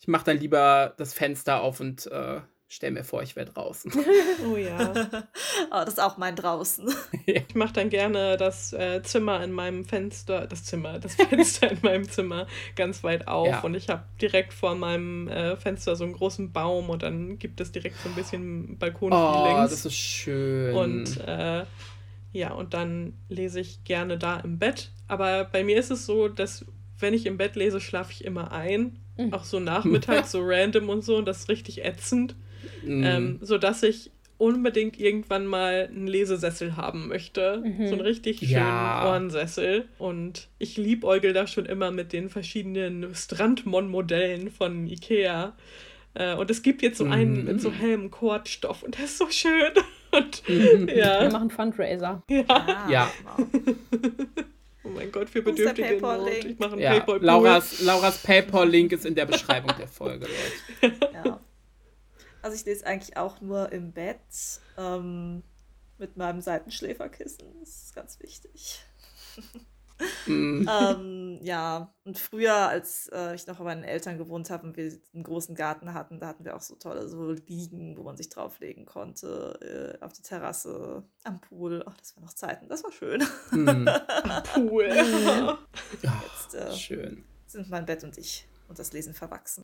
[0.01, 2.41] ich mache dann lieber das Fenster auf und äh,
[2.73, 3.93] stell mir vor, ich wäre draußen.
[4.51, 4.93] oh ja.
[5.71, 6.93] oh, das ist auch mein draußen.
[7.25, 11.79] Ich mache dann gerne das äh, Zimmer in meinem Fenster, das Zimmer, das Fenster in
[11.83, 13.61] meinem Zimmer ganz weit auf ja.
[13.61, 17.61] und ich habe direkt vor meinem äh, Fenster so einen großen Baum und dann gibt
[17.61, 19.55] es direkt so ein bisschen Balkon-Feelings.
[19.55, 20.75] Oh, das ist schön.
[20.75, 21.65] Und äh,
[22.33, 24.91] ja, und dann lese ich gerne da im Bett.
[25.07, 26.65] Aber bei mir ist es so, dass
[26.99, 28.99] wenn ich im Bett lese, schlafe ich immer ein.
[29.17, 29.33] Mhm.
[29.33, 31.17] Auch so nachmittags, so random und so.
[31.17, 32.35] Und das ist richtig ätzend.
[32.85, 33.05] Mhm.
[33.05, 37.63] Ähm, sodass ich unbedingt irgendwann mal einen Lesesessel haben möchte.
[37.65, 37.87] Mhm.
[37.87, 39.09] So einen richtig schönen ja.
[39.09, 39.85] Ohrensessel.
[39.99, 45.55] Und ich liebäugel da schon immer mit den verschiedenen Strandmon-Modellen von Ikea.
[46.15, 47.45] Äh, und es gibt jetzt so einen mhm.
[47.45, 49.73] mit so hellem Kordstoff und der ist so schön.
[50.15, 50.89] Und, mhm.
[50.89, 51.23] ja.
[51.23, 52.23] Wir machen Fundraiser.
[52.29, 52.45] Ja.
[52.47, 53.11] Ah, ja.
[54.83, 56.29] mein Gott, wir bedürftigen Not.
[56.45, 57.25] Ich mache einen ja, Paypal-Pool.
[57.27, 60.27] Lauras, Lauras Paypal-Link ist in der Beschreibung der Folge,
[60.83, 60.97] Leute.
[61.15, 61.41] Ja.
[62.43, 64.21] Also ich lese eigentlich auch nur im Bett
[64.77, 65.43] ähm,
[65.99, 67.47] mit meinem Seitenschläferkissen.
[67.61, 68.85] Das ist ganz wichtig.
[70.27, 70.67] Mm.
[70.69, 74.93] ähm, ja, und früher, als äh, ich noch bei meinen Eltern gewohnt habe und wir
[75.15, 78.29] einen großen Garten hatten, da hatten wir auch so tolle so Liegen, wo man sich
[78.29, 81.85] drauflegen konnte, äh, auf die Terrasse, am Pool.
[81.87, 83.23] Ach, das waren noch Zeiten, das war schön.
[83.53, 83.87] Mm.
[84.55, 84.89] Pool.
[86.03, 87.25] Jetzt äh, schön.
[87.47, 89.63] sind mein Bett und ich und das Lesen verwachsen.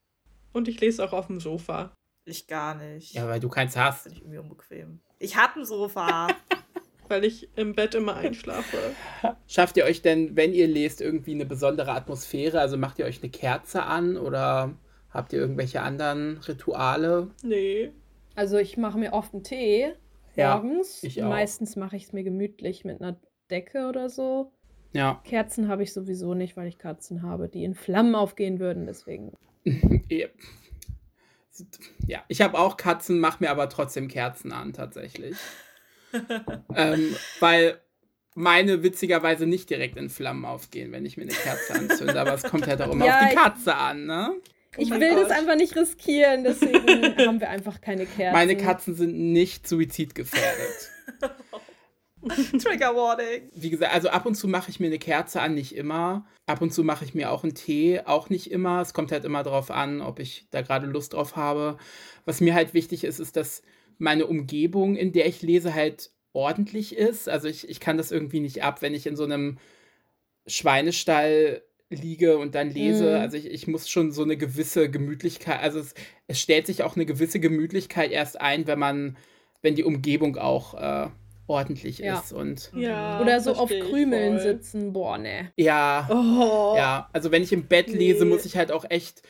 [0.53, 1.93] Und ich lese auch auf dem Sofa.
[2.29, 3.14] Ich gar nicht.
[3.14, 4.03] Ja, weil du keins hast.
[4.03, 5.01] Finde ich irgendwie unbequem.
[5.18, 6.29] Ich habe ein Sofa.
[7.09, 8.76] weil ich im Bett immer einschlafe.
[9.47, 12.61] Schafft ihr euch denn, wenn ihr lest, irgendwie eine besondere Atmosphäre?
[12.61, 14.74] Also macht ihr euch eine Kerze an oder
[15.11, 17.31] habt ihr irgendwelche anderen Rituale?
[17.43, 17.93] Nee.
[18.35, 19.95] Also ich mache mir oft einen Tee
[20.37, 21.03] morgens.
[21.03, 21.29] Ja, ich auch.
[21.29, 23.18] Meistens mache ich es mir gemütlich mit einer
[23.51, 24.53] Decke oder so.
[24.93, 25.20] Ja.
[25.24, 29.33] Kerzen habe ich sowieso nicht, weil ich Katzen habe, die in Flammen aufgehen würden, deswegen.
[32.07, 35.37] ja, ich habe auch Katzen, mache mir aber trotzdem Kerzen an, tatsächlich.
[36.75, 37.81] ähm, weil
[38.35, 42.45] meine witzigerweise nicht direkt in Flammen aufgehen, wenn ich mir eine Kerze anzünde, aber es
[42.45, 44.33] kommt halt auch immer ja, auf die Katze an, ne?
[44.77, 45.25] Oh ich will Gott.
[45.25, 48.33] das einfach nicht riskieren, deswegen haben wir einfach keine Kerzen.
[48.33, 50.91] Meine Katzen sind nicht suizidgefährdet.
[52.62, 53.51] Trigger Warning.
[53.55, 56.27] Wie gesagt, also ab und zu mache ich mir eine Kerze an, nicht immer.
[56.47, 58.81] Ab und zu mache ich mir auch einen Tee, auch nicht immer.
[58.81, 61.79] Es kommt halt immer darauf an, ob ich da gerade Lust drauf habe.
[62.25, 63.62] Was mir halt wichtig ist, ist, dass
[63.99, 67.29] meine Umgebung, in der ich lese, halt ordentlich ist.
[67.29, 69.59] Also ich, ich kann das irgendwie nicht ab, wenn ich in so einem
[70.47, 73.11] Schweinestall liege und dann lese.
[73.11, 73.21] Mhm.
[73.21, 75.95] Also ich, ich muss schon so eine gewisse Gemütlichkeit, also es,
[76.27, 79.16] es stellt sich auch eine gewisse Gemütlichkeit erst ein, wenn man,
[79.62, 81.09] wenn die Umgebung auch äh,
[81.49, 82.19] ordentlich ja.
[82.19, 82.33] ist.
[82.33, 85.53] Und ja, Oder so auf Krümeln sitzen, boah, ne.
[85.57, 86.09] Ja.
[86.11, 86.75] Oh.
[86.77, 88.31] Ja, also wenn ich im Bett lese, nee.
[88.31, 89.23] muss ich halt auch echt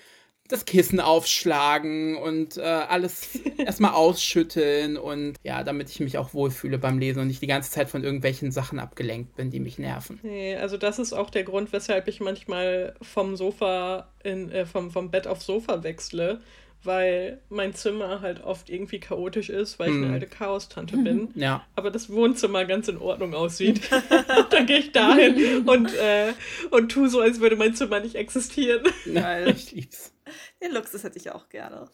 [0.49, 6.79] das Kissen aufschlagen und äh, alles erstmal ausschütteln und ja, damit ich mich auch wohlfühle
[6.79, 10.19] beim Lesen und nicht die ganze Zeit von irgendwelchen Sachen abgelenkt bin, die mich nerven.
[10.23, 14.91] Nee, also das ist auch der Grund, weshalb ich manchmal vom Sofa in, äh, vom,
[14.91, 16.41] vom Bett aufs Sofa wechsle,
[16.85, 20.13] weil mein Zimmer halt oft irgendwie chaotisch ist, weil ich eine hm.
[20.15, 21.31] alte Chaos-Tante bin.
[21.35, 21.67] Ja.
[21.75, 23.81] Aber das Wohnzimmer ganz in Ordnung aussieht.
[24.51, 26.33] dann gehe ich dahin und, äh,
[26.71, 28.85] und tu so, als würde mein Zimmer nicht existieren.
[29.13, 29.51] Geil.
[29.51, 30.15] Ich lieb's.
[30.63, 31.89] Den Luxus hätte ich auch gerne.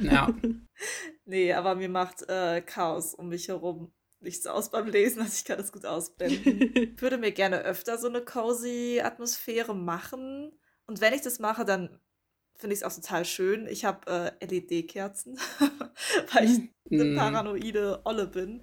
[0.00, 0.32] Ja.
[1.24, 5.44] nee, aber mir macht äh, Chaos um mich herum nichts aus beim Lesen, also ich
[5.44, 6.74] kann das gut ausblenden.
[6.74, 10.52] ich würde mir gerne öfter so eine cozy Atmosphäre machen.
[10.86, 12.00] Und wenn ich das mache, dann
[12.58, 13.66] finde ich es auch total schön.
[13.66, 15.38] Ich habe äh, LED-Kerzen,
[16.32, 17.16] weil ich eine mhm.
[17.16, 18.62] paranoide Olle bin.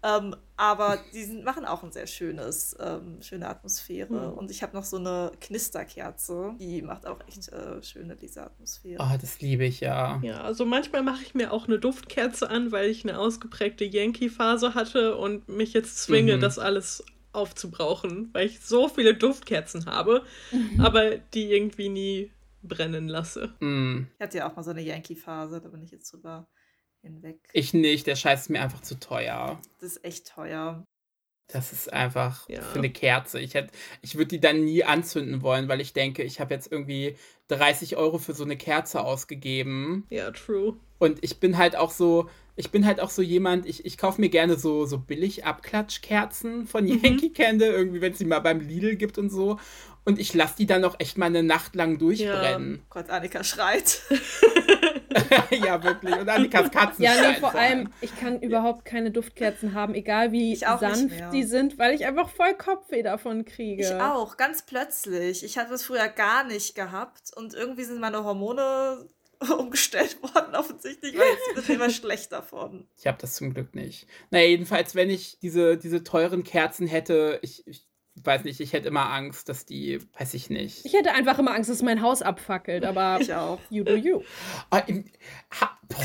[0.00, 4.30] Ähm, aber die sind, machen auch ein sehr schönes, ähm, schöne Atmosphäre.
[4.30, 4.38] Mhm.
[4.38, 9.02] Und ich habe noch so eine Knisterkerze, die macht auch echt äh, schöne Leseatmosphäre.
[9.02, 10.20] Oh, das liebe ich ja.
[10.22, 14.74] Ja, also manchmal mache ich mir auch eine Duftkerze an, weil ich eine ausgeprägte Yankee-Phase
[14.74, 16.40] hatte und mich jetzt zwinge, mhm.
[16.40, 20.22] das alles aufzubrauchen, weil ich so viele Duftkerzen habe,
[20.52, 20.80] mhm.
[20.80, 22.30] aber die irgendwie nie
[22.62, 23.54] brennen lasse.
[23.60, 24.06] Mm.
[24.14, 26.48] Ich hatte ja auch mal so eine Yankee-Phase, da bin ich jetzt drüber
[27.00, 27.48] hinweg.
[27.52, 29.60] Ich nicht, der Scheiß ist mir einfach zu teuer.
[29.80, 30.84] Das ist echt teuer.
[31.48, 32.60] Das ist einfach ja.
[32.60, 33.40] für eine Kerze.
[33.40, 33.54] Ich,
[34.02, 37.16] ich würde die dann nie anzünden wollen, weil ich denke, ich habe jetzt irgendwie
[37.48, 40.06] 30 Euro für so eine Kerze ausgegeben.
[40.10, 40.76] Ja, true.
[40.98, 42.28] Und ich bin halt auch so,
[42.58, 46.66] ich bin halt auch so jemand, ich, ich kaufe mir gerne so, so billig Abklatschkerzen
[46.66, 47.00] von mhm.
[47.02, 49.58] Yankee Candle, irgendwie, wenn es die mal beim Lidl gibt und so.
[50.04, 52.76] Und ich lasse die dann auch echt mal eine Nacht lang durchbrennen.
[52.76, 52.82] Ja.
[52.88, 54.02] Gott, Annika schreit.
[55.50, 56.16] ja, wirklich.
[56.16, 60.56] Und Annikas Katzen Ja, nee, vor allem, ich kann überhaupt keine Duftkerzen haben, egal wie
[60.56, 63.82] sanft die sind, weil ich einfach voll Kopfweh davon kriege.
[63.82, 65.44] Ich auch, ganz plötzlich.
[65.44, 69.06] Ich hatte das früher gar nicht gehabt und irgendwie sind meine Hormone
[69.58, 72.88] umgestellt worden, offensichtlich, weil jetzt wird immer schlecht davon.
[72.96, 74.06] Ich habe das zum Glück nicht.
[74.30, 77.86] Naja, jedenfalls, wenn ich diese, diese teuren Kerzen hätte, ich, ich
[78.24, 80.84] weiß nicht, ich hätte immer Angst, dass die, weiß ich nicht.
[80.84, 83.60] Ich hätte einfach immer Angst, dass mein Haus abfackelt, aber ich auch.
[83.70, 84.22] You do you.
[84.70, 85.04] Oh, im,
[85.60, 85.78] ha,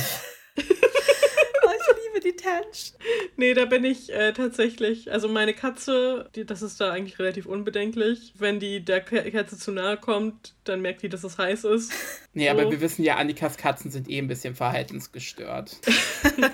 [2.33, 2.99] oh, Tension.
[3.37, 7.45] Nee, da bin ich äh, tatsächlich, also meine Katze, die, das ist da eigentlich relativ
[7.45, 8.33] unbedenklich.
[8.37, 11.93] Wenn die der Katze zu nahe kommt, dann merkt die, dass es heiß ist.
[12.35, 12.51] Nee, so.
[12.51, 15.77] aber wir wissen ja, Annikas Katzen sind eh ein bisschen verhaltensgestört.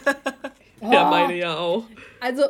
[0.81, 1.85] ja, meine ja auch.
[2.19, 2.43] Also,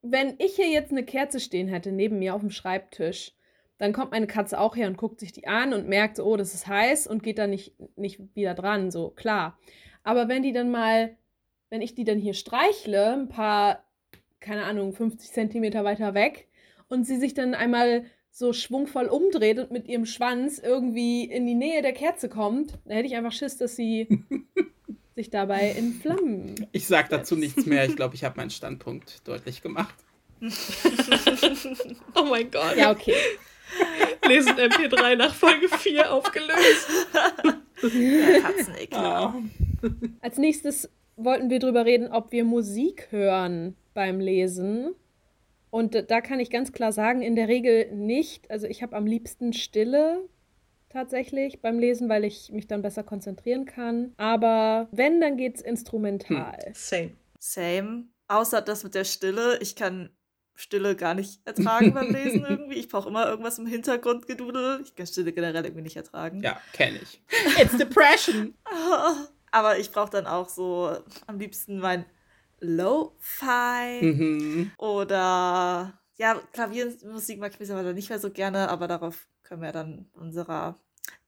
[0.00, 3.32] wenn ich hier jetzt eine Kerze stehen hätte neben mir auf dem Schreibtisch,
[3.78, 6.54] dann kommt meine Katze auch her und guckt sich die an und merkt, oh, das
[6.54, 9.58] ist heiß und geht dann nicht, nicht wieder dran, so klar.
[10.04, 11.16] Aber wenn die dann mal,
[11.70, 13.84] wenn ich die dann hier streichle, ein paar,
[14.40, 16.48] keine Ahnung, 50 Zentimeter weiter weg,
[16.88, 21.54] und sie sich dann einmal so schwungvoll umdreht und mit ihrem Schwanz irgendwie in die
[21.54, 24.08] Nähe der Kerze kommt, dann hätte ich einfach Schiss, dass sie
[25.14, 26.66] sich dabei in Flammen.
[26.72, 27.84] Ich sag dazu nichts mehr.
[27.84, 29.94] Ich glaube, ich habe meinen Standpunkt deutlich gemacht.
[32.14, 32.76] oh mein Gott.
[32.76, 33.14] Ja, okay.
[34.28, 36.88] Lesen MP3 nach Folge 4 aufgelöst.
[38.90, 39.34] Ja,
[40.22, 44.94] Als nächstes wollten wir darüber reden, ob wir Musik hören beim Lesen.
[45.70, 48.50] Und da kann ich ganz klar sagen, in der Regel nicht.
[48.50, 50.28] Also ich habe am liebsten Stille
[50.88, 54.12] tatsächlich beim Lesen, weil ich mich dann besser konzentrieren kann.
[54.16, 56.58] Aber wenn, dann geht es instrumental.
[56.66, 56.74] Hm.
[56.74, 57.10] Same.
[57.38, 58.04] Same.
[58.28, 59.58] Außer das mit der Stille.
[59.60, 60.10] Ich kann
[60.54, 62.78] Stille gar nicht ertragen beim Lesen irgendwie.
[62.78, 64.80] Ich brauche immer irgendwas im Hintergrund gedudel.
[64.84, 66.40] Ich kann Stille generell irgendwie nicht ertragen.
[66.40, 67.20] Ja, kenne ich.
[67.60, 68.54] It's depression.
[69.54, 70.96] Aber ich brauche dann auch so
[71.28, 72.04] am liebsten mein
[72.58, 74.72] Lo-Fi mhm.
[74.78, 80.06] oder ja, Klaviermusik mag ich mittlerweile nicht mehr so gerne, aber darauf können wir dann
[80.12, 80.76] unserer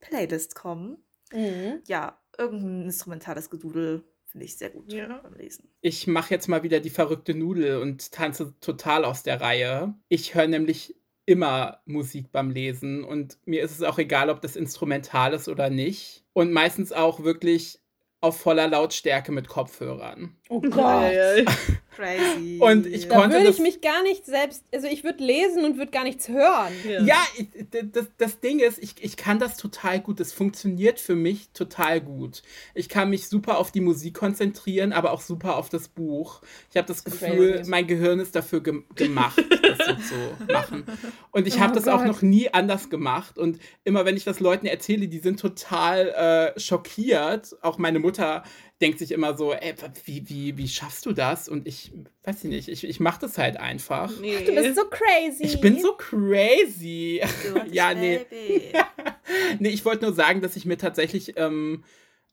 [0.01, 0.99] Playlist kommen.
[1.33, 1.83] Mhm.
[1.87, 5.21] Ja, irgendein instrumentales Gedudel finde ich sehr gut ja.
[5.23, 5.69] beim Lesen.
[5.81, 9.95] Ich mache jetzt mal wieder die verrückte Nudel und tanze total aus der Reihe.
[10.09, 10.97] Ich höre nämlich
[11.27, 15.71] immer Musik beim Lesen und mir ist es auch egal, ob das instrumental ist oder
[15.71, 16.25] nicht.
[16.33, 17.81] Und meistens auch wirklich
[18.21, 20.37] auf voller Lautstärke mit Kopfhörern.
[20.49, 21.13] Oh Gott.
[21.97, 22.59] Crazy.
[22.61, 25.79] Und ich da konnte würde ich mich gar nicht selbst, also ich würde lesen und
[25.79, 26.73] würde gar nichts hören.
[26.85, 27.49] Ja, ja ich,
[27.91, 30.21] das, das Ding ist, ich, ich kann das total gut.
[30.21, 32.43] Das funktioniert für mich total gut.
[32.75, 36.43] Ich kann mich super auf die Musik konzentrieren, aber auch super auf das Buch.
[36.71, 37.71] Ich habe das, das Gefühl, crazy.
[37.71, 40.85] mein Gehirn ist dafür ge gemacht, das so zu machen.
[41.31, 41.95] Und ich habe oh das Gott.
[41.95, 43.39] auch noch nie anders gemacht.
[43.39, 47.57] Und immer wenn ich das Leuten erzähle, die sind total äh, schockiert.
[47.63, 48.45] Auch meine Mutter
[48.81, 49.75] denkt sich immer so, ey,
[50.05, 51.49] wie, wie, wie schaffst du das?
[51.49, 51.93] Und ich
[52.25, 54.13] weiß nicht, ich, ich mache das halt einfach.
[54.21, 54.45] Nee.
[54.45, 55.45] Du bist so crazy.
[55.45, 57.23] Ich bin so crazy.
[57.71, 58.21] ja, nee.
[59.59, 61.85] nee, ich wollte nur sagen, dass ich mir tatsächlich ähm,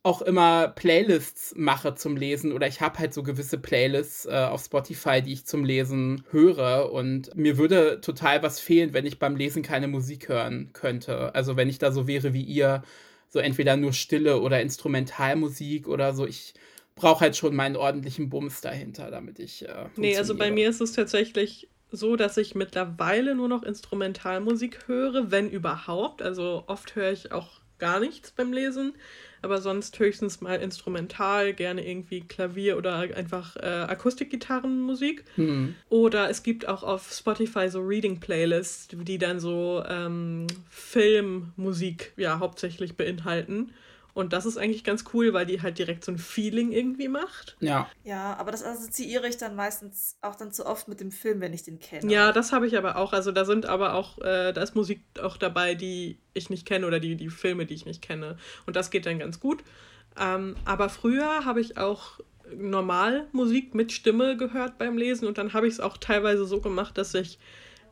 [0.03, 4.65] auch immer Playlists mache zum Lesen oder ich habe halt so gewisse Playlists äh, auf
[4.65, 9.37] Spotify, die ich zum Lesen höre und mir würde total was fehlen, wenn ich beim
[9.37, 11.33] Lesen keine Musik hören könnte.
[11.33, 12.83] Also wenn ich da so wäre wie ihr
[13.33, 16.27] so entweder nur Stille oder Instrumentalmusik oder so.
[16.27, 16.53] Ich
[16.93, 19.67] brauche halt schon meinen ordentlichen Bums dahinter, damit ich.
[19.67, 24.87] Äh, nee, also bei mir ist es tatsächlich so, dass ich mittlerweile nur noch Instrumentalmusik
[24.87, 26.21] höre, wenn überhaupt.
[26.21, 28.93] Also oft höre ich auch gar nichts beim Lesen
[29.43, 35.25] aber sonst höchstens mal instrumental, gerne irgendwie Klavier oder einfach äh, Akustikgitarrenmusik.
[35.35, 35.75] Mhm.
[35.89, 42.95] Oder es gibt auch auf Spotify so Reading-Playlists, die dann so ähm, Filmmusik ja hauptsächlich
[42.95, 43.71] beinhalten.
[44.13, 47.57] Und das ist eigentlich ganz cool, weil die halt direkt so ein Feeling irgendwie macht.
[47.59, 47.89] Ja.
[48.03, 51.53] Ja, aber das assoziiere ich dann meistens auch dann zu oft mit dem Film, wenn
[51.53, 52.11] ich den kenne.
[52.11, 53.13] Ja, das habe ich aber auch.
[53.13, 56.85] Also da sind aber auch, äh, da ist Musik auch dabei, die ich nicht kenne
[56.85, 58.37] oder die, die Filme, die ich nicht kenne.
[58.67, 59.63] Und das geht dann ganz gut.
[60.19, 62.19] Ähm, aber früher habe ich auch
[62.55, 66.61] normal Musik mit Stimme gehört beim Lesen und dann habe ich es auch teilweise so
[66.61, 67.39] gemacht, dass ich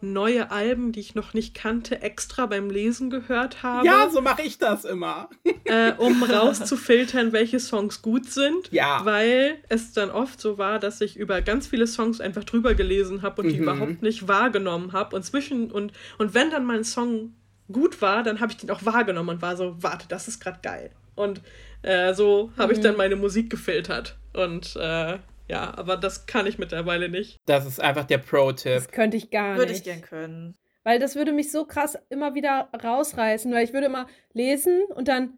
[0.02, 3.86] neue Alben, die ich noch nicht kannte, extra beim Lesen gehört habe.
[3.86, 5.30] Ja, so mache ich das immer.
[5.66, 8.72] äh, um rauszufiltern, welche Songs gut sind.
[8.72, 9.02] Ja.
[9.04, 13.22] Weil es dann oft so war, dass ich über ganz viele Songs einfach drüber gelesen
[13.22, 13.52] habe und mhm.
[13.52, 15.16] die überhaupt nicht wahrgenommen habe.
[15.16, 17.34] Und zwischen und, und wenn dann mal ein Song
[17.72, 20.60] gut war, dann habe ich den auch wahrgenommen und war so, warte, das ist gerade
[20.62, 20.91] geil.
[21.16, 21.41] Und
[21.82, 22.80] äh, so habe mhm.
[22.80, 24.18] ich dann meine Musik gefiltert.
[24.34, 25.20] Und äh,
[25.52, 27.41] ja, aber das kann ich mittlerweile nicht.
[27.45, 28.74] Das ist einfach der Pro-Tipp.
[28.74, 29.86] Das könnte ich gar würde nicht.
[29.86, 30.58] Würde ich gern können.
[30.84, 35.10] Weil das würde mich so krass immer wieder rausreißen, weil ich würde immer lesen und
[35.10, 35.38] dann,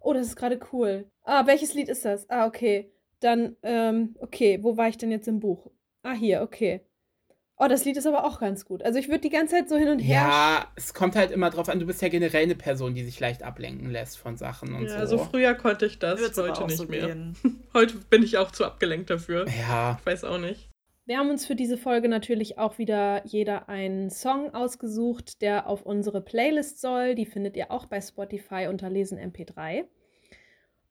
[0.00, 1.10] oh, das ist gerade cool.
[1.22, 2.28] Ah, welches Lied ist das?
[2.28, 2.92] Ah, okay.
[3.20, 5.70] Dann, ähm, okay, wo war ich denn jetzt im Buch?
[6.02, 6.82] Ah, hier, okay.
[7.56, 8.82] Oh, das Lied ist aber auch ganz gut.
[8.82, 10.22] Also ich würde die ganze Zeit so hin und her.
[10.22, 13.20] Ja, es kommt halt immer drauf an, du bist ja generell eine Person, die sich
[13.20, 14.96] leicht ablenken lässt von Sachen und ja, so.
[14.96, 17.06] Also früher konnte ich das, Würd's heute nicht so mehr.
[17.06, 17.36] Gehen.
[17.74, 19.46] Heute bin ich auch zu abgelenkt dafür.
[19.48, 19.98] Ja.
[20.00, 20.68] Ich weiß auch nicht.
[21.06, 25.82] Wir haben uns für diese Folge natürlich auch wieder jeder einen Song ausgesucht, der auf
[25.82, 27.14] unsere Playlist soll.
[27.14, 29.84] Die findet ihr auch bei Spotify unter Lesen MP3.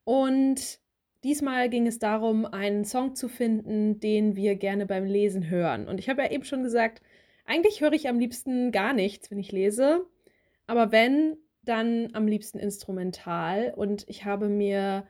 [0.03, 0.79] Und
[1.23, 5.87] Diesmal ging es darum, einen Song zu finden, den wir gerne beim Lesen hören.
[5.87, 7.01] Und ich habe ja eben schon gesagt,
[7.45, 10.05] eigentlich höre ich am liebsten gar nichts, wenn ich lese.
[10.67, 13.73] Aber wenn, dann am liebsten instrumental.
[13.75, 15.07] Und ich habe mir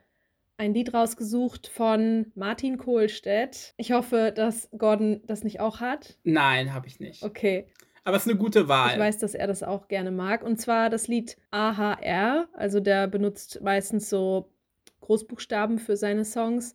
[0.57, 3.73] ein Lied rausgesucht von Martin Kohlstedt.
[3.77, 6.17] Ich hoffe, dass Gordon das nicht auch hat.
[6.23, 7.23] Nein, habe ich nicht.
[7.23, 7.67] Okay.
[8.03, 8.93] Aber es ist eine gute Wahl.
[8.93, 10.43] Ich weiß, dass er das auch gerne mag.
[10.43, 12.49] Und zwar das Lied AHR.
[12.53, 14.52] Also der benutzt meistens so
[15.03, 16.73] Großbuchstaben für seine Songs.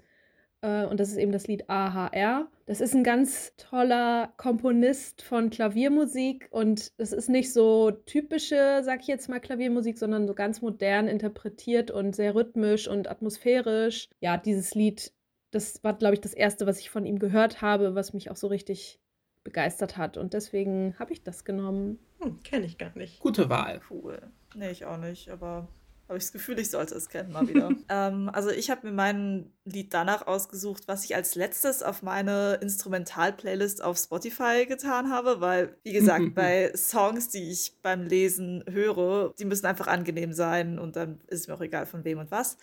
[0.60, 2.48] Äh, und das ist eben das Lied AHR.
[2.66, 9.00] das ist ein ganz toller Komponist von Klaviermusik und es ist nicht so typische, sag
[9.00, 14.08] ich jetzt mal, Klaviermusik, sondern so ganz modern interpretiert und sehr rhythmisch und atmosphärisch.
[14.20, 15.12] Ja, dieses Lied,
[15.50, 18.36] das war, glaube ich, das erste, was ich von ihm gehört habe, was mich auch
[18.36, 19.00] so richtig
[19.44, 21.98] begeistert hat und deswegen habe ich das genommen.
[22.20, 23.20] Hm, Kenne ich gar nicht.
[23.20, 23.80] Gute Wahl.
[23.88, 24.20] Cool.
[24.54, 25.68] Nee, ich auch nicht, aber
[26.08, 27.70] habe ich das Gefühl, ich sollte es kennen mal wieder.
[27.88, 32.54] ähm, also ich habe mir mein Lied danach ausgesucht, was ich als letztes auf meine
[32.62, 39.34] Instrumental-Playlist auf Spotify getan habe, weil, wie gesagt, bei Songs, die ich beim Lesen höre,
[39.38, 42.30] die müssen einfach angenehm sein und dann ist es mir auch egal von wem und
[42.30, 42.56] was.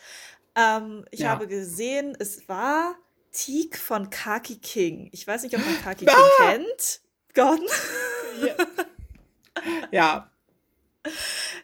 [0.55, 1.29] Ähm, ich ja.
[1.29, 2.95] habe gesehen, es war
[3.31, 5.09] Teak von Kaki King.
[5.11, 6.13] Ich weiß nicht, ob man Kaki ah!
[6.13, 7.01] King kennt.
[7.35, 7.67] Gordon?
[8.41, 8.55] ja.
[9.91, 10.31] ja.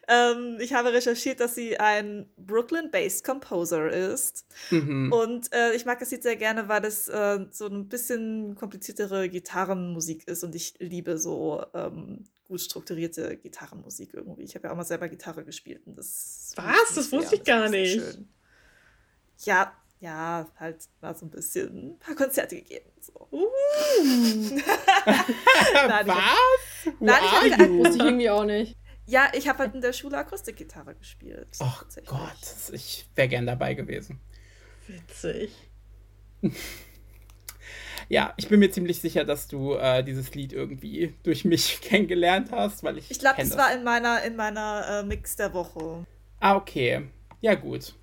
[0.08, 4.46] Ähm, ich habe recherchiert, dass sie ein Brooklyn-based Composer ist.
[4.70, 5.12] Mhm.
[5.12, 9.30] Und äh, ich mag das Lied sehr gerne, weil es äh, so ein bisschen kompliziertere
[9.30, 10.44] Gitarrenmusik ist.
[10.44, 14.44] Und ich liebe so ähm, gut strukturierte Gitarrenmusik irgendwie.
[14.44, 15.86] Ich habe ja auch mal selber Gitarre gespielt.
[15.86, 16.96] Und das Was?
[16.96, 17.94] Das wusste ich gar nicht.
[17.94, 18.28] Schön.
[19.44, 22.90] Ja, ja, halt mal so ein bisschen ein paar Konzerte gegeben.
[23.00, 23.28] So.
[23.32, 23.48] Uh.
[25.74, 26.94] Nein, Was?
[27.00, 28.78] Nein, ich hab, wusste ich irgendwie auch nicht.
[29.12, 31.50] Ja, ich habe halt in der Schule Akustikgitarre gespielt.
[31.60, 34.22] Ach Gott, ich wäre gern dabei gewesen.
[34.88, 35.52] Witzig.
[38.08, 42.52] ja, ich bin mir ziemlich sicher, dass du äh, dieses Lied irgendwie durch mich kennengelernt
[42.54, 43.12] hast, weil ich.
[43.12, 46.06] Ich glaube, das war in meiner, in meiner äh, Mix der Woche.
[46.40, 47.10] Ah, okay.
[47.42, 47.94] Ja, gut.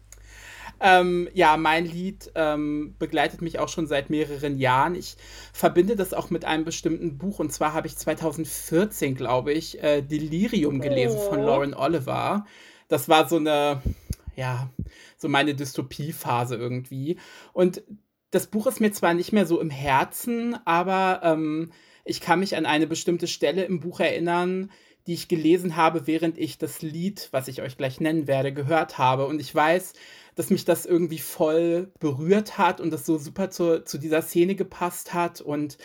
[0.81, 4.95] Ähm, ja, mein Lied ähm, begleitet mich auch schon seit mehreren Jahren.
[4.95, 5.17] Ich
[5.53, 7.39] verbinde das auch mit einem bestimmten Buch.
[7.39, 11.31] Und zwar habe ich 2014, glaube ich, äh, Delirium gelesen oh.
[11.31, 12.47] von Lauren Oliver.
[12.89, 13.83] Das war so eine,
[14.37, 14.71] ja,
[15.17, 17.19] so meine Dystopiephase irgendwie.
[17.53, 17.83] Und
[18.31, 21.73] das Buch ist mir zwar nicht mehr so im Herzen, aber ähm,
[22.05, 24.71] ich kann mich an eine bestimmte Stelle im Buch erinnern,
[25.07, 28.99] die ich gelesen habe, während ich das Lied, was ich euch gleich nennen werde, gehört
[28.99, 29.27] habe.
[29.27, 29.95] Und ich weiß,
[30.39, 34.55] dass mich das irgendwie voll berührt hat und das so super zu, zu dieser Szene
[34.55, 35.41] gepasst hat.
[35.41, 35.79] Und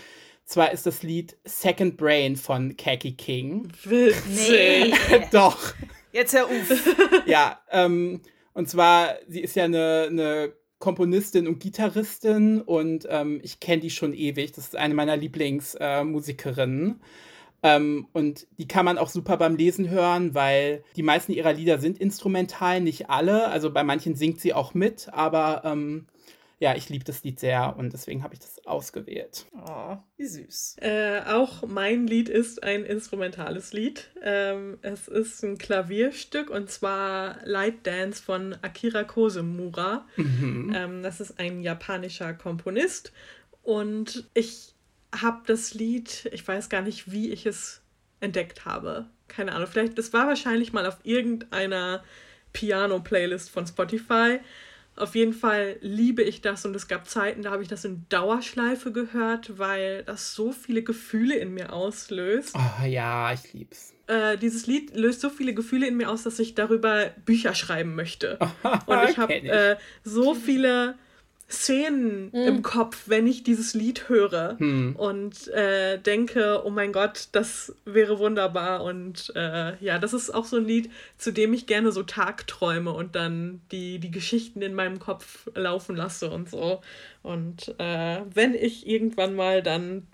[0.45, 3.67] zwar ist das Lied Second Brain von Kaki King.
[3.83, 4.93] Witzig.
[5.09, 5.25] Nee.
[5.31, 5.73] Doch.
[6.11, 6.51] Jetzt hör auf.
[7.25, 8.21] ja, ähm,
[8.53, 13.89] und zwar, sie ist ja eine, eine Komponistin und Gitarristin und ähm, ich kenne die
[13.89, 14.51] schon ewig.
[14.51, 16.91] Das ist eine meiner Lieblingsmusikerinnen.
[16.91, 17.03] Äh,
[17.63, 21.79] ähm, und die kann man auch super beim Lesen hören, weil die meisten ihrer Lieder
[21.79, 23.47] sind instrumental, nicht alle.
[23.47, 26.07] Also bei manchen singt sie auch mit, aber ähm,
[26.59, 29.45] ja, ich liebe das Lied sehr und deswegen habe ich das ausgewählt.
[29.65, 30.77] Oh, wie süß.
[30.81, 34.11] Äh, auch mein Lied ist ein instrumentales Lied.
[34.21, 40.05] Ähm, es ist ein Klavierstück und zwar Light Dance von Akira Kosemura.
[40.17, 40.73] Mhm.
[40.75, 43.13] Ähm, das ist ein japanischer Komponist
[43.61, 44.72] und ich
[45.21, 47.81] habe das Lied, ich weiß gar nicht, wie ich es
[48.19, 49.05] entdeckt habe.
[49.27, 52.03] Keine Ahnung, vielleicht, das war wahrscheinlich mal auf irgendeiner
[52.53, 54.39] Piano-Playlist von Spotify.
[54.95, 58.05] Auf jeden Fall liebe ich das und es gab Zeiten, da habe ich das in
[58.09, 62.55] Dauerschleife gehört, weil das so viele Gefühle in mir auslöst.
[62.55, 63.93] Oh ja, ich lieb's.
[64.05, 67.95] Äh, dieses Lied löst so viele Gefühle in mir aus, dass ich darüber Bücher schreiben
[67.95, 68.37] möchte.
[68.85, 70.95] und ich habe äh, so viele
[71.53, 72.47] Szenen mhm.
[72.47, 74.95] im Kopf, wenn ich dieses Lied höre mhm.
[74.95, 78.83] und äh, denke, oh mein Gott, das wäre wunderbar.
[78.83, 82.91] Und äh, ja, das ist auch so ein Lied, zu dem ich gerne so tagträume
[82.91, 86.81] und dann die, die Geschichten in meinem Kopf laufen lasse und so.
[87.21, 90.07] Und äh, wenn ich irgendwann mal dann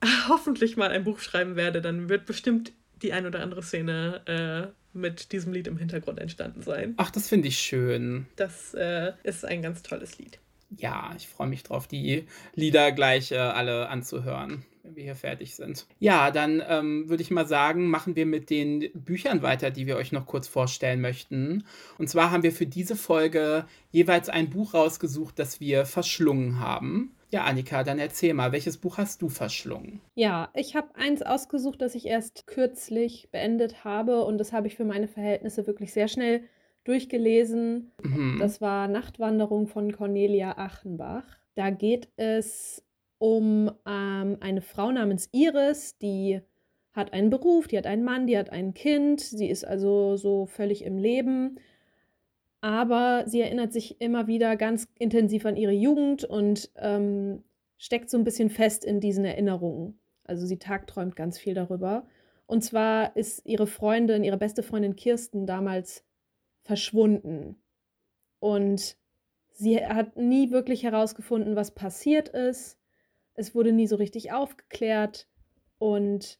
[0.28, 4.96] hoffentlich mal ein Buch schreiben werde, dann wird bestimmt die ein oder andere Szene äh,
[4.96, 6.94] mit diesem Lied im Hintergrund entstanden sein.
[6.96, 8.26] Ach, das finde ich schön.
[8.36, 10.38] Das äh, ist ein ganz tolles Lied
[10.76, 15.54] ja, ich freue mich drauf, die Lieder gleich äh, alle anzuhören, wenn wir hier fertig
[15.54, 15.86] sind.
[15.98, 19.96] Ja, dann ähm, würde ich mal sagen, machen wir mit den Büchern weiter, die wir
[19.96, 21.64] euch noch kurz vorstellen möchten.
[21.98, 27.14] Und zwar haben wir für diese Folge jeweils ein Buch rausgesucht, das wir verschlungen haben.
[27.32, 30.00] Ja, Annika, dann erzähl mal, welches Buch hast du verschlungen?
[30.16, 34.74] Ja, ich habe eins ausgesucht, das ich erst kürzlich beendet habe und das habe ich
[34.74, 36.42] für meine Verhältnisse wirklich sehr schnell
[36.84, 37.92] durchgelesen.
[38.02, 38.38] Mhm.
[38.38, 41.24] Das war Nachtwanderung von Cornelia Achenbach.
[41.54, 42.84] Da geht es
[43.18, 46.40] um ähm, eine Frau namens Iris, die
[46.92, 50.46] hat einen Beruf, die hat einen Mann, die hat ein Kind, sie ist also so
[50.46, 51.58] völlig im Leben.
[52.62, 57.42] Aber sie erinnert sich immer wieder ganz intensiv an ihre Jugend und ähm,
[57.78, 59.98] steckt so ein bisschen fest in diesen Erinnerungen.
[60.24, 62.06] Also sie tagträumt ganz viel darüber.
[62.46, 66.04] Und zwar ist ihre Freundin, ihre beste Freundin Kirsten damals
[66.70, 67.60] verschwunden.
[68.38, 68.96] Und
[69.50, 72.78] sie hat nie wirklich herausgefunden, was passiert ist.
[73.34, 75.28] es wurde nie so richtig aufgeklärt
[75.78, 76.38] und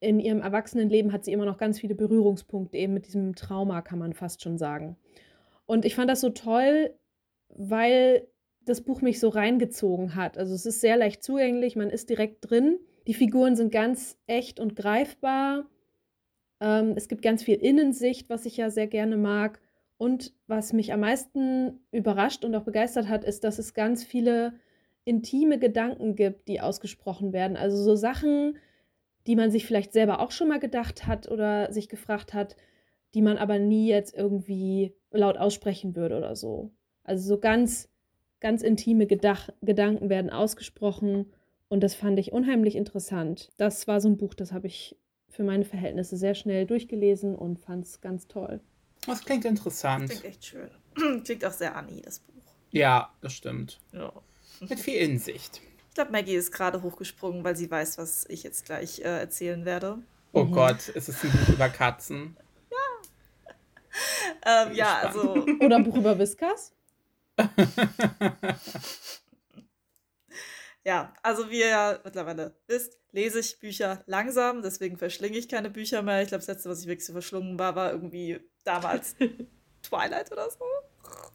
[0.00, 3.98] in ihrem Erwachsenenleben hat sie immer noch ganz viele Berührungspunkte eben mit diesem Trauma, kann
[3.98, 4.96] man fast schon sagen.
[5.66, 6.94] Und ich fand das so toll,
[7.48, 8.26] weil
[8.62, 10.38] das Buch mich so reingezogen hat.
[10.38, 12.78] Also es ist sehr leicht zugänglich, man ist direkt drin.
[13.06, 15.68] Die Figuren sind ganz echt und greifbar.
[16.60, 19.60] Ähm, es gibt ganz viel Innensicht, was ich ja sehr gerne mag.
[19.96, 24.54] Und was mich am meisten überrascht und auch begeistert hat, ist, dass es ganz viele
[25.04, 27.56] intime Gedanken gibt, die ausgesprochen werden.
[27.56, 28.58] Also so Sachen,
[29.26, 32.56] die man sich vielleicht selber auch schon mal gedacht hat oder sich gefragt hat,
[33.14, 36.70] die man aber nie jetzt irgendwie laut aussprechen würde oder so.
[37.04, 37.88] Also so ganz,
[38.40, 41.32] ganz intime Gedach Gedanken werden ausgesprochen
[41.68, 43.50] und das fand ich unheimlich interessant.
[43.56, 44.96] Das war so ein Buch, das habe ich
[45.34, 48.60] für meine Verhältnisse sehr schnell durchgelesen und fand es ganz toll.
[49.06, 50.08] Das klingt interessant.
[50.08, 50.70] klingt echt schön.
[51.24, 52.42] klingt auch sehr Annie, das Buch.
[52.70, 53.80] Ja, das stimmt.
[53.92, 54.12] Ja.
[54.60, 55.60] Mit viel Insicht.
[55.88, 59.64] Ich glaube, Maggie ist gerade hochgesprungen, weil sie weiß, was ich jetzt gleich äh, erzählen
[59.64, 59.98] werde.
[60.32, 60.52] Oh mhm.
[60.52, 62.36] Gott, ist es ein Buch über Katzen?
[62.70, 64.66] Ja.
[64.66, 65.34] ähm, ja, also.
[65.60, 66.72] Oder ein Buch über Whiskas?
[70.84, 75.70] ja, also wie ihr ja mittlerweile wisst, lese ich Bücher langsam, deswegen verschlinge ich keine
[75.70, 76.22] Bücher mehr.
[76.22, 79.16] Ich glaube, das letzte, was ich wirklich so verschlungen war, war irgendwie damals
[79.82, 80.64] Twilight oder so.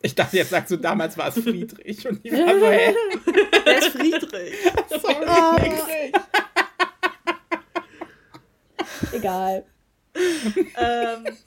[0.02, 2.08] Ich dachte, jetzt sagst du, damals war es Friedrich.
[2.08, 2.96] Und ich war so, hä?
[3.78, 4.56] Ist Friedrich?
[4.90, 5.58] Sorry, oh.
[5.58, 6.14] Friedrich.
[9.12, 9.66] Egal.
[10.78, 11.38] ähm,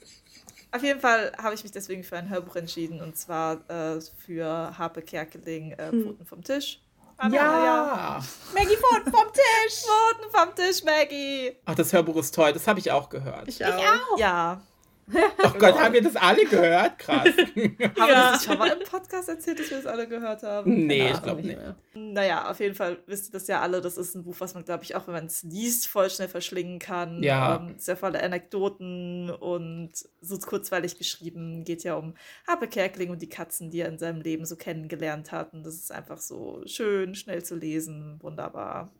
[0.72, 4.76] auf jeden Fall habe ich mich deswegen für ein Hörbuch entschieden und zwar äh, für
[4.78, 6.02] Harpe Kerkeling äh, hm.
[6.02, 6.80] Pfoten vom Tisch.
[7.22, 7.64] Anna, ja.
[7.64, 8.20] ja.
[8.52, 9.84] Maggie Pfoten vom Tisch.
[9.84, 11.56] Pfoten vom Tisch, Maggie.
[11.64, 12.52] Ach, das Hörbuch ist toll.
[12.52, 13.46] Das habe ich auch gehört.
[13.46, 13.68] Ich auch.
[13.68, 14.18] Ich auch.
[14.18, 14.60] Ja.
[15.08, 16.98] Oh Gott, haben wir das alle gehört?
[16.98, 17.28] Krass.
[17.36, 20.86] haben wir das schon mal im Podcast erzählt, dass wir das alle gehört haben?
[20.86, 21.58] Nee, ja, ich glaube nicht.
[21.58, 21.76] Mehr.
[21.94, 23.80] Naja, auf jeden Fall wisst ihr das ja alle.
[23.80, 26.28] Das ist ein Buch, was man, glaube ich, auch wenn man es liest, voll schnell
[26.28, 27.22] verschlingen kann.
[27.22, 27.56] Ja.
[27.56, 31.64] Ähm, sehr volle Anekdoten und so kurzweilig geschrieben.
[31.64, 32.14] Geht ja um
[32.46, 35.52] Harpe Kerkling und die Katzen, die er in seinem Leben so kennengelernt hat.
[35.52, 38.92] Und das ist einfach so schön, schnell zu lesen, wunderbar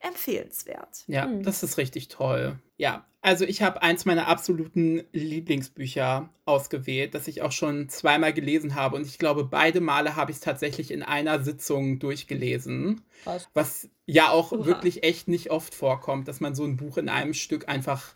[0.00, 1.04] empfehlenswert.
[1.06, 1.42] Ja, mhm.
[1.42, 2.58] das ist richtig toll.
[2.76, 8.74] Ja, also ich habe eins meiner absoluten Lieblingsbücher ausgewählt, das ich auch schon zweimal gelesen
[8.74, 8.94] habe.
[8.94, 13.00] Und ich glaube, beide Male habe ich es tatsächlich in einer Sitzung durchgelesen.
[13.24, 14.66] Was, was ja auch Uha.
[14.66, 18.14] wirklich echt nicht oft vorkommt, dass man so ein Buch in einem Stück einfach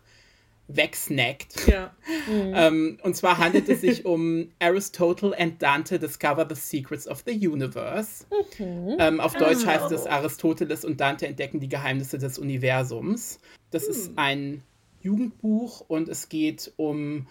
[0.75, 1.67] wegsnackt.
[1.67, 1.93] Ja.
[2.27, 2.53] Mhm.
[2.55, 7.47] ähm, und zwar handelt es sich um Aristotle and Dante Discover the Secrets of the
[7.47, 8.25] Universe.
[8.59, 8.97] Mhm.
[8.99, 9.67] Ähm, auf Deutsch oh.
[9.67, 13.39] heißt es Aristoteles und Dante entdecken die Geheimnisse des Universums.
[13.71, 13.91] Das mhm.
[13.91, 14.13] ist hm.
[14.17, 14.63] ein
[15.01, 17.27] Jugendbuch und es geht um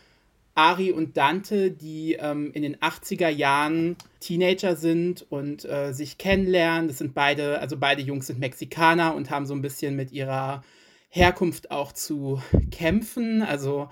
[0.54, 6.88] Ari und Dante, die ähm, in den 80er Jahren Teenager sind und äh, sich kennenlernen.
[6.88, 10.62] Das sind beide, also beide Jungs sind Mexikaner und haben so ein bisschen mit ihrer
[11.10, 12.40] Herkunft auch zu
[12.70, 13.42] kämpfen.
[13.42, 13.88] Also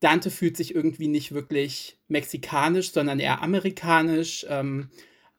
[0.00, 4.46] Dante fühlt sich irgendwie nicht wirklich mexikanisch, sondern eher amerikanisch.
[4.48, 4.88] Ähm,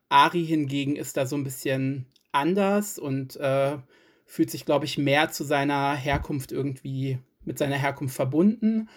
[0.08, 3.76] Ari hingegen ist da so ein bisschen anders und äh,
[4.24, 8.88] fühlt sich, glaube ich, mehr zu seiner Herkunft irgendwie mit seiner Herkunft verbunden.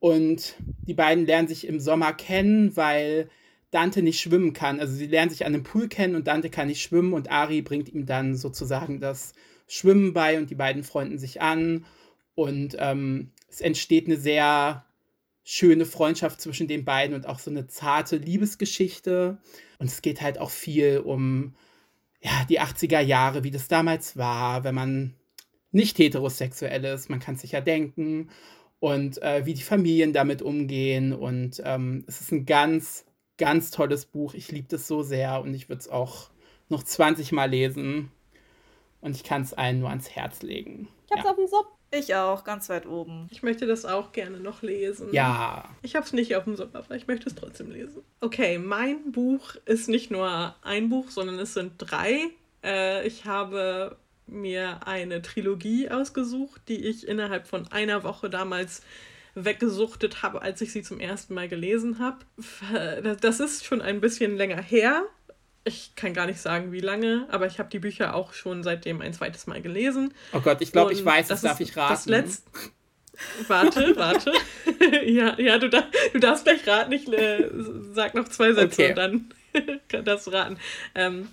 [0.00, 3.28] Und die beiden lernen sich im Sommer kennen, weil
[3.70, 4.80] Dante nicht schwimmen kann.
[4.80, 7.62] Also sie lernen sich an einem Pool kennen und Dante kann nicht schwimmen und Ari
[7.62, 9.34] bringt ihm dann sozusagen das
[9.72, 11.86] Schwimmen bei und die beiden freunden sich an.
[12.34, 14.84] Und ähm, es entsteht eine sehr
[15.44, 19.38] schöne Freundschaft zwischen den beiden und auch so eine zarte Liebesgeschichte.
[19.78, 21.54] Und es geht halt auch viel um
[22.20, 25.14] ja, die 80er Jahre, wie das damals war, wenn man
[25.70, 27.08] nicht heterosexuell ist.
[27.08, 28.28] Man kann sich ja denken.
[28.78, 31.14] Und äh, wie die Familien damit umgehen.
[31.14, 33.06] Und ähm, es ist ein ganz,
[33.38, 34.34] ganz tolles Buch.
[34.34, 36.28] Ich liebe das so sehr und ich würde es auch
[36.68, 38.10] noch 20 Mal lesen.
[39.02, 40.88] Und ich kann es allen nur ans Herz legen.
[41.06, 41.30] Ich hab's ja.
[41.30, 41.66] auf dem Sub.
[41.94, 43.28] Ich auch, ganz weit oben.
[43.30, 45.12] Ich möchte das auch gerne noch lesen.
[45.12, 45.68] Ja.
[45.82, 48.02] Ich hab's nicht auf dem Sub, aber ich möchte es trotzdem lesen.
[48.20, 52.30] Okay, mein Buch ist nicht nur ein Buch, sondern es sind drei.
[52.64, 58.82] Äh, ich habe mir eine Trilogie ausgesucht, die ich innerhalb von einer Woche damals
[59.34, 62.18] weggesuchtet habe, als ich sie zum ersten Mal gelesen habe.
[63.20, 65.04] Das ist schon ein bisschen länger her,
[65.64, 69.00] ich kann gar nicht sagen, wie lange, aber ich habe die Bücher auch schon seitdem
[69.00, 70.12] ein zweites Mal gelesen.
[70.32, 71.92] Oh Gott, ich glaube, ich weiß, das darf ich raten.
[71.92, 72.50] Das letzte.
[73.46, 74.32] Warte, warte.
[75.06, 76.92] ja, ja, du, darf, du darfst gleich raten.
[76.92, 77.48] Ich äh,
[77.92, 78.90] sag noch zwei Sätze okay.
[78.90, 80.58] und dann darfst du raten.
[80.94, 81.28] Ähm,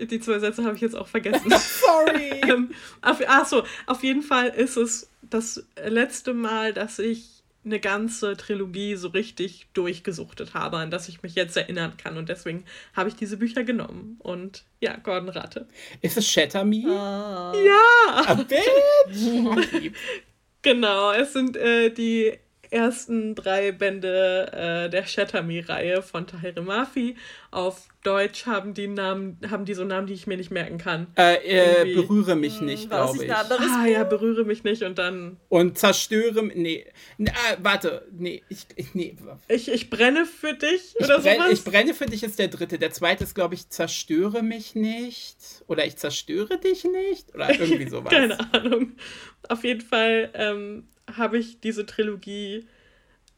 [0.00, 1.50] die zwei Sätze habe ich jetzt auch vergessen.
[1.58, 2.40] Sorry.
[2.42, 2.70] ähm,
[3.02, 7.33] auf, ach so, auf jeden Fall ist es das letzte Mal, dass ich
[7.64, 12.16] eine ganze Trilogie so richtig durchgesuchtet habe, an das ich mich jetzt erinnern kann.
[12.16, 12.64] Und deswegen
[12.94, 14.16] habe ich diese Bücher genommen.
[14.20, 15.66] Und ja, Gordon Ratte.
[16.02, 16.82] Ist es Shatter Me?
[16.84, 17.56] Uh.
[17.64, 18.24] Ja!
[18.26, 19.92] A bitch!
[20.62, 22.38] genau, es sind äh, die
[22.74, 27.16] ersten drei Bände äh, der Shatter Me-Reihe von Tahir Mafi.
[27.52, 31.06] Auf Deutsch haben die Namen, haben die so Namen, die ich mir nicht merken kann.
[31.16, 33.32] Äh, äh, berühre mich hm, nicht, glaube ich.
[33.32, 35.38] Ah ja, berühre mich nicht und dann.
[35.48, 36.42] Und zerstöre.
[36.44, 36.84] Nee.
[37.16, 39.16] nee äh, warte, nee, ich, nee.
[39.48, 41.52] Ich, ich brenne für dich oder ich brenn, sowas?
[41.52, 42.78] Ich brenne für dich ist der dritte.
[42.78, 45.36] Der zweite ist, glaube ich, zerstöre mich nicht.
[45.68, 47.32] Oder ich zerstöre dich nicht.
[47.34, 48.12] Oder irgendwie sowas.
[48.12, 48.96] Keine Ahnung.
[49.48, 52.66] Auf jeden Fall ähm, habe ich diese Trilogie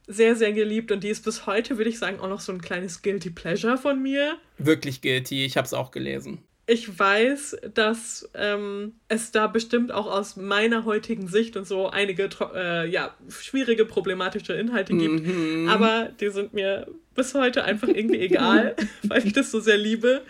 [0.07, 2.61] sehr, sehr geliebt und die ist bis heute, würde ich sagen, auch noch so ein
[2.61, 4.37] kleines Guilty Pleasure von mir.
[4.59, 6.39] Wirklich guilty, ich habe es auch gelesen.
[6.69, 12.29] Ich weiß, dass ähm, es da bestimmt auch aus meiner heutigen Sicht und so einige
[12.55, 15.69] äh, ja, schwierige, problematische Inhalte gibt, mhm.
[15.69, 18.75] aber die sind mir bis heute einfach irgendwie egal,
[19.05, 20.23] weil ich das so sehr liebe.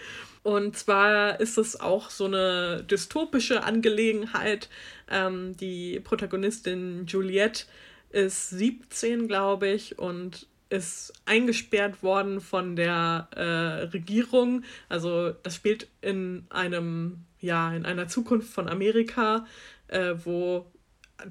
[0.47, 4.69] Und zwar ist es auch so eine dystopische Angelegenheit.
[5.11, 7.65] Ähm, die Protagonistin Juliette
[8.11, 14.63] ist 17, glaube ich, und ist eingesperrt worden von der äh, Regierung.
[14.89, 19.47] Also das spielt in einem, ja, in einer Zukunft von Amerika,
[19.89, 20.71] äh, wo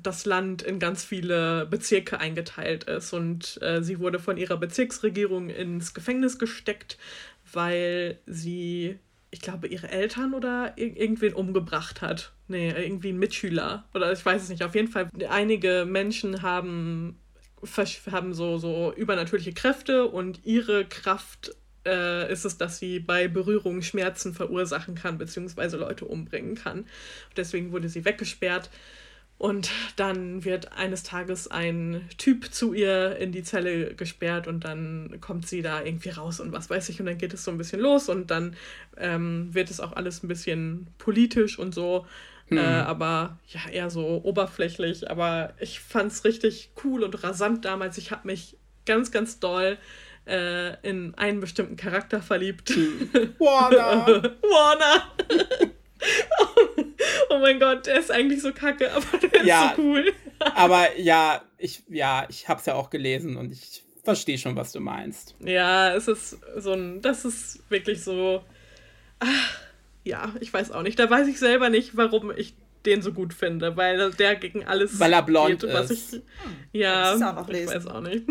[0.01, 3.13] das Land in ganz viele Bezirke eingeteilt ist.
[3.13, 6.97] Und äh, sie wurde von ihrer Bezirksregierung ins Gefängnis gesteckt,
[7.55, 8.99] weil sie
[9.35, 12.31] ich glaube, ihre Eltern oder irgendwen umgebracht hat.
[12.47, 13.83] Nee, irgendwie ein Mitschüler.
[13.93, 14.63] Oder ich weiß es nicht.
[14.63, 17.19] Auf jeden Fall, einige Menschen haben,
[18.11, 21.53] haben so, so übernatürliche Kräfte und ihre Kraft
[21.85, 26.85] äh, ist es, dass sie bei Berührung Schmerzen verursachen kann, beziehungsweise Leute umbringen kann.
[27.35, 28.69] Deswegen wurde sie weggesperrt.
[29.45, 35.19] Und dann wird eines Tages ein Typ zu ihr in die Zelle gesperrt und dann
[35.21, 36.99] kommt sie da irgendwie raus und was weiß ich.
[36.99, 38.55] Und dann geht es so ein bisschen los und dann
[38.97, 42.07] ähm, wird es auch alles ein bisschen politisch und so.
[42.47, 42.57] Hm.
[42.57, 45.11] Äh, aber ja, eher so oberflächlich.
[45.11, 47.99] Aber ich fand es richtig cool und rasant damals.
[47.99, 48.57] Ich habe mich
[48.87, 49.77] ganz, ganz doll
[50.25, 52.71] äh, in einen bestimmten Charakter verliebt.
[52.71, 53.11] Hm.
[53.37, 54.33] Warner!
[54.41, 55.03] Warner!
[57.29, 60.13] oh mein Gott, der ist eigentlich so kacke, aber der ist ja, so cool.
[60.39, 64.79] aber ja, ich, ja, ich hab's ja auch gelesen und ich verstehe schon, was du
[64.79, 65.35] meinst.
[65.39, 68.43] Ja, es ist so ein, das ist wirklich so,
[69.19, 69.59] ach,
[70.03, 70.99] ja, ich weiß auch nicht.
[70.99, 72.55] Da weiß ich selber nicht, warum ich
[72.85, 76.13] den so gut finde, weil der gegen alles weil er blond geht, was ist.
[76.13, 76.21] ich
[76.71, 77.21] ja, ich
[77.67, 78.23] weiß auch nicht.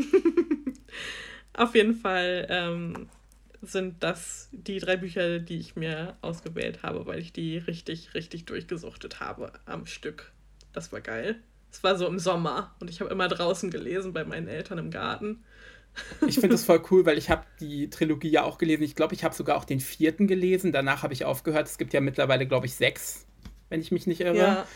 [1.55, 3.09] Auf jeden Fall ähm,
[3.69, 8.45] sind das die drei Bücher, die ich mir ausgewählt habe, weil ich die richtig, richtig
[8.45, 10.33] durchgesuchtet habe am Stück.
[10.73, 11.37] Das war geil.
[11.71, 14.91] Es war so im Sommer und ich habe immer draußen gelesen bei meinen Eltern im
[14.91, 15.45] Garten.
[16.27, 18.83] Ich finde das voll cool, weil ich habe die Trilogie ja auch gelesen.
[18.83, 20.73] Ich glaube, ich habe sogar auch den vierten gelesen.
[20.73, 21.69] Danach habe ich aufgehört.
[21.69, 23.27] Es gibt ja mittlerweile, glaube ich, sechs,
[23.69, 24.37] wenn ich mich nicht irre.
[24.37, 24.67] Ja.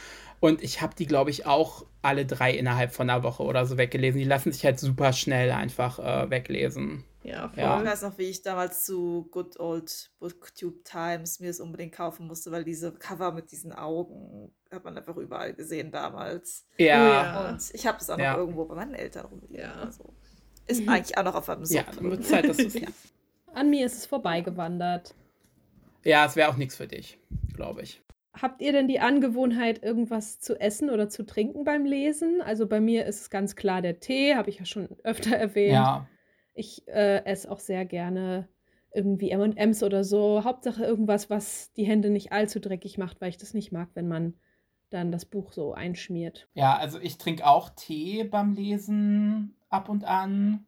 [0.41, 3.77] Und ich habe die, glaube ich, auch alle drei innerhalb von einer Woche oder so
[3.77, 4.21] weggelesen.
[4.21, 7.05] Die lassen sich halt super schnell einfach äh, weglesen.
[7.23, 7.63] Ja, voll.
[7.63, 7.81] Ja.
[7.81, 12.27] Ich weiß noch, wie ich damals zu Good Old Booktube Times mir es unbedingt kaufen
[12.27, 16.67] musste, weil diese Cover mit diesen Augen hat man einfach überall gesehen damals.
[16.77, 17.49] Ja.
[17.49, 18.37] Und ich habe es auch noch ja.
[18.37, 19.57] irgendwo bei meinen Eltern rumliegen.
[19.57, 19.75] Ja.
[19.75, 20.15] Also
[20.67, 20.91] ist mhm.
[20.91, 21.77] eigentlich auch noch auf einem Sub.
[21.77, 22.89] Ja, wird Zeit, dass du ja.
[23.55, 25.15] An mir ist es vorbeigewandert.
[26.05, 27.19] Ja, es wäre auch nichts für dich,
[27.55, 28.03] glaube ich.
[28.41, 32.41] Habt ihr denn die Angewohnheit, irgendwas zu essen oder zu trinken beim Lesen?
[32.41, 35.73] Also bei mir ist es ganz klar der Tee, habe ich ja schon öfter erwähnt.
[35.73, 36.07] Ja.
[36.59, 38.49] Ich äh, esse auch sehr gerne
[38.93, 40.45] irgendwie MMs oder so.
[40.45, 44.09] Hauptsache irgendwas, was die Hände nicht allzu dreckig macht, weil ich das nicht mag, wenn
[44.09, 44.35] man
[44.91, 46.49] dann das Buch so einschmiert.
[46.55, 50.67] Ja, also ich trinke auch Tee beim Lesen ab und an.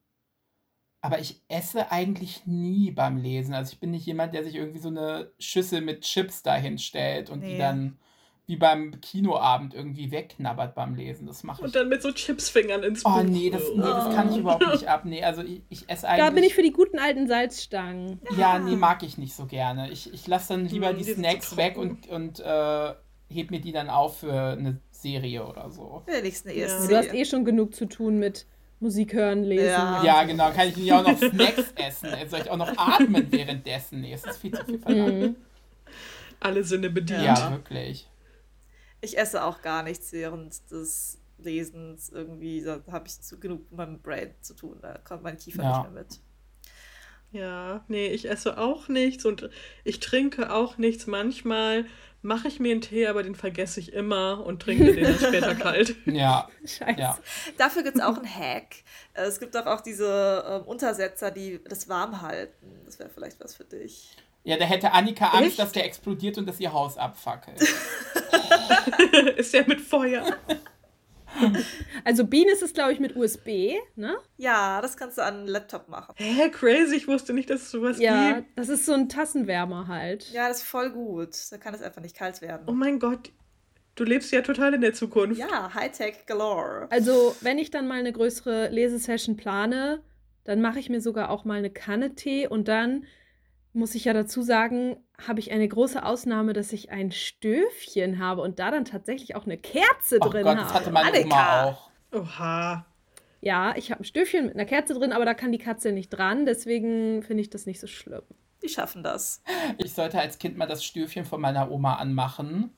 [1.01, 3.55] Aber ich esse eigentlich nie beim Lesen.
[3.55, 7.31] Also ich bin nicht jemand, der sich irgendwie so eine Schüssel mit Chips dahin stellt
[7.31, 7.53] und nee.
[7.53, 7.99] die dann
[8.51, 11.29] wie beim Kinoabend irgendwie wegknabbert beim Lesen.
[11.29, 11.67] Das mache ich.
[11.67, 13.21] Und dann mit so Chipsfingern ins oh, Buch.
[13.21, 15.05] Oh nee, das, nee, das kann ich überhaupt nicht ab.
[15.05, 16.27] Nee, also ich, ich esse eigentlich.
[16.27, 18.21] Da bin ich für die guten alten Salzstangen.
[18.37, 19.89] Ja, nee, mag ich nicht so gerne.
[19.93, 22.93] Ich, ich lasse dann lieber mm, die, die Snacks weg und, und äh,
[23.33, 26.03] heb mir die dann auf für eine Serie oder so.
[26.07, 26.89] Wenigstens eine erste ja.
[26.89, 28.47] Du hast eh schon genug zu tun mit
[28.81, 29.67] Musik hören, lesen.
[29.67, 30.51] Ja, ja genau.
[30.51, 32.09] Kann ich nicht auch noch Snacks essen?
[32.27, 34.01] Soll ich auch noch atmen währenddessen?
[34.01, 35.21] Nee, es ist viel zu viel verlangt.
[35.21, 35.37] Mhm.
[36.41, 37.23] Alle Sinne bedient.
[37.23, 38.10] Ja, wirklich
[39.01, 42.63] ich esse auch gar nichts während des Lesens irgendwie.
[42.63, 44.79] Da habe ich zu genug mit meinem Brain zu tun.
[44.83, 45.79] Da kommt mein Kiefer ja.
[45.83, 46.21] nicht mehr mit.
[47.33, 49.51] Ja, nee, ich esse auch nichts und
[49.85, 51.07] ich trinke auch nichts.
[51.07, 51.87] Manchmal
[52.23, 55.55] mache ich mir einen Tee, aber den vergesse ich immer und trinke den dann später
[55.55, 55.95] kalt.
[56.07, 56.49] Ja.
[56.65, 57.01] Scheiße.
[57.01, 57.19] Ja.
[57.57, 58.77] Dafür gibt es auch einen Hack.
[59.15, 62.81] Äh, Es gibt doch auch diese ähm, Untersetzer, die das warm halten.
[62.85, 64.17] Das wäre vielleicht was für dich.
[64.43, 65.59] Ja, da hätte Annika Angst, Echt?
[65.59, 67.61] dass der explodiert und dass ihr Haus abfackelt.
[69.37, 70.25] ist ja mit Feuer.
[72.05, 74.17] Also Bean ist es, glaube ich, mit USB, ne?
[74.37, 76.15] Ja, das kannst du an einen Laptop machen.
[76.17, 78.59] Hä, crazy, ich wusste nicht, dass es sowas Ja, gibt.
[78.59, 80.31] das ist so ein Tassenwärmer halt.
[80.33, 81.31] Ja, das ist voll gut.
[81.51, 82.63] Da kann es einfach nicht kalt werden.
[82.67, 83.31] Oh mein Gott,
[83.95, 85.39] du lebst ja total in der Zukunft.
[85.39, 86.89] Ja, Hightech galore.
[86.91, 90.03] Also, wenn ich dann mal eine größere Lesesession plane,
[90.45, 93.05] dann mache ich mir sogar auch mal eine Kanne Tee und dann
[93.73, 98.43] muss ich ja dazu sagen, habe ich eine große Ausnahme, dass ich ein Stöfchen habe
[98.43, 100.75] und da dann tatsächlich auch eine Kerze Oh drin Gott, das habe.
[100.75, 101.29] hatte meine Annika.
[101.29, 101.91] Oma auch.
[102.13, 102.87] Oha.
[103.41, 106.11] Ja, ich habe ein Stöfchen mit einer Kerze drin, aber da kann die Katze nicht
[106.11, 108.23] dran, deswegen finde ich das nicht so schlimm.
[108.63, 109.43] Die schaffen das.
[109.79, 112.75] Ich sollte als Kind mal das Stöfchen von meiner Oma anmachen.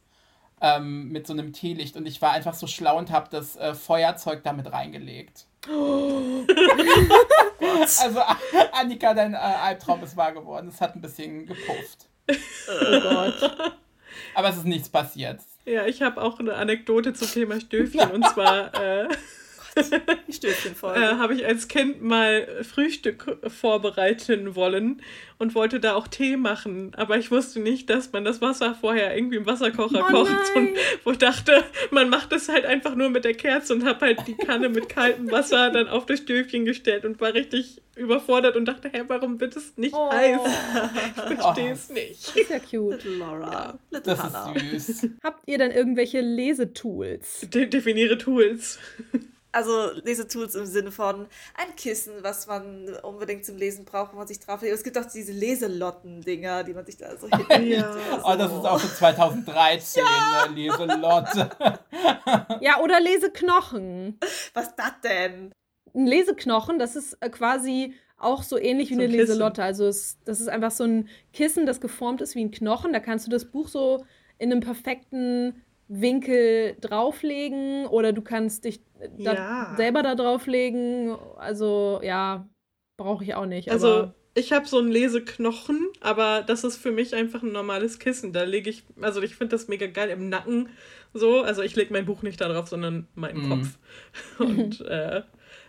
[0.61, 1.97] Ähm, mit so einem Teelicht.
[1.97, 5.47] Und ich war einfach so schlau und habe das äh, Feuerzeug damit reingelegt.
[7.99, 8.21] Also,
[8.73, 10.69] Annika, dein äh, Albtraum ist wahr geworden.
[10.69, 12.09] Es hat ein bisschen gepufft.
[12.29, 13.79] Oh Gott.
[14.35, 15.41] Aber es ist nichts passiert.
[15.65, 18.11] Ja, ich habe auch eine Anekdote zum Thema Stöfchen.
[18.11, 19.09] und zwar äh,
[20.29, 21.01] Die Stöfchenfolge.
[21.01, 25.03] äh, habe ich als Kind mal Frühstück vorbereiten wollen
[25.39, 26.93] und wollte da auch Tee machen.
[26.97, 30.31] Aber ich wusste nicht, dass man das Wasser vorher irgendwie im Wasserkocher Oh kocht.
[30.55, 30.69] nein.
[30.69, 34.07] Und wo ich dachte, man macht das halt einfach nur mit der Kerze und habe
[34.07, 38.57] halt die Kanne mit kaltem Wasser dann auf das Stöfchen gestellt und war richtig überfordert
[38.57, 40.11] und dachte, hä, warum wird es nicht Oh.
[40.11, 40.41] heiß?
[41.33, 42.37] Ich verstehe es nicht.
[42.37, 43.05] Ist ja cute.
[43.05, 43.79] Little Laura.
[43.91, 44.55] Little Das Hannah.
[44.73, 45.11] ist süß.
[45.23, 47.47] Habt ihr dann irgendwelche Lesetools?
[47.53, 48.79] De definiere Tools.
[49.53, 54.27] Also Lesetools im Sinne von ein Kissen, was man unbedingt zum Lesen braucht, wo man
[54.27, 54.75] sich drauf legt.
[54.75, 57.83] Es gibt auch diese Leselotten-Dinger, die man sich da so hinlegt.
[57.83, 57.95] Ja.
[58.25, 60.55] Oh, das ist auch so 2013, ne?
[60.55, 61.51] Leselotte.
[62.61, 64.19] Ja, oder Leseknochen.
[64.55, 65.53] Was ist das denn?
[65.95, 69.27] Ein Leseknochen, das ist äh, quasi auch so ähnlich wie So eine ein Kissen.
[69.27, 69.63] Leselotte.
[69.63, 72.93] Also es, das ist einfach so ein Kissen, das geformt ist wie ein Knochen.
[72.93, 74.05] Da kannst du das Buch so
[74.39, 75.63] in einem perfekten
[76.01, 79.75] Winkel drauflegen oder du kannst dich äh, da Ja.
[79.77, 81.17] selber da drauflegen.
[81.37, 82.49] Also ja,
[82.97, 83.71] brauche ich auch nicht.
[83.71, 87.99] Also, aber ich habe so einen Leseknochen, aber das ist für mich einfach ein normales
[87.99, 88.33] Kissen.
[88.33, 90.71] Da lege ich, also ich finde das mega geil im Nacken
[91.13, 91.43] so.
[91.43, 93.49] Also ich lege mein Buch nicht da drauf, sondern meinen Mhm.
[93.51, 93.79] Kopf.
[94.39, 95.23] Und äh,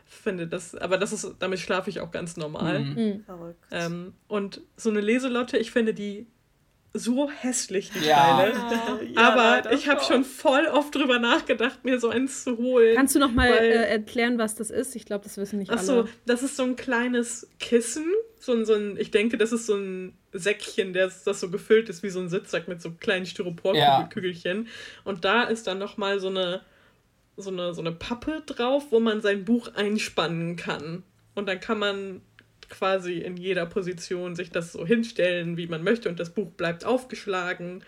[0.05, 2.79] finde das, aber das ist, damit schlafe ich auch ganz normal.
[2.79, 2.95] Mhm.
[2.95, 3.23] hm.
[3.25, 3.63] Verrückt.
[3.71, 6.27] Ähm, und so eine Leselotte, ich finde die
[6.93, 8.37] so hässlich, die Ja.
[8.51, 9.05] Teile.
[9.13, 12.95] Ja, aber ich habe schon voll oft drüber nachgedacht, mir so eins zu holen.
[12.95, 14.95] kannst du noch mal weil- äh, erklären, was das ist?
[14.95, 16.09] Ich glaube, das wissen nicht Ach so, alle.
[16.25, 18.05] das ist so ein kleines Kissen.
[18.39, 21.87] So ein, so ein, ich denke, das ist so ein Säckchen, das, das so gefüllt
[21.89, 23.31] ist wie so ein Sitzsack mit so kleinen Ja.
[23.31, 24.67] Styroporkügelchen.
[25.05, 26.61] Und da ist dann nochmal so eine,
[27.37, 31.03] so, eine, so eine Pappe drauf, wo man sein Buch einspannen kann.
[31.35, 32.21] Und dann kann man
[32.73, 36.09] quasi in jeder Position sich das so hinstellen, wie man möchte.
[36.09, 37.83] Und das Buch bleibt aufgeschlagen.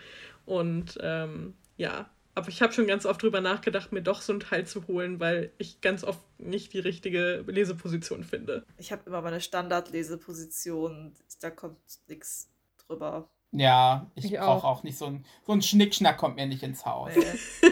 [0.46, 4.40] Und ähm, ja, aber ich habe schon ganz oft drüber nachgedacht, mir doch so ein
[4.40, 8.64] Teil zu holen, weil ich ganz oft nicht die richtige Leseposition finde.
[8.78, 11.14] Ich habe immer meine Standardleseposition.
[11.40, 12.48] Da kommt nichts
[12.86, 13.28] drüber.
[13.52, 14.78] Ja, ich, Ich brauche auch.
[14.78, 17.10] auch nicht so ein, so ein Schnickschnack kommt mir nicht ins Haus.
[17.14, 17.70] Nee.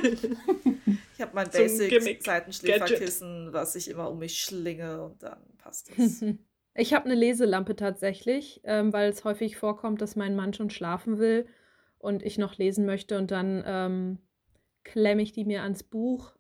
[1.15, 1.49] ich habe mein.
[1.51, 6.25] Basic-Seitenschläferkissen, was ich immer um mich schlinge und dann passt es.
[6.75, 11.19] Ich habe eine Leselampe tatsächlich, ähm, weil es häufig vorkommt, dass mein Mann schon schlafen
[11.19, 11.47] will
[11.99, 14.19] und ich noch lesen möchte und dann ähm,
[14.83, 16.33] klemme ich die mir ans Buch.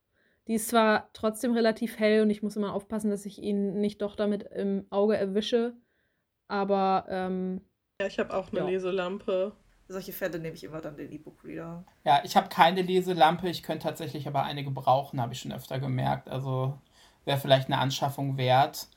[0.48, 4.02] Die ist zwar trotzdem relativ hell und ich muss immer aufpassen, dass ich ihn nicht
[4.02, 5.74] doch damit im Auge erwische,
[6.48, 7.60] aber ähm,
[8.00, 8.66] Ja, ich habe auch eine Ja.
[8.66, 9.52] Leselampe.
[9.88, 11.84] Solche Fälle nehme ich immer dann den E-Book-Reader.
[12.04, 15.78] Ja, ich habe keine Leselampe, ich könnte tatsächlich aber eine gebrauchen, habe ich schon öfter
[15.78, 16.28] gemerkt.
[16.28, 16.78] Also
[17.24, 18.88] wäre vielleicht eine Anschaffung wert.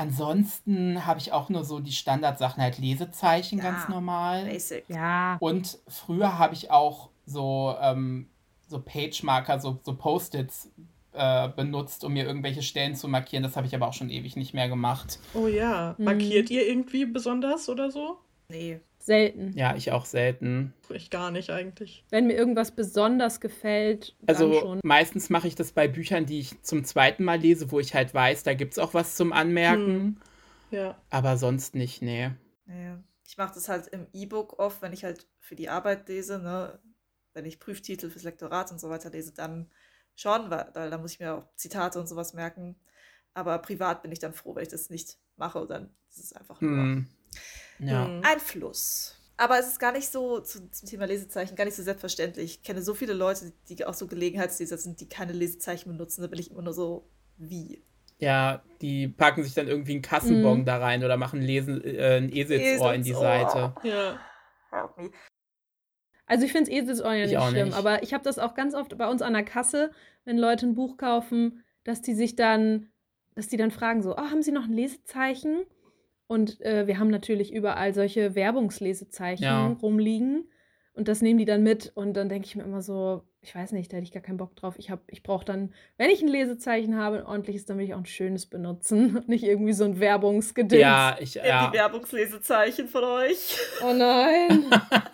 [0.00, 4.46] Ansonsten habe ich auch nur so die Standardsachen, halt Lesezeichen Ja, ganz normal.
[4.46, 4.84] Basic.
[4.88, 5.36] ja.
[5.40, 8.28] Und früher habe ich auch so, ähm,
[8.66, 10.70] so Page-Marker, so, so Post-its
[11.12, 13.42] äh, benutzt, um mir irgendwelche Stellen zu markieren.
[13.42, 15.18] Das habe ich aber auch schon ewig nicht mehr gemacht.
[15.34, 15.94] Oh ja.
[15.98, 16.04] Mhm.
[16.04, 18.16] Markiert ihr irgendwie besonders oder so?
[18.48, 18.80] Nee.
[19.02, 19.52] Selten.
[19.56, 20.74] Ja, ich auch selten.
[20.90, 22.04] Ich gar nicht eigentlich.
[22.10, 24.80] Wenn mir irgendwas besonders gefällt, dann Also schon.
[24.84, 28.12] meistens mache ich das bei Büchern, die ich zum zweiten Mal lese, wo ich halt
[28.12, 30.20] weiß, da gibt es auch was zum Anmerken.
[30.70, 31.00] Ja.
[31.08, 32.30] Aber sonst nicht, nee.
[32.66, 32.92] nee.
[33.26, 36.78] Ich mache das halt im E-Book oft, wenn ich halt für die Arbeit lese, ne?
[37.32, 39.70] Wenn ich Prüftitel fürs Lektorat und so weiter lese, dann
[40.14, 42.76] schon, weil, weil da muss ich mir auch Zitate und sowas merken.
[43.32, 45.66] Aber privat bin ich dann froh, wenn ich das nicht mache.
[45.66, 47.06] Dann ist es einfach nur Hm.
[47.78, 48.06] Ja.
[48.06, 48.22] Mhm.
[48.24, 49.16] ein Fluss.
[49.36, 52.56] aber es ist gar nicht so, zu, zum Thema Lesezeichen, gar nicht so selbstverständlich.
[52.56, 56.20] Ich kenne so viele Leute, die auch so Gelegenheitsleser sind, die keine Lesezeichen benutzen.
[56.20, 57.08] Da bin ich immer nur so,
[57.38, 57.82] wie?
[58.18, 60.64] Ja, die packen sich dann irgendwie einen Kassenbon mhm.
[60.66, 63.74] da rein oder machen Lesen, äh, ein Eselsohr in die Seite.
[63.82, 64.20] Ja.
[66.26, 67.76] Also ich finde es Eselsohr ja nicht schlimm, nicht.
[67.76, 69.90] aber ich habe das auch ganz oft bei uns an der Kasse,
[70.24, 72.90] wenn Leute ein Buch kaufen, dass die sich dann,
[73.34, 75.64] dass die dann fragen so, oh, haben Sie noch ein Lesezeichen?
[76.30, 79.66] Und äh, wir haben natürlich überall solche Werbungslesezeichen ja.
[79.82, 80.48] rumliegen.
[80.92, 81.90] Und das nehmen die dann mit.
[81.96, 84.36] Und dann denke ich mir immer so, ich weiß nicht, da hätte ich gar keinen
[84.36, 84.74] Bock drauf.
[84.76, 87.98] Ich, ich brauche dann, wenn ich ein Lesezeichen habe, ein ordentliches, dann will ich auch
[87.98, 89.16] ein schönes benutzen.
[89.16, 90.80] Und nicht irgendwie so ein Werbungsgedöns.
[90.80, 91.68] Ja, ich, ja.
[91.68, 93.56] Die Werbungslesezeichen von euch.
[93.82, 94.66] Oh nein.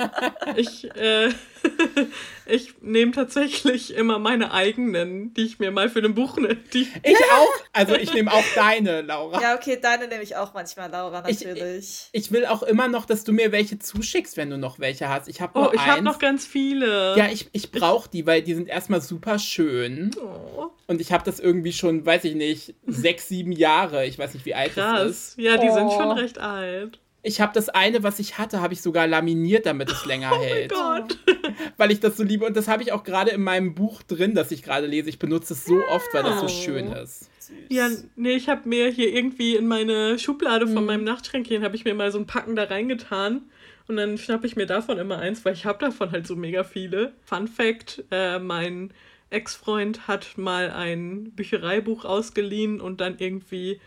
[0.57, 1.29] ich, äh,
[2.47, 6.57] ich nehme tatsächlich immer meine eigenen, die ich mir mal für ein Buch nehme.
[6.73, 6.89] Ich
[7.33, 7.49] auch.
[7.73, 9.41] Also ich nehme auch deine, Laura.
[9.41, 12.09] Ja, okay, deine nehme ich auch manchmal, Laura, natürlich.
[12.13, 15.09] Ich, ich, will auch immer noch, dass du mir welche zuschickst, wenn du noch welche
[15.09, 15.29] hast.
[15.29, 17.17] Ich habe Oh, ich habe noch ganz viele.
[17.17, 20.13] Ja, ich, ich brauche die, weil die sind erstmal super schön.
[20.23, 20.71] Oh.
[20.87, 24.07] Und ich habe das irgendwie schon, weiß ich nicht, sechs, sieben Jahre.
[24.07, 25.01] Ich weiß nicht, wie alt Krass.
[25.01, 25.39] das ist.
[25.39, 25.75] Ja, die oh.
[25.75, 27.01] sind schon recht alt.
[27.23, 30.41] Ich habe das eine, was ich hatte, habe ich sogar laminiert, damit es länger oh
[30.41, 30.73] hält.
[30.73, 31.19] Oh Gott.
[31.77, 32.47] Weil ich das so liebe.
[32.47, 35.09] Und das habe ich auch gerade in meinem Buch drin, das ich gerade lese.
[35.09, 37.29] Ich benutze es so oft, weil das so schön ist.
[37.69, 40.87] Ja, nee, ich habe mir hier irgendwie in meine Schublade von mhm.
[40.87, 43.43] meinem Nachtschränkchen, habe ich mir mal so ein Packen da reingetan.
[43.89, 46.65] Und dann schnappe ich mir davon immer eins, weil ich habe davon halt so mega
[46.65, 47.13] viele.
[47.23, 48.93] Fun Fact, äh, mein
[49.31, 53.81] Ex-Freund hat mal ein Büchereibuch ausgeliehen und dann irgendwie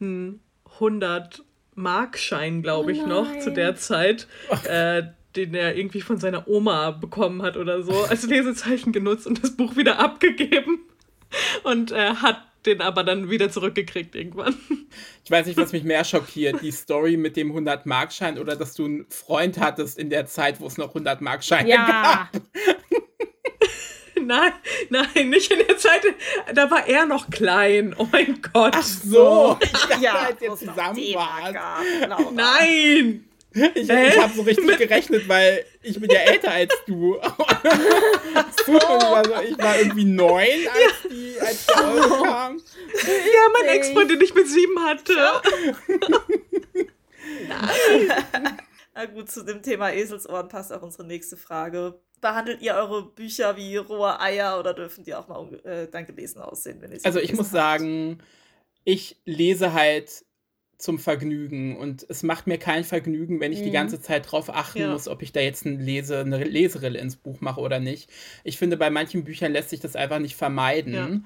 [0.00, 0.40] ein
[0.74, 4.26] 100 Markschein, glaube ich, oh noch zu der Zeit,
[4.64, 5.02] äh,
[5.36, 9.56] den er irgendwie von seiner Oma bekommen hat oder so, als Lesezeichen genutzt und das
[9.56, 10.80] Buch wieder abgegeben
[11.64, 14.56] und äh, hat den aber dann wieder zurückgekriegt irgendwann.
[15.24, 18.84] Ich weiß nicht, was mich mehr schockiert, die Story mit dem 100-Markschein oder dass du
[18.84, 22.28] einen Freund hattest in der Zeit, wo es noch 100-Markscheine ja.
[22.32, 22.42] gab.
[24.24, 24.52] Nein,
[24.88, 26.02] nein, nicht in der Zeit.
[26.54, 27.92] Da war er noch klein.
[27.98, 28.72] Oh mein Gott.
[28.76, 29.58] Ach so.
[29.60, 32.32] Ich dachte, ja, als ihr zusammen wart.
[32.32, 33.24] Nein.
[33.54, 37.14] Ich, ich habe so richtig gerechnet, weil ich bin ja älter als du.
[38.66, 38.78] so.
[38.78, 42.22] also ich war irgendwie neun, als die, als die oh.
[42.22, 42.58] kam.
[42.58, 45.14] Ja, mein Ex-Freund, den ich mit sieben hatte.
[47.48, 48.58] Nein.
[48.94, 53.56] Na gut, zu dem Thema Eselsohren passt auch unsere nächste Frage behandelt ihr eure Bücher
[53.58, 57.04] wie rohe Eier oder dürfen die auch mal äh, dann gelesen aussehen, wenn ihr sie
[57.04, 57.52] Also ich muss habt?
[57.52, 58.18] sagen,
[58.84, 60.24] ich lese halt
[60.82, 63.64] zum Vergnügen und es macht mir kein Vergnügen, wenn ich mhm.
[63.66, 64.90] die ganze Zeit darauf achten ja.
[64.90, 68.10] muss, ob ich da jetzt ein Lese, eine Leserille ins Buch mache oder nicht.
[68.42, 70.92] Ich finde, bei manchen Büchern lässt sich das einfach nicht vermeiden.
[70.92, 71.20] Ja.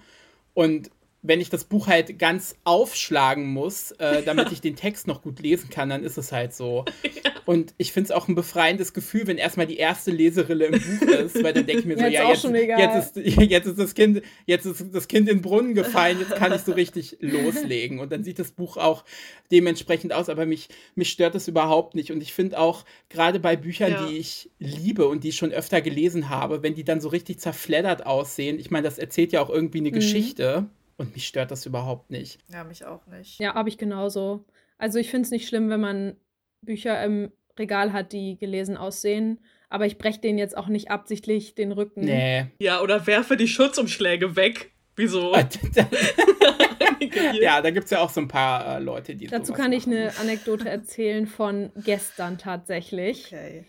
[0.53, 0.91] Und
[1.27, 5.41] wenn ich das Buch halt ganz aufschlagen muss, äh, damit ich den Text noch gut
[5.41, 6.85] lesen kann, dann ist es halt so.
[7.25, 7.31] Ja.
[7.47, 11.09] Und ich finde es auch ein befreiendes Gefühl, wenn erstmal die erste Leserille im Buch
[11.09, 14.23] ist, weil dann denke ich mir so, ja, jetzt, jetzt, ist, jetzt, ist, das kind,
[14.47, 18.01] jetzt ist das Kind in den Brunnen gefallen, jetzt kann ich so richtig loslegen.
[18.01, 19.05] Und dann sieht das Buch auch
[19.53, 22.11] dementsprechend aus, aber mich, mich stört das überhaupt nicht.
[22.11, 24.07] Und ich finde auch, gerade bei Büchern, ja.
[24.07, 27.39] die ich liebe und die ich schon öfter gelesen habe, wenn die dann so richtig
[27.39, 29.95] zerfleddert aussehen, ich meine, das erzählt ja auch irgendwie eine mhm.
[29.95, 32.39] Geschichte und mich stört das überhaupt nicht.
[32.53, 33.39] Ja, mich auch nicht.
[33.39, 34.45] Ja, habe ich genauso.
[34.79, 36.17] Also ich finde es nicht schlimm, wenn man
[36.63, 39.41] Bücher im Regal hat, die gelesen aussehen.
[39.69, 42.01] Aber ich breche denen jetzt auch nicht absichtlich den Rücken.
[42.01, 42.47] Nee.
[42.59, 44.73] Ja, oder werfe die Schutzumschläge weg.
[44.95, 45.35] Wieso?
[47.41, 49.27] ja, da gibt es ja auch so ein paar äh, Leute, die.
[49.27, 53.27] Dazu kann ich eine Anekdote erzählen von gestern tatsächlich.
[53.27, 53.65] Okay.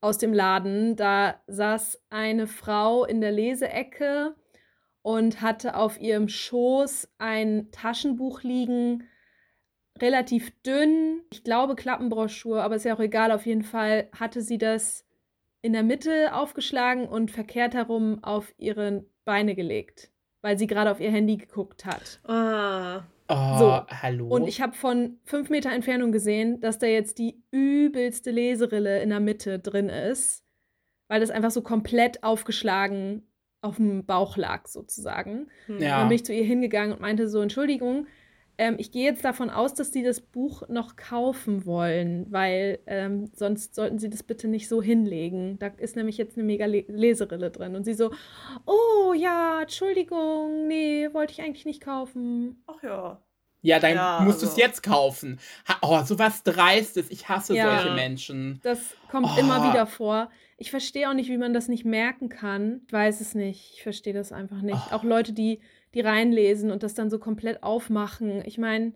[0.00, 0.94] Aus dem Laden.
[0.94, 4.36] Da saß eine Frau in der Leseecke
[5.02, 9.04] und hatte auf ihrem Schoß ein Taschenbuch liegen,
[10.00, 14.58] relativ dünn, ich glaube Klappenbroschur, aber ist ja auch egal, auf jeden Fall hatte sie
[14.58, 15.04] das
[15.62, 20.10] in der Mitte aufgeschlagen und verkehrt herum auf ihre Beine gelegt,
[20.40, 22.20] weil sie gerade auf ihr Handy geguckt hat.
[22.24, 23.02] Ah.
[23.30, 23.86] Oh, so.
[23.88, 24.28] hallo.
[24.28, 29.10] Und ich habe von fünf Meter Entfernung gesehen, dass da jetzt die übelste Leserille in
[29.10, 30.44] der Mitte drin ist,
[31.08, 33.28] weil das einfach so komplett aufgeschlagen
[33.60, 35.48] auf dem Bauch lag, sozusagen.
[35.66, 35.80] Hm.
[35.80, 35.98] Ja.
[35.98, 38.06] dann bin ich zu ihr hingegangen und meinte so, Entschuldigung,
[38.60, 43.30] ähm, ich gehe jetzt davon aus, dass Sie das Buch noch kaufen wollen, weil ähm,
[43.32, 45.58] sonst sollten Sie das bitte nicht so hinlegen.
[45.60, 47.76] Da ist nämlich jetzt eine mega Le Leserille drin.
[47.76, 48.10] Und sie so,
[48.66, 52.62] oh ja, Entschuldigung, nee, wollte ich eigentlich nicht kaufen.
[52.66, 53.22] Ach ja.
[53.62, 54.46] Ja, dann ja, musst also.
[54.46, 55.38] du es jetzt kaufen.
[55.68, 57.10] Ha oh, sowas Dreistes.
[57.10, 58.60] Ich hasse ja, solche Menschen.
[58.62, 58.78] Das
[59.10, 59.40] kommt oh.
[59.40, 60.30] immer wieder vor.
[60.60, 62.82] Ich verstehe auch nicht, wie man das nicht merken kann.
[62.86, 63.74] Ich weiß es nicht.
[63.74, 64.78] Ich verstehe das einfach nicht.
[64.90, 64.94] Oh.
[64.96, 65.60] Auch Leute, die,
[65.94, 68.42] die reinlesen und das dann so komplett aufmachen.
[68.44, 68.92] Ich meine,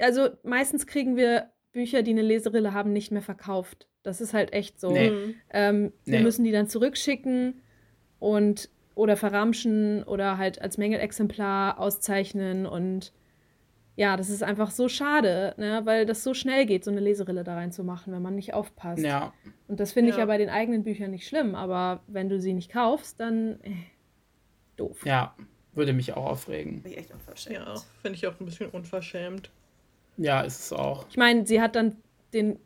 [0.00, 3.88] also meistens kriegen wir Bücher, die eine Leserille haben, nicht mehr verkauft.
[4.04, 4.92] Das ist halt echt so.
[4.92, 5.34] Nee.
[5.50, 6.12] Ähm, nee.
[6.12, 7.60] Wir müssen die dann zurückschicken
[8.20, 13.12] und oder verramschen oder halt als Mängelexemplar auszeichnen und
[13.96, 15.82] ja, das ist einfach so schade, ne?
[15.84, 19.04] weil das so schnell geht, so eine Leserille da reinzumachen, wenn man nicht aufpasst.
[19.04, 19.32] Ja.
[19.68, 22.54] Und das finde ich ja bei den eigenen Büchern nicht schlimm, aber wenn du sie
[22.54, 23.70] nicht kaufst, dann äh,
[24.76, 25.06] doof.
[25.06, 25.36] Ja,
[25.74, 26.82] würde mich auch aufregen.
[26.82, 27.54] Bin ich echt unverschämt.
[27.56, 29.50] Ja, finde ich auch ein bisschen unverschämt.
[30.16, 31.06] Ja, ist es auch.
[31.08, 31.96] Ich meine, sie hat dann
[32.32, 32.58] den,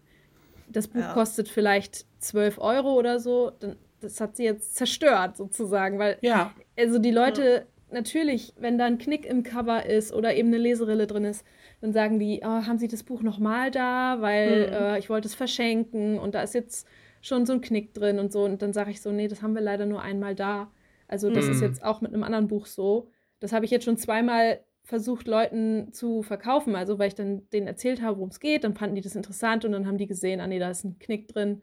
[0.68, 1.12] das Buch ja.
[1.12, 6.54] kostet vielleicht 12 Euro oder so, dann, das hat sie jetzt zerstört sozusagen, weil ja.
[6.76, 10.58] also die Leute ja natürlich, wenn da ein Knick im Cover ist oder eben eine
[10.58, 11.44] Leserille drin ist,
[11.80, 14.72] dann sagen die, oh, haben Sie das Buch nochmal da, weil mhm.
[14.72, 16.86] äh, ich wollte es verschenken und da ist jetzt
[17.20, 18.44] schon so ein Knick drin und so.
[18.44, 20.70] Und dann sage ich so, nee, das haben wir leider nur einmal da.
[21.06, 21.52] Also das mhm.
[21.52, 23.10] ist jetzt auch mit einem anderen Buch so.
[23.40, 26.74] Das habe ich jetzt schon zweimal versucht, Leuten zu verkaufen.
[26.74, 29.64] Also weil ich dann denen erzählt habe, worum es geht, dann fanden die das interessant
[29.64, 31.62] und dann haben die gesehen, ah nee, da ist ein Knick drin,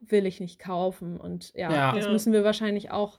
[0.00, 1.18] will ich nicht kaufen.
[1.18, 1.94] Und ja, ja.
[1.94, 3.18] das müssen wir wahrscheinlich auch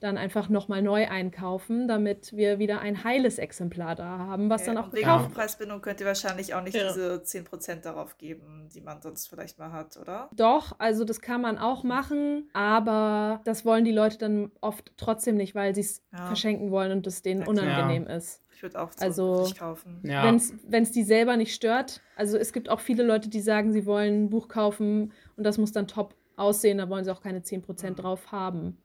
[0.00, 4.74] dann einfach nochmal neu einkaufen, damit wir wieder ein heiles Exemplar da haben, was okay.
[4.74, 6.88] dann auch Wegen Aufpreisbindung könnt ihr wahrscheinlich auch nicht ja.
[6.88, 10.30] diese 10% darauf geben, die man sonst vielleicht mal hat, oder?
[10.34, 15.36] Doch, also das kann man auch machen, aber das wollen die Leute dann oft trotzdem
[15.36, 16.26] nicht, weil sie es ja.
[16.26, 18.42] verschenken wollen und es denen unangenehm ist.
[18.58, 20.00] Ich würde auch also, nicht kaufen.
[20.02, 20.24] Ja.
[20.24, 22.02] Wenn es die selber nicht stört.
[22.16, 25.58] Also es gibt auch viele Leute, die sagen, sie wollen ein Buch kaufen und das
[25.58, 27.94] muss dann top aussehen, da wollen sie auch keine 10% mhm.
[27.96, 28.78] drauf haben.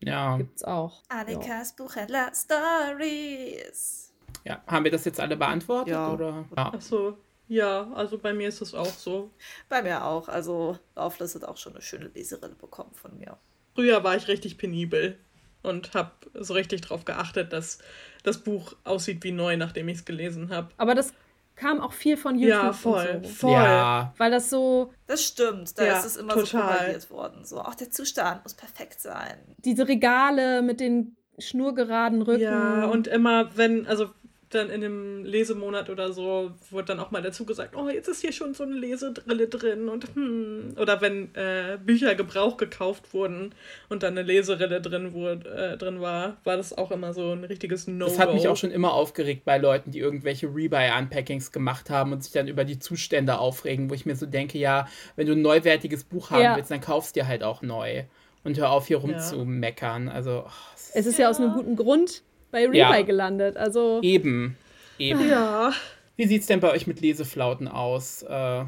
[0.00, 0.36] Ja.
[0.36, 1.02] Gibt's auch.
[1.08, 1.84] Annikas ja.
[1.84, 4.12] Buchhändler Stories.
[4.44, 5.92] Ja, haben wir das jetzt alle beantwortet?
[5.92, 6.12] Ja.
[6.12, 6.44] Oder?
[6.56, 6.72] ja.
[6.74, 7.18] Ach so.
[7.48, 9.30] Ja, also bei mir ist es auch so.
[9.68, 10.28] Bei mir auch.
[10.28, 13.38] Also Laufless hat auch schon eine schöne Leserille bekommen von mir.
[13.74, 15.18] Früher war ich richtig penibel
[15.62, 17.78] und habe so richtig darauf geachtet, dass
[18.22, 20.68] das Buch aussieht wie neu, nachdem ich es gelesen habe.
[20.76, 21.14] Aber das
[21.58, 22.62] kam auch viel von YouTube.
[22.62, 23.28] Ja, voll, so.
[23.28, 23.52] voll.
[23.52, 24.14] Ja.
[24.16, 24.92] Weil das so.
[25.06, 26.46] Das stimmt, da ja, ist es immer total.
[26.46, 27.44] so propagiert worden.
[27.44, 29.36] So, auch der Zustand muss perfekt sein.
[29.58, 32.42] Diese Regale mit den schnurgeraden Rücken.
[32.42, 34.10] Ja, und immer, wenn, also
[34.50, 38.22] dann in einem Lesemonat oder so wurde dann auch mal dazu gesagt, oh, jetzt ist
[38.22, 40.74] hier schon so eine Lesedrille drin und hm.
[40.78, 43.54] Oder wenn äh, Bücher Gebrauch gekauft wurden
[43.88, 47.44] und dann eine Leserille drin, wurde, äh, drin war, war das auch immer so ein
[47.44, 48.06] richtiges No.
[48.06, 52.24] Das hat mich auch schon immer aufgeregt bei Leuten, die irgendwelche Rebuy-Unpackings gemacht haben und
[52.24, 55.42] sich dann über die Zustände aufregen, wo ich mir so denke, ja, wenn du ein
[55.42, 56.56] neuwertiges Buch haben ja.
[56.56, 58.04] willst, dann kaufst du dir halt auch neu.
[58.44, 60.06] Und hör auf, hier rumzumeckern.
[60.06, 60.12] Ja.
[60.12, 60.50] Also, oh,
[60.94, 61.24] es ist ja.
[61.24, 63.02] ja aus einem guten Grund bei Rebuy ja.
[63.02, 63.56] gelandet.
[63.56, 64.56] Also eben,
[64.98, 65.28] eben.
[65.28, 65.72] Ja.
[66.16, 68.22] Wie sieht es denn bei euch mit Leseflauten aus?
[68.22, 68.64] Äh,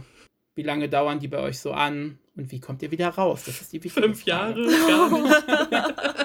[0.54, 2.18] wie lange dauern die bei euch so an?
[2.36, 3.44] Und wie kommt ihr wieder raus?
[3.46, 4.60] Das ist die wichtige Fünf Frage.
[4.60, 5.94] Jahre, gar nicht.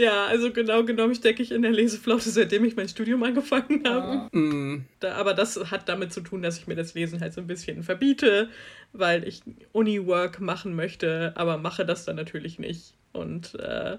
[0.00, 4.34] Ja, also genau genommen stecke ich in der Leseflaute, seitdem ich mein Studium angefangen habe.
[4.34, 4.86] Mm.
[4.98, 7.46] Da, aber das hat damit zu tun, dass ich mir das Lesen halt so ein
[7.46, 8.48] bisschen verbiete,
[8.94, 9.42] weil ich
[9.72, 12.94] Uni-Work machen möchte, aber mache das dann natürlich nicht.
[13.12, 13.98] Und äh,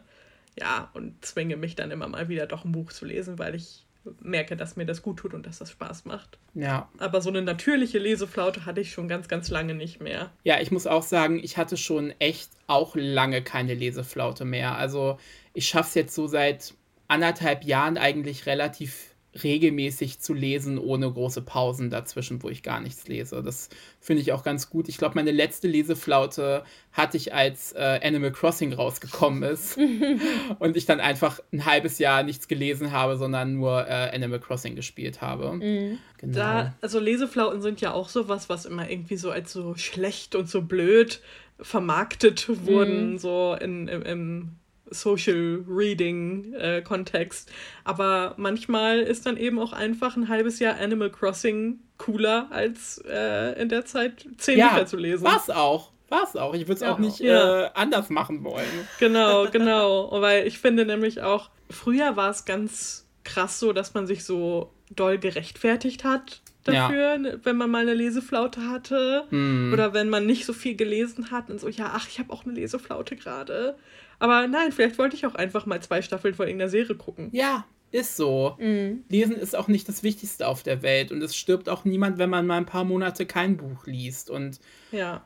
[0.60, 3.86] ja, und zwinge mich dann immer mal wieder doch ein Buch zu lesen, weil ich
[4.20, 6.40] merke, dass mir das gut tut und dass das Spaß macht.
[6.54, 6.90] Ja.
[6.98, 10.32] Aber so eine natürliche Leseflaute hatte ich schon ganz, ganz lange nicht mehr.
[10.44, 14.76] Ja, ich muss auch sagen, ich hatte schon echt auch lange keine Leseflaute mehr.
[14.76, 15.20] Also
[15.54, 16.74] ich schaffe es jetzt so seit
[17.08, 19.11] anderthalb Jahren eigentlich relativ
[19.44, 23.42] regelmäßig zu lesen, ohne große Pausen dazwischen, wo ich gar nichts lese.
[23.42, 24.90] Das finde ich auch ganz gut.
[24.90, 29.78] Ich glaube, meine letzte Leseflaute hatte ich, als äh, Animal Crossing rausgekommen ist
[30.60, 34.76] und ich dann einfach ein halbes Jahr nichts gelesen habe, sondern nur äh, Animal Crossing
[34.76, 35.54] gespielt habe.
[35.54, 35.98] Mhm.
[36.18, 36.38] Genau.
[36.38, 40.50] Da, also Leseflauten sind ja auch sowas, was immer irgendwie so als so schlecht und
[40.50, 41.22] so blöd
[41.62, 43.18] vermarktet wurden, mhm.
[43.18, 44.56] so in, im, im
[44.92, 47.52] Social Reading äh, Kontext.
[47.84, 53.60] Aber manchmal ist dann eben auch einfach ein halbes Jahr Animal Crossing cooler, als äh,
[53.62, 55.24] in der Zeit zehn ja, Bücher zu lesen.
[55.26, 55.92] Was auch.
[56.10, 56.54] Was auch.
[56.54, 57.66] Ich würde es ja, auch nicht ja.
[57.66, 58.68] äh, anders machen wollen.
[59.00, 60.10] Genau, genau.
[60.22, 64.74] Weil ich finde nämlich auch, früher war es ganz krass so, dass man sich so
[64.90, 67.34] doll gerechtfertigt hat dafür, ja.
[67.44, 69.26] wenn man mal eine Leseflaute hatte.
[69.30, 69.74] Mm.
[69.74, 72.46] Oder wenn man nicht so viel gelesen hat und so, ja, ach, ich habe auch
[72.46, 73.76] eine Leseflaute gerade.
[74.22, 77.30] Aber nein, vielleicht wollte ich auch einfach mal zwei Staffeln von irgendeiner Serie gucken.
[77.32, 78.56] Ja, ist so.
[78.60, 79.04] Mhm.
[79.10, 82.30] Lesen ist auch nicht das Wichtigste auf der Welt und es stirbt auch niemand, wenn
[82.30, 84.30] man mal ein paar Monate kein Buch liest.
[84.30, 84.60] Und
[84.92, 85.26] ja,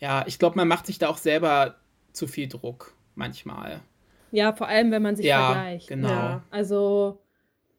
[0.00, 1.76] ja ich glaube, man macht sich da auch selber
[2.12, 3.80] zu viel Druck manchmal.
[4.32, 5.88] Ja, vor allem, wenn man sich ja, vergleicht.
[5.88, 6.08] Genau.
[6.10, 7.18] Ja, also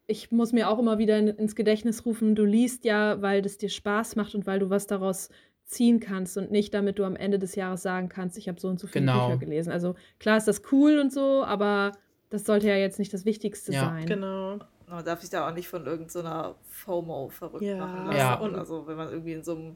[0.08, 3.70] ich muss mir auch immer wieder ins Gedächtnis rufen, du liest ja, weil das dir
[3.70, 5.30] Spaß macht und weil du was daraus
[5.68, 8.70] ziehen kannst und nicht damit du am Ende des Jahres sagen kannst, ich habe so
[8.70, 9.28] und so viele genau.
[9.28, 9.72] Bücher gelesen.
[9.72, 11.92] Also klar ist das cool und so, aber
[12.30, 13.82] das sollte ja jetzt nicht das Wichtigste ja.
[13.82, 14.06] sein.
[14.06, 14.60] Genau.
[14.88, 17.78] Man darf sich da auch nicht von irgendeiner so FOMO verrückt ja.
[17.78, 18.18] machen lassen.
[18.18, 18.36] Ja.
[18.36, 19.76] Und also wenn man irgendwie in so einem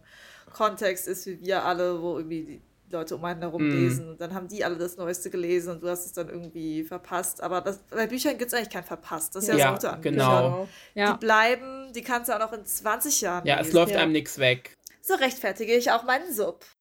[0.54, 2.62] Kontext ist wie wir alle, wo irgendwie die
[2.92, 3.72] Leute um einen herum mm.
[3.72, 4.18] lesen.
[4.18, 7.42] dann haben die alle das Neueste gelesen und du hast es dann irgendwie verpasst.
[7.42, 9.36] Aber das, bei Büchern gibt es eigentlich kein Verpasst.
[9.36, 10.68] Das ist ja, ja das Gute an genau.
[10.94, 11.14] Ja.
[11.14, 13.70] Die bleiben, die kannst du auch noch in 20 Jahren Ja, lesen.
[13.70, 14.00] es läuft ja.
[14.00, 14.78] einem nichts weg.
[15.02, 16.66] So rechtfertige ich auch meinen Sub.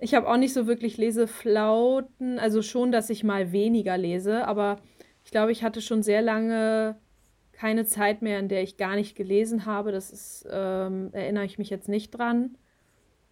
[0.00, 2.38] Ich habe auch nicht so wirklich Leseflauten.
[2.38, 4.76] Also schon, dass ich mal weniger lese, aber
[5.24, 7.00] ich glaube, ich hatte schon sehr lange
[7.52, 9.92] keine Zeit mehr, in der ich gar nicht gelesen habe.
[9.92, 12.58] Das ist, ähm, erinnere ich mich jetzt nicht dran.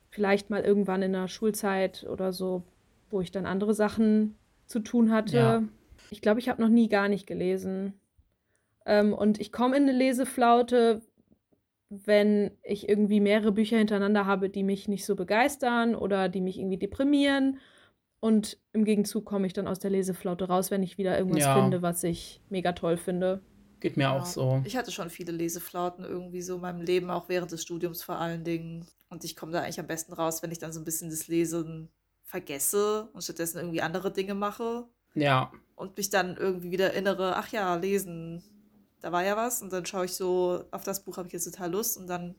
[0.09, 2.62] Vielleicht mal irgendwann in der Schulzeit oder so,
[3.11, 5.37] wo ich dann andere Sachen zu tun hatte.
[5.37, 5.62] Ja.
[6.11, 7.95] Ich glaube, ich habe noch nie gar nicht gelesen.
[8.87, 11.03] Ähm, und ich komme in eine Leseflaute,
[11.93, 16.59] wenn ich irgendwie mehrere Bücher hintereinander habe, die mich nicht so begeistern oder die mich
[16.59, 17.59] irgendwie deprimieren.
[18.19, 21.60] Und im Gegenzug komme ich dann aus der Leseflaute raus, wenn ich wieder irgendwas ja.
[21.60, 23.43] finde, was ich mega toll finde.
[23.81, 24.16] Geht mir ja.
[24.16, 24.62] auch so.
[24.64, 28.16] Ich hatte schon viele Leseflauten irgendwie so in meinem Leben, auch während des Studiums vor
[28.16, 28.86] allen Dingen.
[29.10, 31.27] Und ich komme da eigentlich am besten raus, wenn ich dann so ein bisschen das
[31.28, 31.90] Lesen
[32.23, 34.86] vergesse und stattdessen irgendwie andere Dinge mache.
[35.14, 35.52] Ja.
[35.74, 38.43] Und mich dann irgendwie wieder erinnere, ach ja, lesen,
[39.03, 39.61] da war ja was.
[39.61, 42.35] Und dann schaue ich so, auf das Buch habe ich jetzt total Lust und dann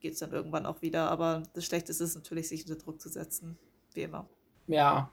[0.00, 1.10] geht es dann irgendwann auch wieder.
[1.10, 3.58] Aber das Schlechteste ist natürlich, sich unter Druck zu setzen.
[3.92, 4.28] Wie immer.
[4.66, 5.10] Ja.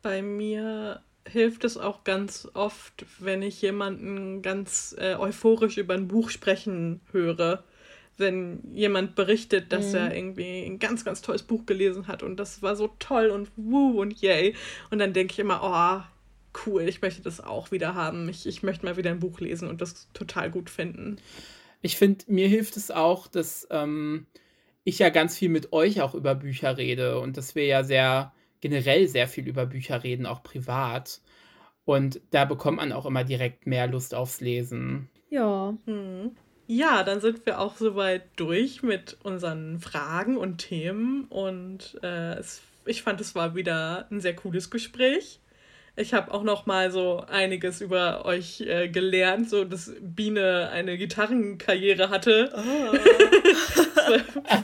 [0.00, 6.08] Bei mir hilft es auch ganz oft, wenn ich jemanden ganz äh, euphorisch über ein
[6.08, 7.64] Buch sprechen höre.
[8.18, 9.96] Wenn jemand berichtet, dass mhm.
[9.96, 13.50] er irgendwie ein ganz, ganz tolles Buch gelesen hat und das war so toll und
[13.56, 14.54] wuh und yay.
[14.90, 16.21] Und dann denke ich immer, oh,
[16.66, 18.28] cool, ich möchte das auch wieder haben.
[18.28, 21.16] Ich, ich möchte mal wieder ein Buch lesen und das total gut finden.
[21.80, 24.26] Ich finde, mir hilft es auch, dass ähm,
[24.84, 28.32] ich ja ganz viel mit euch auch über Bücher rede und dass wir ja sehr
[28.60, 31.20] generell sehr viel über Bücher reden, auch privat.
[31.84, 35.10] Und da bekommt man auch immer direkt mehr Lust aufs Lesen.
[35.30, 35.76] Ja.
[35.86, 36.30] Hm.
[36.68, 41.24] Ja, dann sind wir auch soweit durch mit unseren Fragen und Themen.
[41.24, 45.40] Und äh, es, ich fand, es war wieder ein sehr cooles Gespräch.
[45.94, 50.96] Ich habe auch noch mal so einiges über euch äh, gelernt, so dass Biene eine
[50.96, 52.52] Gitarrenkarriere hatte.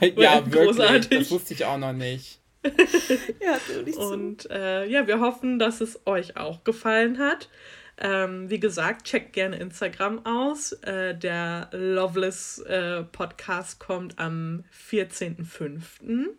[0.01, 0.21] Oh.
[0.21, 1.09] ja, wirklich.
[1.09, 2.39] Das wusste ich auch noch nicht.
[2.63, 4.01] ja, natürlich so.
[4.01, 7.49] Und äh, ja, wir hoffen, dass es euch auch gefallen hat.
[7.97, 10.73] Ähm, wie gesagt, checkt gerne Instagram aus.
[10.83, 16.29] Äh, der Loveless äh, Podcast kommt am 14.05.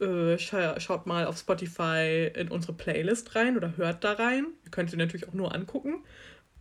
[0.00, 4.46] Äh, scha schaut mal auf Spotify in unsere Playlist rein oder hört da rein.
[4.64, 6.04] Ihr könnt sie natürlich auch nur angucken.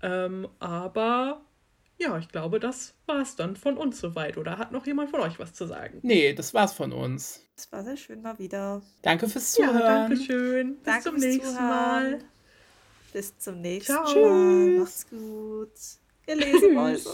[0.02, 1.42] Ähm, aber
[1.98, 4.38] ja, ich glaube, das war's dann von uns soweit.
[4.38, 6.00] Oder hat noch jemand von euch was zu sagen?
[6.02, 7.42] Nee, das war's von uns.
[7.58, 8.82] Es war sehr schön mal wieder.
[9.02, 9.80] Danke fürs Zuhören.
[9.80, 10.76] Ja, danke schön.
[10.76, 11.68] Bis danke zum nächsten Zuhören.
[11.68, 12.20] Mal.
[13.14, 14.30] Bis zum nächsten Ciao.
[14.30, 14.80] Mal.
[14.80, 15.72] Macht's gut.
[16.28, 17.10] Ihr Lesemäuse.